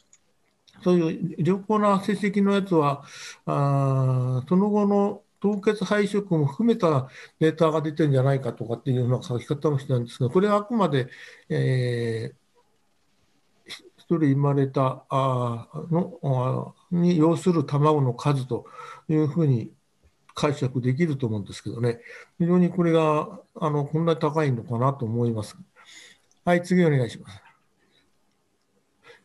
[0.82, 3.04] そういう良好な成績のやつは、
[3.46, 7.08] あその後の凍結配色も含めた
[7.38, 11.08] データが出てるんじゃないかとかっていうような書き方もしてたんですが、これはあくまで、
[11.48, 12.43] えー、
[14.18, 18.66] 人生まれたあのあに要する卵の数と
[19.08, 19.72] いうふうに
[20.34, 22.00] 解釈できると思うんですけどね、
[22.38, 25.56] 非常にこれがあのこんなに高いのかなと思います。
[26.44, 27.44] はい、次お願いします。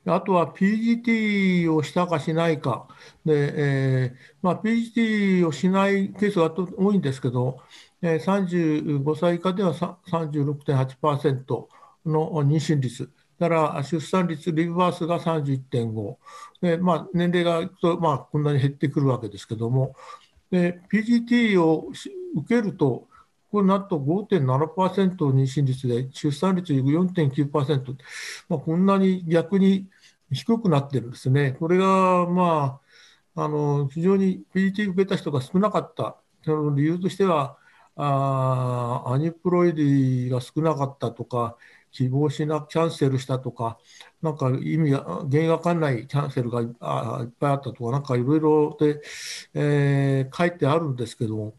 [0.05, 2.87] あとは PGT をしたかしないか、
[3.25, 7.59] でえーまあ、PGT をしないケースが多いんですけど、
[8.01, 11.67] えー、35歳以下では36.8%
[12.05, 16.17] の妊娠率、だから出産率、リバースが31.5、
[16.61, 19.95] でまあ、年齢がと、まあ、こんなに減ってくるわけですけども、
[20.51, 21.89] PGT を
[22.35, 23.07] 受けると、
[23.51, 27.95] これなんと5.7%妊娠率で、出産率4.9%、
[28.49, 29.87] まあ、こんなに逆に
[30.31, 31.53] 低くなってるんですね。
[31.53, 32.79] これが、ま
[33.35, 37.57] あ、あの非常に PGT 受けた人が少なかった、その理由としては、
[37.95, 41.57] あアニプロイディが少なかったとか、
[41.91, 43.77] 希望しなキャンセルしたとか、
[44.21, 49.01] なんか意味が、原因わかんないキャンセルがいっぱいあったとか、なんかいろいろで、
[49.53, 51.53] えー、書いてあるんですけども、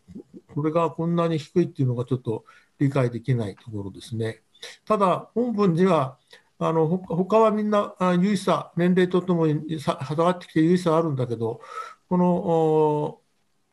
[0.54, 2.44] これがこんなに低いっていうのがちょっと
[2.78, 4.42] 理解できないところですね。
[4.84, 6.18] ただ、本文には、
[6.62, 11.60] あの他はみんな有意差、年齢とともに下がってきて有意差あるんだけど、
[12.08, 13.19] この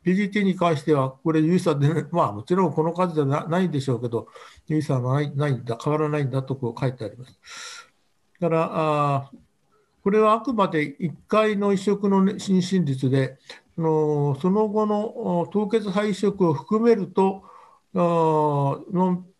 [0.07, 4.29] PGT に関しては、これ有意差で、 まあもちろんこの数ではないんでしょうけど、
[4.67, 7.37] 有意差はないないんだ、変わらないんだとこう書いてあります。
[8.39, 9.29] だからあ
[10.03, 13.37] これはあくまで1回の移植の妊娠率で、
[13.77, 17.43] のその後の凍結配色を含めると、
[17.93, 18.85] の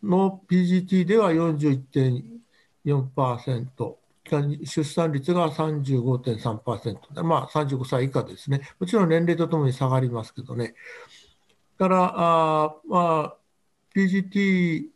[0.04, 3.96] の PGT では41.4%、
[4.30, 10.76] 出産率が35.3%、まあ、35歳以下ですね、もちろん年齢とともに下がりますけどね、
[11.78, 13.38] からあ、まあ、
[13.96, 14.88] PGT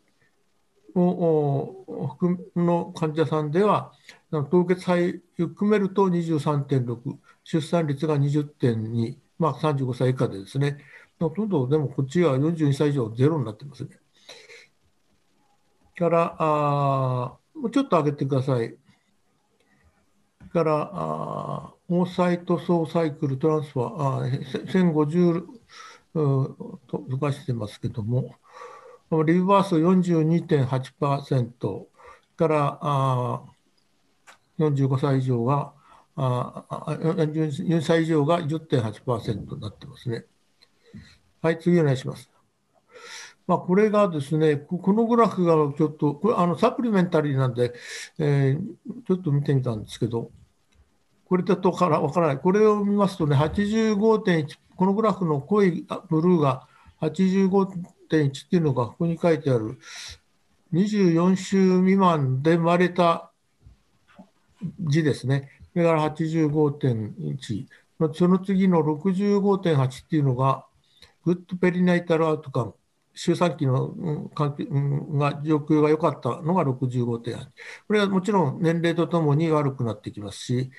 [0.95, 2.17] を
[2.55, 3.93] の患者さんでは、
[4.31, 10.77] 凍結肺含めると23.6、出産率が20.2、まあ、35歳以下でですね、
[11.19, 13.91] ほとんどでもこっちは42歳以上ゼロになってますね。
[15.95, 18.75] から、あもうちょっと上げてください。
[20.51, 24.27] から、オーサイト総サイクルトランスファー、あ
[24.67, 25.45] 1050
[26.13, 26.77] と
[27.09, 28.35] 動かしてますけども、
[29.25, 31.85] リバース42.8%
[32.37, 33.41] からあ
[34.57, 35.73] 45歳以上が
[36.15, 40.25] あ4歳以上が10.8%になってますね。
[41.41, 42.29] はい、次お願いします。
[43.47, 47.73] まあ、これがですね、このグラフがちょっと、これあのサプリメンタリーなんで、
[48.19, 50.31] えー、ちょっと見てみたんですけど、
[51.31, 52.39] これだとからわからない。
[52.39, 56.67] これを見ますとね、85.1、このグラフの濃いブルーが
[56.99, 59.79] 85.1っていうのがここに書いてある、
[60.73, 63.31] 24週未満で生まれた
[64.81, 65.49] 字ですね。
[65.71, 67.65] それから85.1。
[68.13, 70.65] その次の65.8っていうのが、
[71.23, 72.73] グッドペリナイタルアウトカム。
[73.13, 74.65] 周産期の環境
[75.17, 77.37] が状況が良かったのが65.8。
[77.87, 80.71] これはもちろん年齢とともに悪くなってきますし、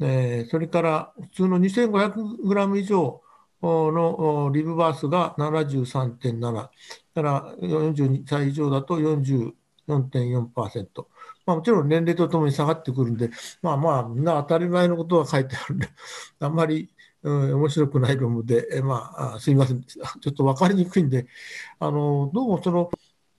[0.00, 3.22] えー、それから普通の2500グラム以上
[3.62, 6.68] のリブバースが73.7、
[7.14, 11.06] から42歳以上だと44.4%。
[11.46, 13.30] まあ、もちろん年齢とともに下がってくるんで、
[13.62, 15.88] まあまあ、みんな当たり前のことが書いてあるんで、
[16.40, 16.90] あんまり、
[17.22, 21.26] うん、面白くない論文で、えまあ、すみません、ちょっと分かりにくいんで、
[21.78, 22.90] あのどうもその、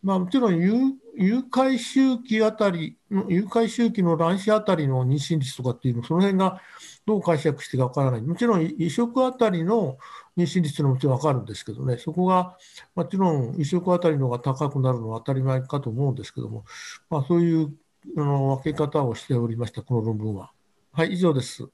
[0.01, 0.73] まあ、もちろん誘
[1.17, 2.97] 誘拐周期あたり、
[3.29, 6.61] 誘拐周期の卵子あたりの妊娠率とかっていうの、その辺が
[7.05, 8.21] どう解釈してか分からない。
[8.21, 9.97] もちろん移植あたりの
[10.37, 12.57] 妊娠率のもちろん分かるんですけどね、そこが
[12.95, 16.65] もちろん移植あたりの方が高くなるのは当たり前かと思うんですけども、
[17.09, 17.73] まあ、そういう
[18.17, 20.51] あの分け方をしておりました、この論文は。
[20.91, 21.57] はい、以上です。
[21.57, 21.69] そ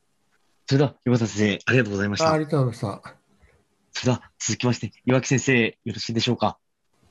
[0.71, 2.31] れでは、岩田先生、ありがとうございました。
[2.31, 3.15] ありがとうございました。
[3.91, 6.57] それでは、続きまして、岩木先生、よろしいでしょうか？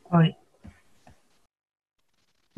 [0.09, 0.40] はい。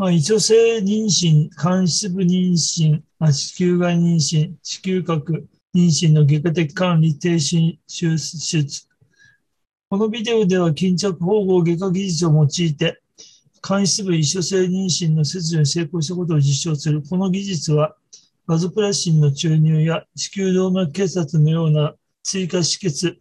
[0.03, 5.23] まあ、異女性妊娠、間質部妊娠、子宮外妊娠、子宮角
[5.73, 8.89] 妊娠の外科的管理、低心手術。
[9.89, 13.01] このビデオでは巾着縫合外科技術を用いて、
[13.61, 17.01] 間質部異所性妊娠の切除に成功したことを実証する。
[17.09, 17.95] この技術は、
[18.49, 23.21] ガゾプラシンの注入や子宮動脈結紮のような追加止血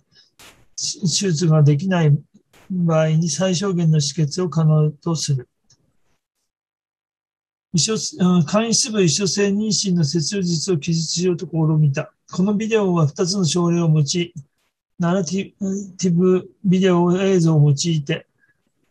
[0.75, 2.17] 手術ができない
[2.71, 5.47] 場合に最小限の止血を可能とする。
[7.73, 12.11] 一緒うん簡易質部一緒性妊娠の切除術を記述しようと試みた。
[12.29, 14.33] このビデオは2つの症例を用い、
[14.99, 18.27] ナラティブビデオ映像を用いて、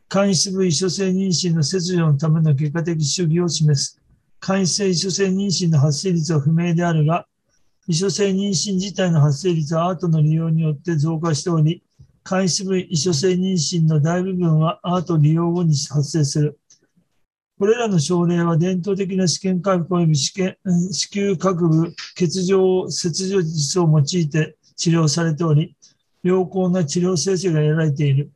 [0.09, 4.01] 簡易質部一緒性妊娠の切除のための結果的主義を示す。
[4.39, 7.27] 簡易性一緒性妊娠の発生率は不明であるが、
[7.87, 11.83] 一緒性妊娠自体の発生率はアートの利用によって増加しており、
[12.23, 16.60] 簡易質部一緒性妊娠の大部分はアート利用後に発生する。
[17.61, 25.77] これらの症例は伝統的な試験回復及び試験子宮各部欠場切除術を用いて治療されており、
[26.23, 28.33] 良好な治療成績が得られている。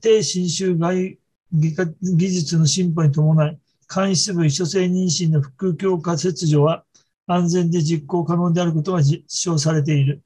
[0.00, 1.16] 低侵襲外
[1.52, 3.56] 技術の進歩に伴い、
[3.86, 6.82] 簡易質部一緒性妊娠の腹腔化切除は
[7.28, 10.22] 安全で実行可能であることが実証されている。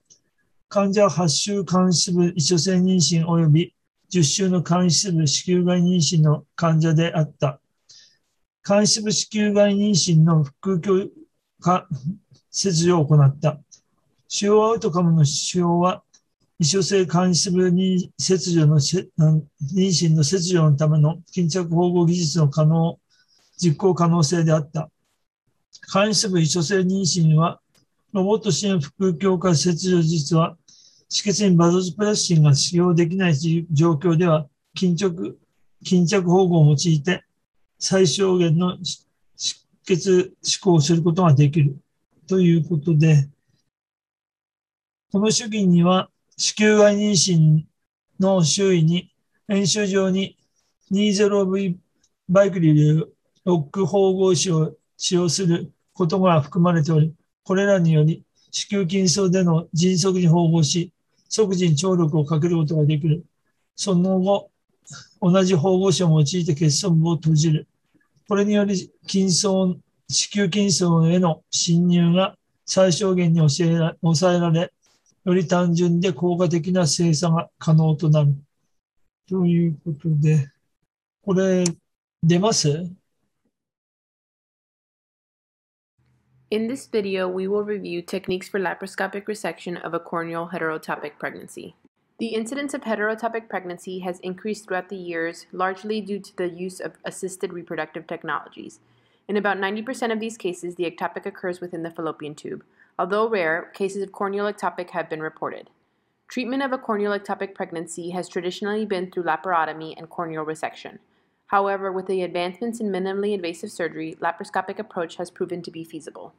[0.71, 3.75] 患者は8週簡易質部一緒性妊娠及び
[4.11, 7.61] 10週の簡易質部子宮外妊娠の患者であった。
[8.71, 11.11] 簡易質部子宮外妊娠の腹腔
[11.61, 11.89] 化
[12.53, 13.59] 切除を行った。
[14.29, 16.05] 主要アウトカムの指標は、
[16.61, 19.43] 異所性簡易質部に切除の妊
[19.75, 23.01] 娠の切除のための巾着縫合技術の可能、
[23.57, 24.89] 実行可能性であった。
[25.89, 27.61] 簡易質部異所性妊娠は、
[28.13, 30.57] ロボット支援腹腔化切除術は、
[31.11, 35.41] 止血にバドズプラスチンが使用できない状況では、巾着、
[35.83, 37.25] 巾着縫合を用いて、
[37.81, 39.07] 最小限の出
[39.86, 41.77] 血思考をすることができる。
[42.28, 43.28] ということで、
[45.11, 47.65] この主義には、子宮外妊娠
[48.20, 49.11] の周囲に、
[49.48, 50.36] 演習上に
[50.93, 51.77] 20V
[52.28, 53.07] バイクリー
[53.44, 60.93] ロック縫合紙を使用することが含まれており、これらにより、子宮筋層での迅速に縫合し、
[61.31, 63.24] 即時に張力をかけることができる。
[63.74, 64.51] その後、
[65.20, 67.66] 同じ縫合紙を用いて欠損部を閉じる。
[68.31, 69.77] これにより、筋層、
[70.09, 73.69] 子宮筋層への侵入が最小限に抑
[74.35, 74.73] えられ、
[75.24, 78.36] より単純で効果的な精査が可能となる。
[79.28, 80.48] ということで、
[81.23, 81.65] これ、
[82.23, 82.69] 出ます
[86.52, 91.74] In this video, we will review techniques for laparoscopic resection of a corneal heterotopic pregnancy.
[92.21, 96.79] The incidence of heterotopic pregnancy has increased throughout the years, largely due to the use
[96.79, 98.79] of assisted reproductive technologies.
[99.27, 102.63] In about 90% of these cases, the ectopic occurs within the fallopian tube.
[102.99, 105.71] Although rare, cases of corneal ectopic have been reported.
[106.29, 110.99] Treatment of a corneal ectopic pregnancy has traditionally been through laparotomy and corneal resection.
[111.47, 116.35] However, with the advancements in minimally invasive surgery, laparoscopic approach has proven to be feasible.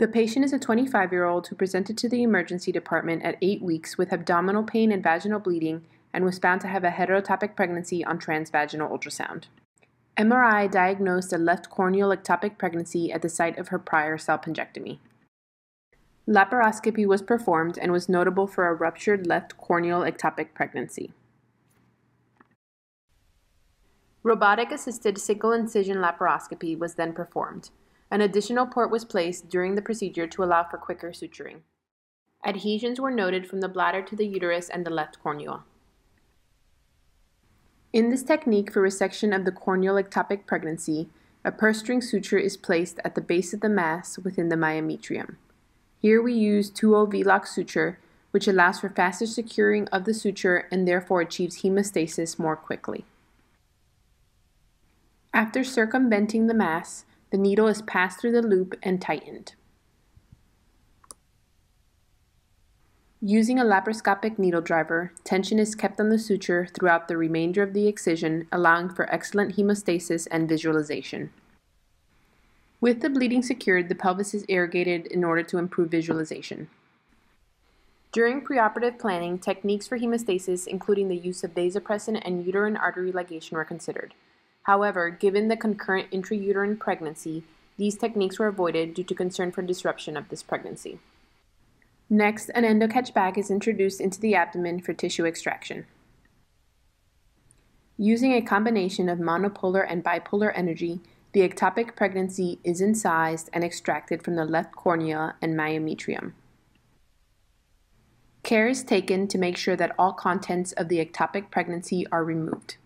[0.00, 3.60] The patient is a 25 year old who presented to the emergency department at 8
[3.60, 8.02] weeks with abdominal pain and vaginal bleeding and was found to have a heterotopic pregnancy
[8.02, 9.44] on transvaginal ultrasound.
[10.16, 15.00] MRI diagnosed a left corneal ectopic pregnancy at the site of her prior salpingectomy.
[16.26, 21.12] Laparoscopy was performed and was notable for a ruptured left corneal ectopic pregnancy.
[24.22, 27.68] Robotic assisted single incision laparoscopy was then performed.
[28.10, 31.60] An additional port was placed during the procedure to allow for quicker suturing.
[32.44, 35.62] Adhesions were noted from the bladder to the uterus and the left cornua.
[37.92, 41.08] In this technique for resection of the corneal ectopic pregnancy,
[41.44, 45.36] a purse string suture is placed at the base of the mass within the myometrium.
[46.00, 47.98] Here we use 2O V-lock suture,
[48.30, 53.04] which allows for faster securing of the suture and therefore achieves hemostasis more quickly.
[55.34, 59.54] After circumventing the mass, the needle is passed through the loop and tightened.
[63.22, 67.74] Using a laparoscopic needle driver, tension is kept on the suture throughout the remainder of
[67.74, 71.30] the excision, allowing for excellent hemostasis and visualization.
[72.80, 76.70] With the bleeding secured, the pelvis is irrigated in order to improve visualization.
[78.10, 83.52] During preoperative planning, techniques for hemostasis, including the use of vasopressin and uterine artery ligation,
[83.52, 84.14] were considered.
[84.64, 87.44] However, given the concurrent intrauterine pregnancy,
[87.76, 90.98] these techniques were avoided due to concern for disruption of this pregnancy.
[92.10, 95.86] Next, an endocatch bag is introduced into the abdomen for tissue extraction.
[97.96, 101.00] Using a combination of monopolar and bipolar energy,
[101.32, 106.32] the ectopic pregnancy is incised and extracted from the left cornea and myometrium.
[108.42, 112.76] Care is taken to make sure that all contents of the ectopic pregnancy are removed.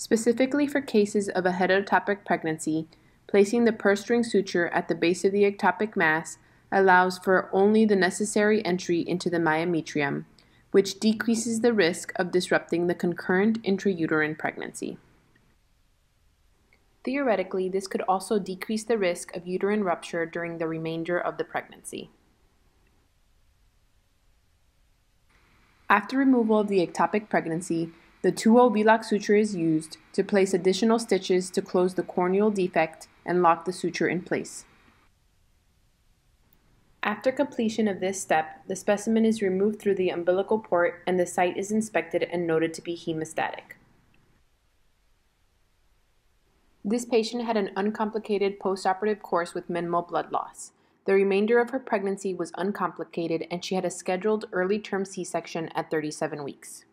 [0.00, 2.88] Specifically for cases of a heterotopic pregnancy,
[3.26, 6.38] placing the purse string suture at the base of the ectopic mass
[6.72, 10.24] allows for only the necessary entry into the myometrium,
[10.70, 14.96] which decreases the risk of disrupting the concurrent intrauterine pregnancy.
[17.04, 21.44] Theoretically, this could also decrease the risk of uterine rupture during the remainder of the
[21.44, 22.08] pregnancy.
[25.90, 30.98] After removal of the ectopic pregnancy, the 2O VLOC suture is used to place additional
[30.98, 34.66] stitches to close the corneal defect and lock the suture in place.
[37.02, 41.24] After completion of this step, the specimen is removed through the umbilical port and the
[41.24, 43.76] site is inspected and noted to be hemostatic.
[46.84, 50.72] This patient had an uncomplicated postoperative course with minimal blood loss.
[51.06, 55.24] The remainder of her pregnancy was uncomplicated and she had a scheduled early term C
[55.24, 56.84] section at 37 weeks.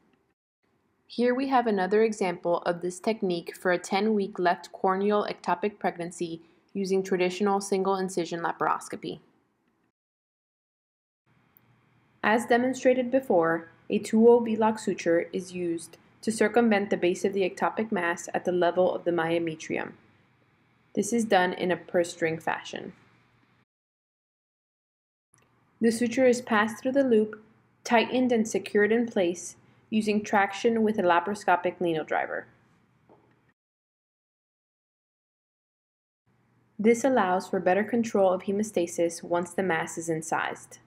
[1.09, 5.79] Here we have another example of this technique for a 10 week left corneal ectopic
[5.79, 6.41] pregnancy
[6.73, 9.19] using traditional single incision laparoscopy.
[12.21, 17.49] As demonstrated before, a 2O VLOC suture is used to circumvent the base of the
[17.49, 19.93] ectopic mass at the level of the myometrium.
[20.93, 22.91] This is done in a purse string fashion.
[25.79, 27.41] The suture is passed through the loop,
[27.85, 29.55] tightened and secured in place
[29.89, 32.47] using traction with a laparoscopic needle driver.
[36.79, 40.79] This allows for better control of hemostasis once the mass is incised.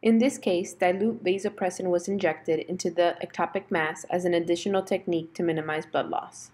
[0.00, 5.32] In this case, dilute vasopressin was injected into the ectopic mass as an additional technique
[5.34, 6.50] to minimize blood loss.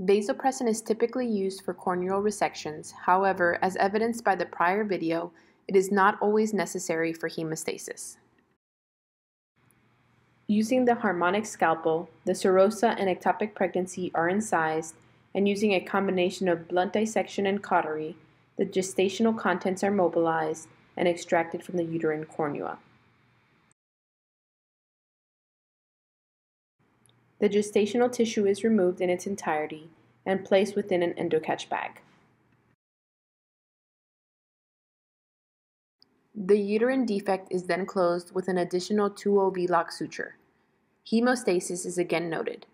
[0.00, 2.92] Vasopressin is typically used for corneal resections.
[3.04, 5.32] However, as evidenced by the prior video,
[5.70, 8.16] it is not always necessary for hemostasis.
[10.48, 14.96] Using the harmonic scalpel, the serosa and ectopic pregnancy are incised,
[15.32, 18.16] and using a combination of blunt dissection and cautery,
[18.56, 20.66] the gestational contents are mobilized
[20.96, 22.78] and extracted from the uterine cornua.
[27.38, 29.88] The gestational tissue is removed in its entirety
[30.26, 32.00] and placed within an endocatch bag.
[36.34, 40.36] The uterine defect is then closed with an additional 2O VLOC suture.
[41.10, 42.66] Hemostasis is again noted.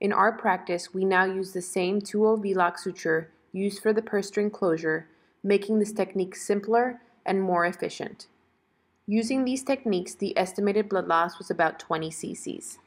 [0.00, 4.28] In our practice, we now use the same 2O VLOC suture used for the purse
[4.28, 5.08] string closure
[5.42, 8.26] making this technique simpler and more efficient.
[9.06, 12.78] Using these techniques, the estimated blood loss was about 20 cc's.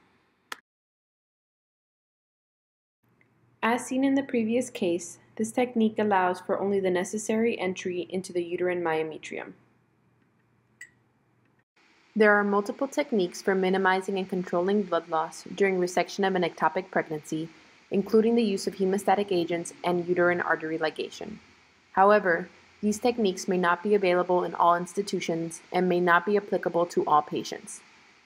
[3.62, 8.34] As seen in the previous case, this technique allows for only the necessary entry into
[8.34, 9.54] the uterine myometrium.
[12.18, 16.90] There are multiple techniques for minimizing and controlling blood loss during resection of an ectopic
[16.90, 17.48] pregnancy,
[17.92, 21.38] including the use of hemostatic agents and uterine artery ligation.
[21.92, 22.50] However,
[22.82, 27.06] these techniques may not be available in all institutions and may not be applicable to
[27.06, 27.82] all patients.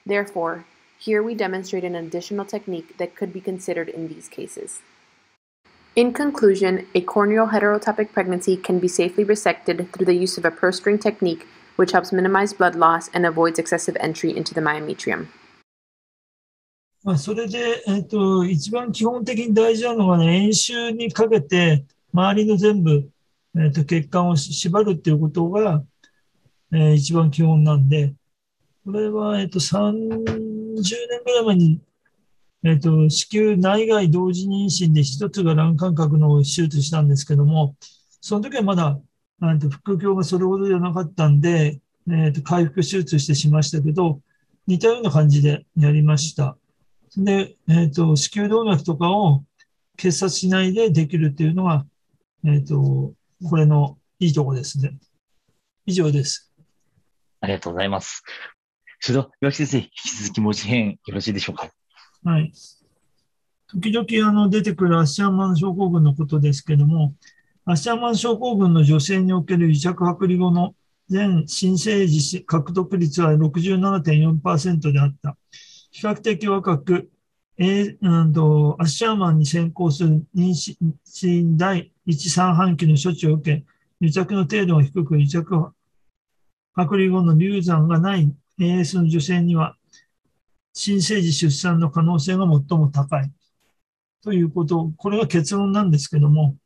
[0.06, 0.64] Therefore,
[0.98, 4.80] here we demonstrate an additional technique that could be considered in these cases.
[5.94, 10.50] In conclusion, a corneal heterotopic pregnancy can be safely resected through the use of a
[10.50, 11.46] purse string technique
[11.82, 15.26] which helps minimize blood loss and avoids excessive entry into the myometrium.
[17.04, 21.84] まあ、それで、えっと、一番基本的に大事なのはね、演習にかけて、
[22.14, 23.10] 周りの全部、
[23.58, 25.82] えっと、血管を縛るっていうことが、
[26.72, 28.14] えー、一番基本なんで、
[28.84, 31.80] これは、えっと、30年ぐらい前に、
[32.62, 37.74] えっと、子宮内外同時妊娠で一つが卵管核の手術したんですけども、
[38.20, 39.00] その時はまだ、
[39.42, 44.20] えっと、副鏡がそれほどじゃなかったんで、えっと、回復手術してしましたけど、
[44.66, 46.56] 似たような感じでやりました。
[47.16, 49.44] で、えっと、子宮動脈とかを
[49.96, 51.84] 結紮しないでできるっていうのが、
[52.44, 53.12] えっと、
[53.48, 54.96] これのいいとこですね。
[55.86, 56.52] 以上です。
[57.40, 58.22] ありがとうございます。
[59.00, 61.70] それでは、岩木先生、引き続き文字編よろしいでしょうか？
[62.24, 62.52] はい。
[63.66, 67.14] 時々あの出てくるアッシャーマン症候群のことですけども、
[67.64, 70.74] アッシャーマン症候群の女性における癒着剥離後の
[71.08, 75.36] 全新生児獲得率は67.4%であった。
[75.92, 77.10] 比較的若く、
[77.58, 80.50] えうんと、アッシャーマンに先行する妊
[81.06, 83.64] 娠第一三半期の処置を受け、
[84.00, 85.72] 癒着の程度が低く、癒着剥
[86.74, 89.76] 離後の流産がない AS の女性には、
[90.72, 93.30] 新生児出産の可能性が最も高い。
[94.24, 96.56] ということ、これが結論なんですけども、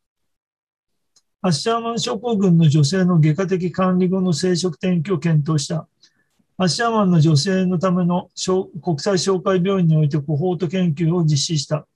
[1.46, 5.86] アッシャーマン症候群の女性の外科的管理後の生殖転居を検討した
[6.56, 8.30] アッシャーマンの女性のための
[8.82, 11.86] 国際紹介病院においてコホート研究を実施した。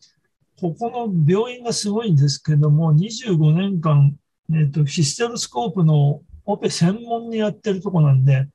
[0.60, 4.16] ここの病院がすごいんですけども、25年間、
[4.52, 8.46] えーと、ヒステロスコープのオペ専門にやってるとこなんで、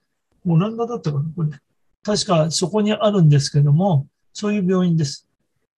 [0.48, 1.50] オランダだったかな、これ。
[2.04, 5.25] 確かそこにあるんですけども、そういう病院です。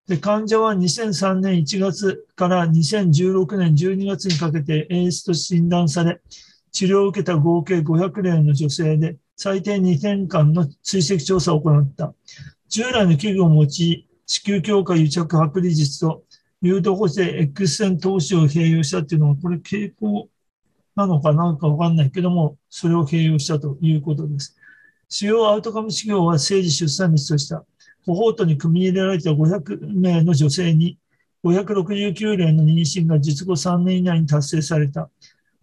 [0.08, 6.22] で、患者は2003年1月から2016年12月にかけて AS と診断され、
[6.72, 12.14] 治療を受けた合計500例の女性で、最低2年間の追跡調査を行った。
[12.70, 13.68] 従来の器具を用い、
[14.26, 16.24] 子宮強化癒着剥離術と
[16.62, 20.30] 誘導補正 X 線投資を併用したっていうのは、これ傾向
[20.96, 24.56] なのかなんかわかんないけども、それを併用したということです。
[25.10, 27.66] 主要アウトカム指標は生児出産率とした。
[28.08, 30.98] コホートに組み入れられた500名の女性に、
[31.44, 35.10] 569例の妊娠が術後3年以内に達成された。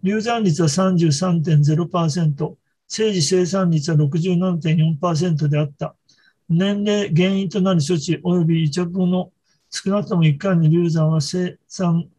[0.03, 2.55] 流産率は33.0%、
[2.87, 5.97] 生児生産率は67.4%であった。
[6.51, 9.33] 年齢、原因となる処置及び癒着後の
[9.71, 12.11] 少なくとも1回の流産は生産、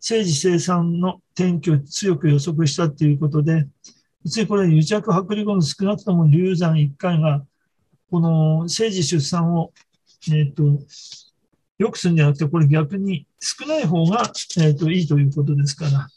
[0.00, 3.68] 生児生産の転居を強く予測したということで、
[4.24, 7.44] 別にこれ癒着剥離後の少なくとも流産1回が、
[8.10, 9.72] この生児出産を、
[10.28, 10.64] えっ、ー、と、
[11.78, 14.22] よくするんじゃなくて、これ逆に少ない方が、
[14.58, 16.08] えーと、いいということですから。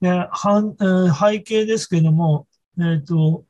[0.00, 2.46] ではえー、背景ですけども、
[2.78, 3.44] えっ、と、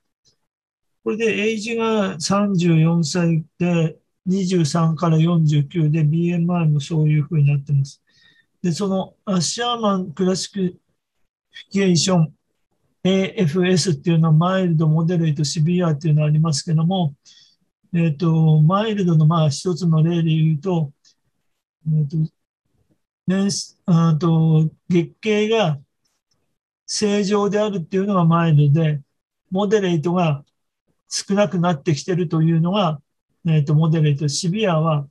[1.05, 3.99] これでエイジが34歳で、
[4.29, 8.03] 23から49で BMI もそういうふうになってます。
[8.63, 12.35] で、その Asherman classification
[13.05, 17.15] AFS っていうのは mild、moderate、severe っていうのがありますけども、
[17.95, 20.93] えっ、ー、と、 mild のまあ一つの例で言うと、
[21.87, 22.33] えっ、ー、と、
[23.27, 25.79] 年、あと、月経が
[26.87, 29.01] 正常であるっていうのがマイルドで、
[29.51, 30.45] moderate が
[31.09, 33.01] 少なくなってきてるというのが
[33.47, 35.07] えっ、ー、と、 moderate、severe は、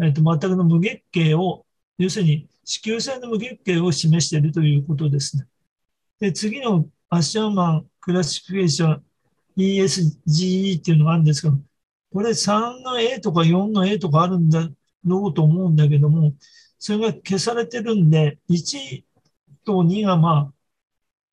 [0.00, 1.66] えっ、と、全くの無月経を、
[1.98, 5.46] 要するに子宮性の無月経を示しているということですね。
[6.20, 9.04] で、次のアッシャーマンクラシフィケーション
[9.58, 11.58] ESGE っていうのがあるんですけど、
[12.10, 14.66] これ3の A とか4の A とかあるんだ
[15.04, 16.32] ろうと思うんだけども、
[16.78, 19.04] それが消されてるんで、1
[19.62, 20.54] と2がま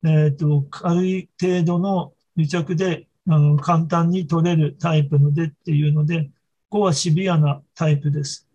[0.04, 6.24] あ、えっ、ー、と、軽い程度の癒着であの簡単に取れるタイプのでっていうので、
[6.68, 8.46] ここはシビアなタイプです。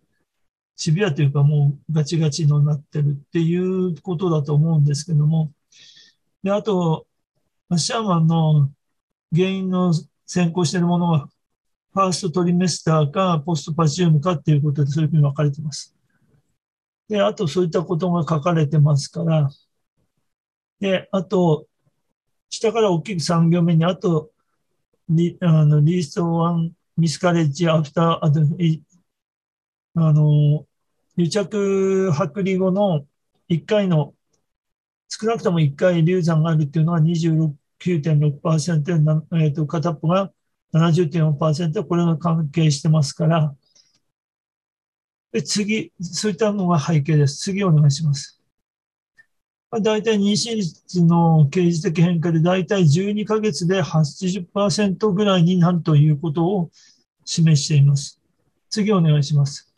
[0.76, 5.52] シビアというかもうガチガチのなってるっていうことだと思うんですけども。
[6.44, 7.08] で、あと、
[7.76, 8.70] シャーマンの
[9.34, 9.92] 原因の
[10.24, 11.28] 先行しているものは、
[11.92, 15.94] ファーストトリメスターかポストパチウムかっていうことでそういうふうに分かれてます。
[17.08, 19.50] で、あとそういったことが書かれてますから、
[20.80, 21.66] で、あと、
[22.50, 24.30] 下から大きく3行目に、あと
[25.08, 28.30] リあのリーストワンミスカレッジアフターあ
[29.94, 30.66] あの
[31.16, 33.06] 癒着剥離後の
[33.48, 34.14] 1回の
[35.08, 38.92] 少なくとも1回流産があるっていうのは29.6%で、
[39.44, 40.32] えー、と片っぽが
[40.74, 43.54] 70.4%これが関係してますから
[45.32, 48.36] で次そういったのが背景です次お願いします
[49.70, 56.70] 大体妊娠率の刑事的変化で大体12ヶ月で80%ぐらいになるということを
[57.24, 58.20] 示しています。
[58.70, 59.74] 次お願いします。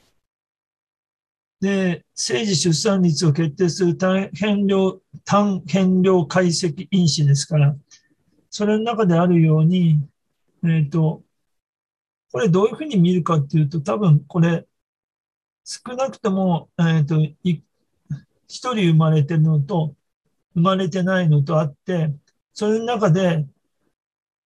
[1.60, 7.76] で、生児出産率を決定する単変量、単変量解析因子ですから、
[8.50, 10.08] それの中であるように、
[10.64, 11.24] えっ、ー、と、
[12.32, 14.66] これどういうふうに見るかっていうと、多分これ、
[15.64, 17.16] 少なくとも、えっ、ー、と、
[18.48, 19.96] 一人生まれてるのと、
[20.54, 22.14] 生まれてないのとあって、
[22.54, 23.46] それの中で、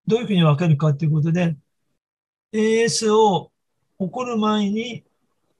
[0.07, 1.57] どういうふうに分けるかということで、
[2.53, 3.53] AS を
[3.99, 5.05] 起こる前に、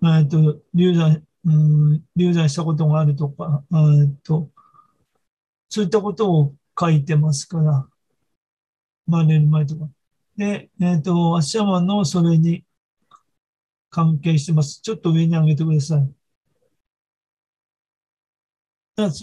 [0.03, 1.51] えっと、流産、う
[1.97, 4.51] ん、流産したことがあるとか、えっと、
[5.69, 7.89] そういったことを書いてますから、
[9.07, 9.89] 生まれる前とか。
[10.37, 12.65] で、えっと、アッシャーマンのそれに
[13.91, 14.81] 関係してます。
[14.81, 16.13] ちょっと上に上げてください。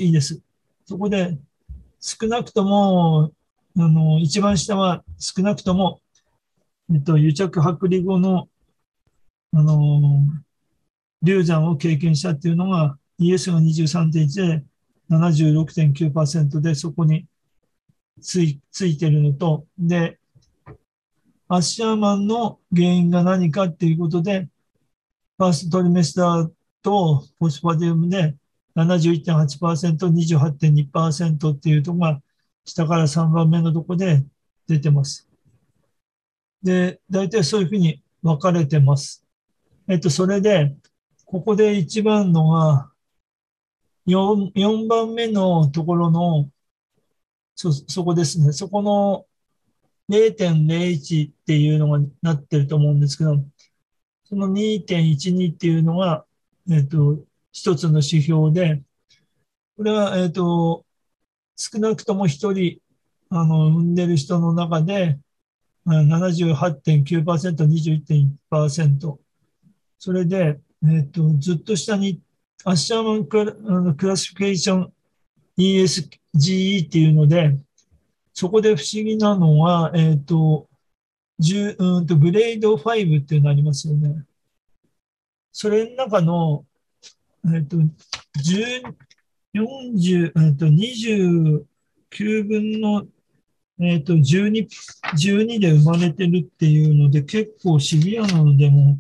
[0.03, 0.41] いいです。
[0.85, 1.37] そこで、
[1.99, 3.33] 少なくとも、
[3.77, 6.01] あの、一番下は少なくとも、
[6.93, 8.49] えっと、癒着剥離後の、
[9.53, 10.23] あの、
[11.21, 14.63] 流産を経験したっていうのが、ES が23.1で
[15.09, 17.25] 76.9%で、そこに
[18.21, 20.19] ついついてるのと、で、
[21.47, 24.47] アッシャーマンの原因が何かっていうことで、
[25.37, 26.51] ファーストトリメスター
[26.83, 28.35] とポスパディウムで
[28.75, 32.21] 71.8%、28.2%っていうとこが
[32.65, 34.23] 下から3番目のとこで
[34.67, 35.27] 出てます。
[36.61, 39.25] で、大体そういうふうに分かれてます。
[39.87, 40.75] えっと、それで、
[41.29, 42.91] ここで一番のが
[44.07, 46.49] 4、番目のところの
[47.53, 48.51] そ、そこですね。
[48.51, 49.27] そこの
[50.09, 53.45] 0.01っていうのがなってると思うんですけど、
[54.23, 56.25] その2.12っていうのが、
[56.67, 57.19] えっ、と、
[57.51, 58.81] 一つの指標で、
[59.77, 60.83] これは、えっ、と、
[61.55, 62.79] 少なくとも一人、
[63.29, 65.19] あの、産んでる人の中で、
[65.85, 69.19] 78.9%、21.1%。
[69.99, 72.21] それで、えっ、と、ずっと下に、
[72.65, 74.93] アッシャーマンクラあのクラシフィケーション
[75.57, 77.57] ESGE っていうので、
[78.33, 80.67] そこで不思議なのは、えっ、と、
[81.41, 84.25] 10うんとグレード5っていうのありますよね。
[85.51, 86.65] それの中の、
[87.53, 88.95] えっ、と、10
[89.53, 91.65] 40、えっ、と、29
[92.47, 93.07] 分の、
[93.79, 94.67] えっ、と、12、
[95.15, 98.99] 12で生まれてるっていうので、結構シビアなのでも、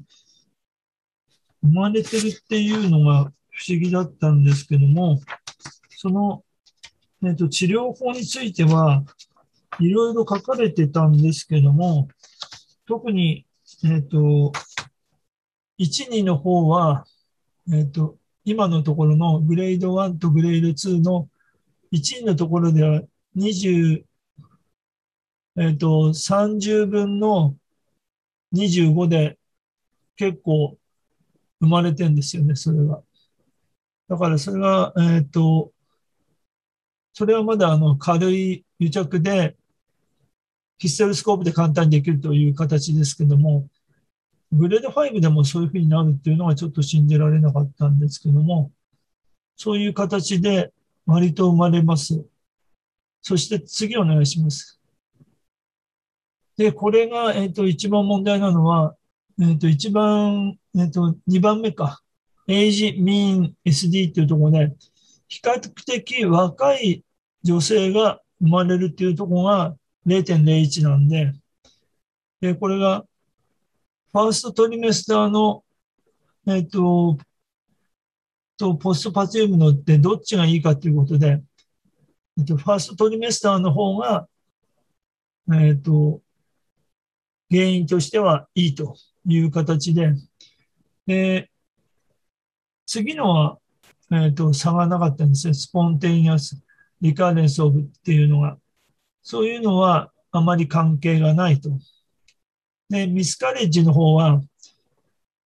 [1.61, 5.19] 生まれてるっていうのが不思議だったんですけども、
[5.97, 6.43] その、
[7.23, 9.03] えっ、と、治療法については、
[9.79, 12.07] いろいろ書かれてたんですけども、
[12.87, 13.45] 特に、
[13.83, 14.53] えっ、と、
[15.77, 17.05] 1、2の方は、
[17.71, 21.29] えっ、と、今のところのグレード1とグレード2の
[21.91, 23.01] 1のところでは
[23.35, 24.03] 20、
[25.57, 27.55] えっ、と、30分の
[28.53, 29.37] 25で
[30.15, 30.78] 結構
[31.59, 33.01] 生まれてんですよね、それが。
[34.07, 35.71] だからそれが、えっ、と、
[37.13, 39.57] それはまだあの軽い癒着で、
[40.77, 43.67] ヒステロスコープで簡単にできるという形ですけども、
[44.51, 48.71] グレード5でもそういうふうになるっていうのはちょっと信じられなかったんですけども、
[49.55, 50.73] そういう形で
[51.05, 52.25] 割と生まれます。
[53.21, 54.79] そして次お願いします。
[56.57, 58.95] で、これが、えっ、ー、と、一番問題なのは、
[59.41, 62.01] えっ、ー、と、一番、えっ、ー、と、2番目か。
[62.47, 64.75] エイジ、ミーン、SD っていうところで、
[65.27, 67.05] 比較的若い
[67.43, 69.75] 女性が生まれるっていうところが
[70.05, 71.33] 0.01なんで、
[72.41, 73.05] で、これが
[74.11, 75.63] ファーストトリメスターの、
[76.47, 77.17] えっ、ー、と、
[78.57, 81.41] と、ポストパチウムのってどっちがいいかということで、
[82.37, 84.27] えっと、ファーストトリメスターの方が、
[85.53, 86.21] えっと、
[87.49, 88.95] 原因としてはいいと。
[89.29, 90.13] いう形で、
[91.05, 91.49] で、
[92.85, 93.59] 次のは、
[94.11, 95.53] えっと、差がなかったんですね。
[95.53, 96.61] スポンテニアス、
[97.01, 98.57] リカーレンスオブっていうのが。
[99.21, 101.69] そういうのはあまり関係がないと
[102.89, 104.41] で、ミスカレッジの方は、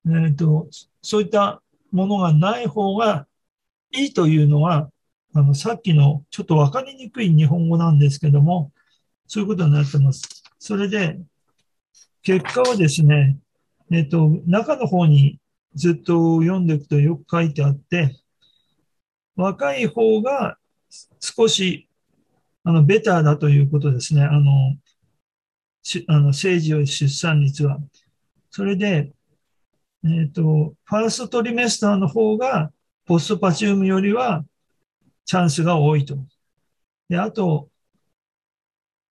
[0.05, 0.69] えーと、
[1.01, 1.61] そういった
[1.91, 3.27] ものがない方が
[3.91, 4.89] いいというのは、
[5.35, 8.72] あのさっきのちょっと分かりにくい日本語なんですけども、
[9.27, 10.43] そういうことになってます。
[10.57, 11.19] それで、
[12.22, 13.38] 結果はですね、
[13.91, 15.39] えっ、と、中の方に
[15.76, 18.15] ずっと読んでいくとよく書いてあって、
[19.35, 20.57] 若い方が
[21.19, 21.88] 少し
[22.64, 24.23] あのベターだということですね。
[24.23, 24.77] あの、
[26.07, 27.80] あの政治を出産率は。
[28.51, 29.11] それで、
[30.05, 32.72] えっ、ー、と、ファーストトリメスターの方が
[33.05, 34.45] ポストパチウムよりは
[35.26, 36.18] チャンスが多いと。
[37.10, 37.69] で、あと、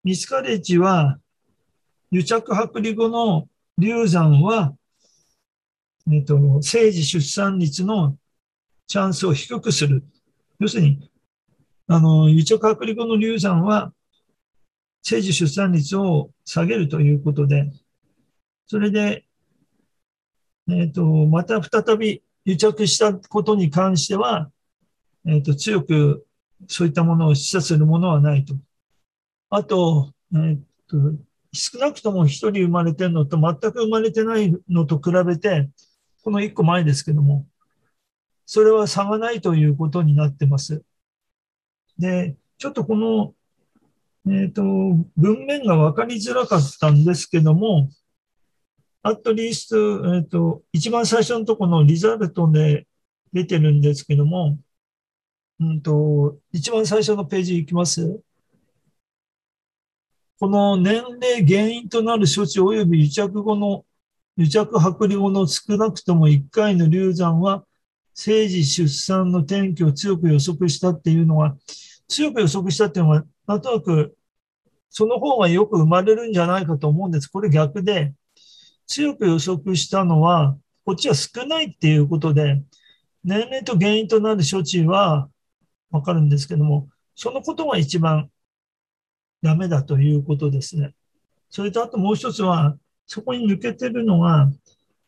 [0.05, 1.19] ミスカレッジは、
[2.11, 4.75] 癒着剥離後の流産は、
[6.11, 8.17] えっ、と、政治出産率の
[8.87, 10.05] チャンスを低くする。
[10.59, 11.11] 要するに、
[11.87, 13.93] あの、癒着剥離後の流産は、
[15.03, 17.73] 生児出産率を下げるということで、
[18.67, 19.27] それで、
[20.69, 24.51] えっ、ー、と、また再び癒着したことに関しては、
[25.27, 26.27] えっ、ー、と、強く
[26.69, 28.55] そういったものを示唆するものはないと。
[29.51, 30.59] あと、えっ、ー、
[30.89, 30.97] と、
[31.53, 35.69] 少なくとも一人生まれてるのと全く生まれてないのと比べて、
[36.23, 37.47] この一個前ですけども、
[38.47, 40.83] それは差がないということになってます。
[41.99, 43.35] で、ちょっとこの
[44.27, 44.63] えっ、ー、と、
[45.17, 47.89] 文面が分かりづらかったんですけども、
[49.03, 52.87] アットリースト、えっ、ー、と、一番最初のとこのリザルトで
[53.33, 54.59] 出てるんですけども、
[55.59, 58.21] うんと、一番最初のページいきます。
[60.39, 63.85] この年齢原因となる処置及び癒着後の、
[64.37, 67.65] 癒着剥離後の少なくとも1回の流産は、
[68.15, 71.57] 生児出産の転機を強く予測したっていうのは、
[72.09, 74.17] 強く予測したっていうのは、なんとなく、
[74.91, 77.29] その方がよく生まれるんじゃないかと思うんです。
[77.29, 78.13] これ逆で、
[78.87, 82.63] 強く予測したのは、こっちは少ないっていうことで、
[83.25, 85.29] 年齢と原因となる処置は
[85.91, 88.31] わかるんですけども、そのことが一番
[89.43, 90.95] ダメだということですね。
[91.51, 94.51] それとあともう一つは、そこに抜けてるのが、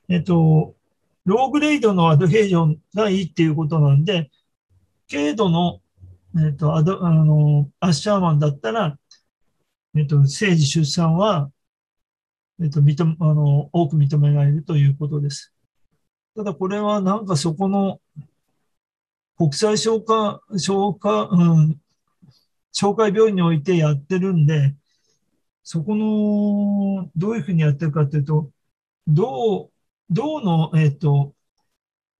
[0.09, 0.75] えっと、
[1.25, 4.31] ローグレードのアドヘージョンがいいっていうことなんで、
[5.09, 5.81] 軽度の
[6.37, 8.99] えっ、と、アド、あの、アッシャーマンだったら、
[9.97, 11.51] えっ、と、生児出産は、
[12.61, 15.55] えっ、と、認め、あの、多く認められるということです。
[16.37, 18.01] ただこれはなんかそこの
[19.37, 21.81] 国際消化、消化、うん、
[22.75, 24.75] 紹介病院においてやってるんで、
[25.63, 28.51] そこの、どういうふうにやってるかというと、
[29.07, 29.71] 銅、
[30.11, 31.35] 銅の、えっ、と、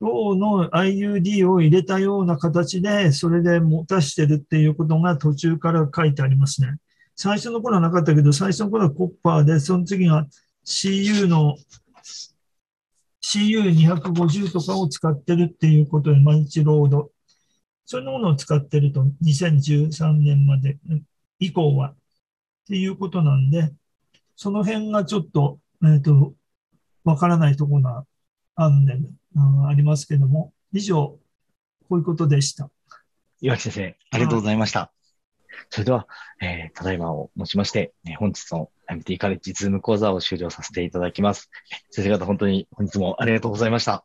[0.01, 6.77] 銅の IUD を入れたような形で、それで持たしてるっていうことが途中から書いてありますね。
[7.17, 10.27] 最初の頃はなかったけど、最初の頃はコッパーで、その次が
[10.65, 11.57] CU の
[13.23, 17.11] CU250 とかを使ってるっていうことで、マルチロード。
[17.87, 20.79] そういうものを使ってると、2013年まで
[21.39, 21.91] 以降は。
[21.91, 23.73] っていうことなんで、
[24.37, 26.35] その辺がちょっと、えっ、と、
[27.05, 28.07] わからないところが
[28.57, 31.19] あるんで、うん、ありますけども、以上、
[31.89, 32.71] こういうことでした。
[33.41, 34.93] 岩木先生、ありがとうございました。
[35.71, 36.09] それでは、
[36.41, 41.51] えーただいまをもちまして、えー本日の MT カレッジズーム講座を終了させていただきます。
[41.91, 44.05] 先生方、本当に本日もありがとうございました。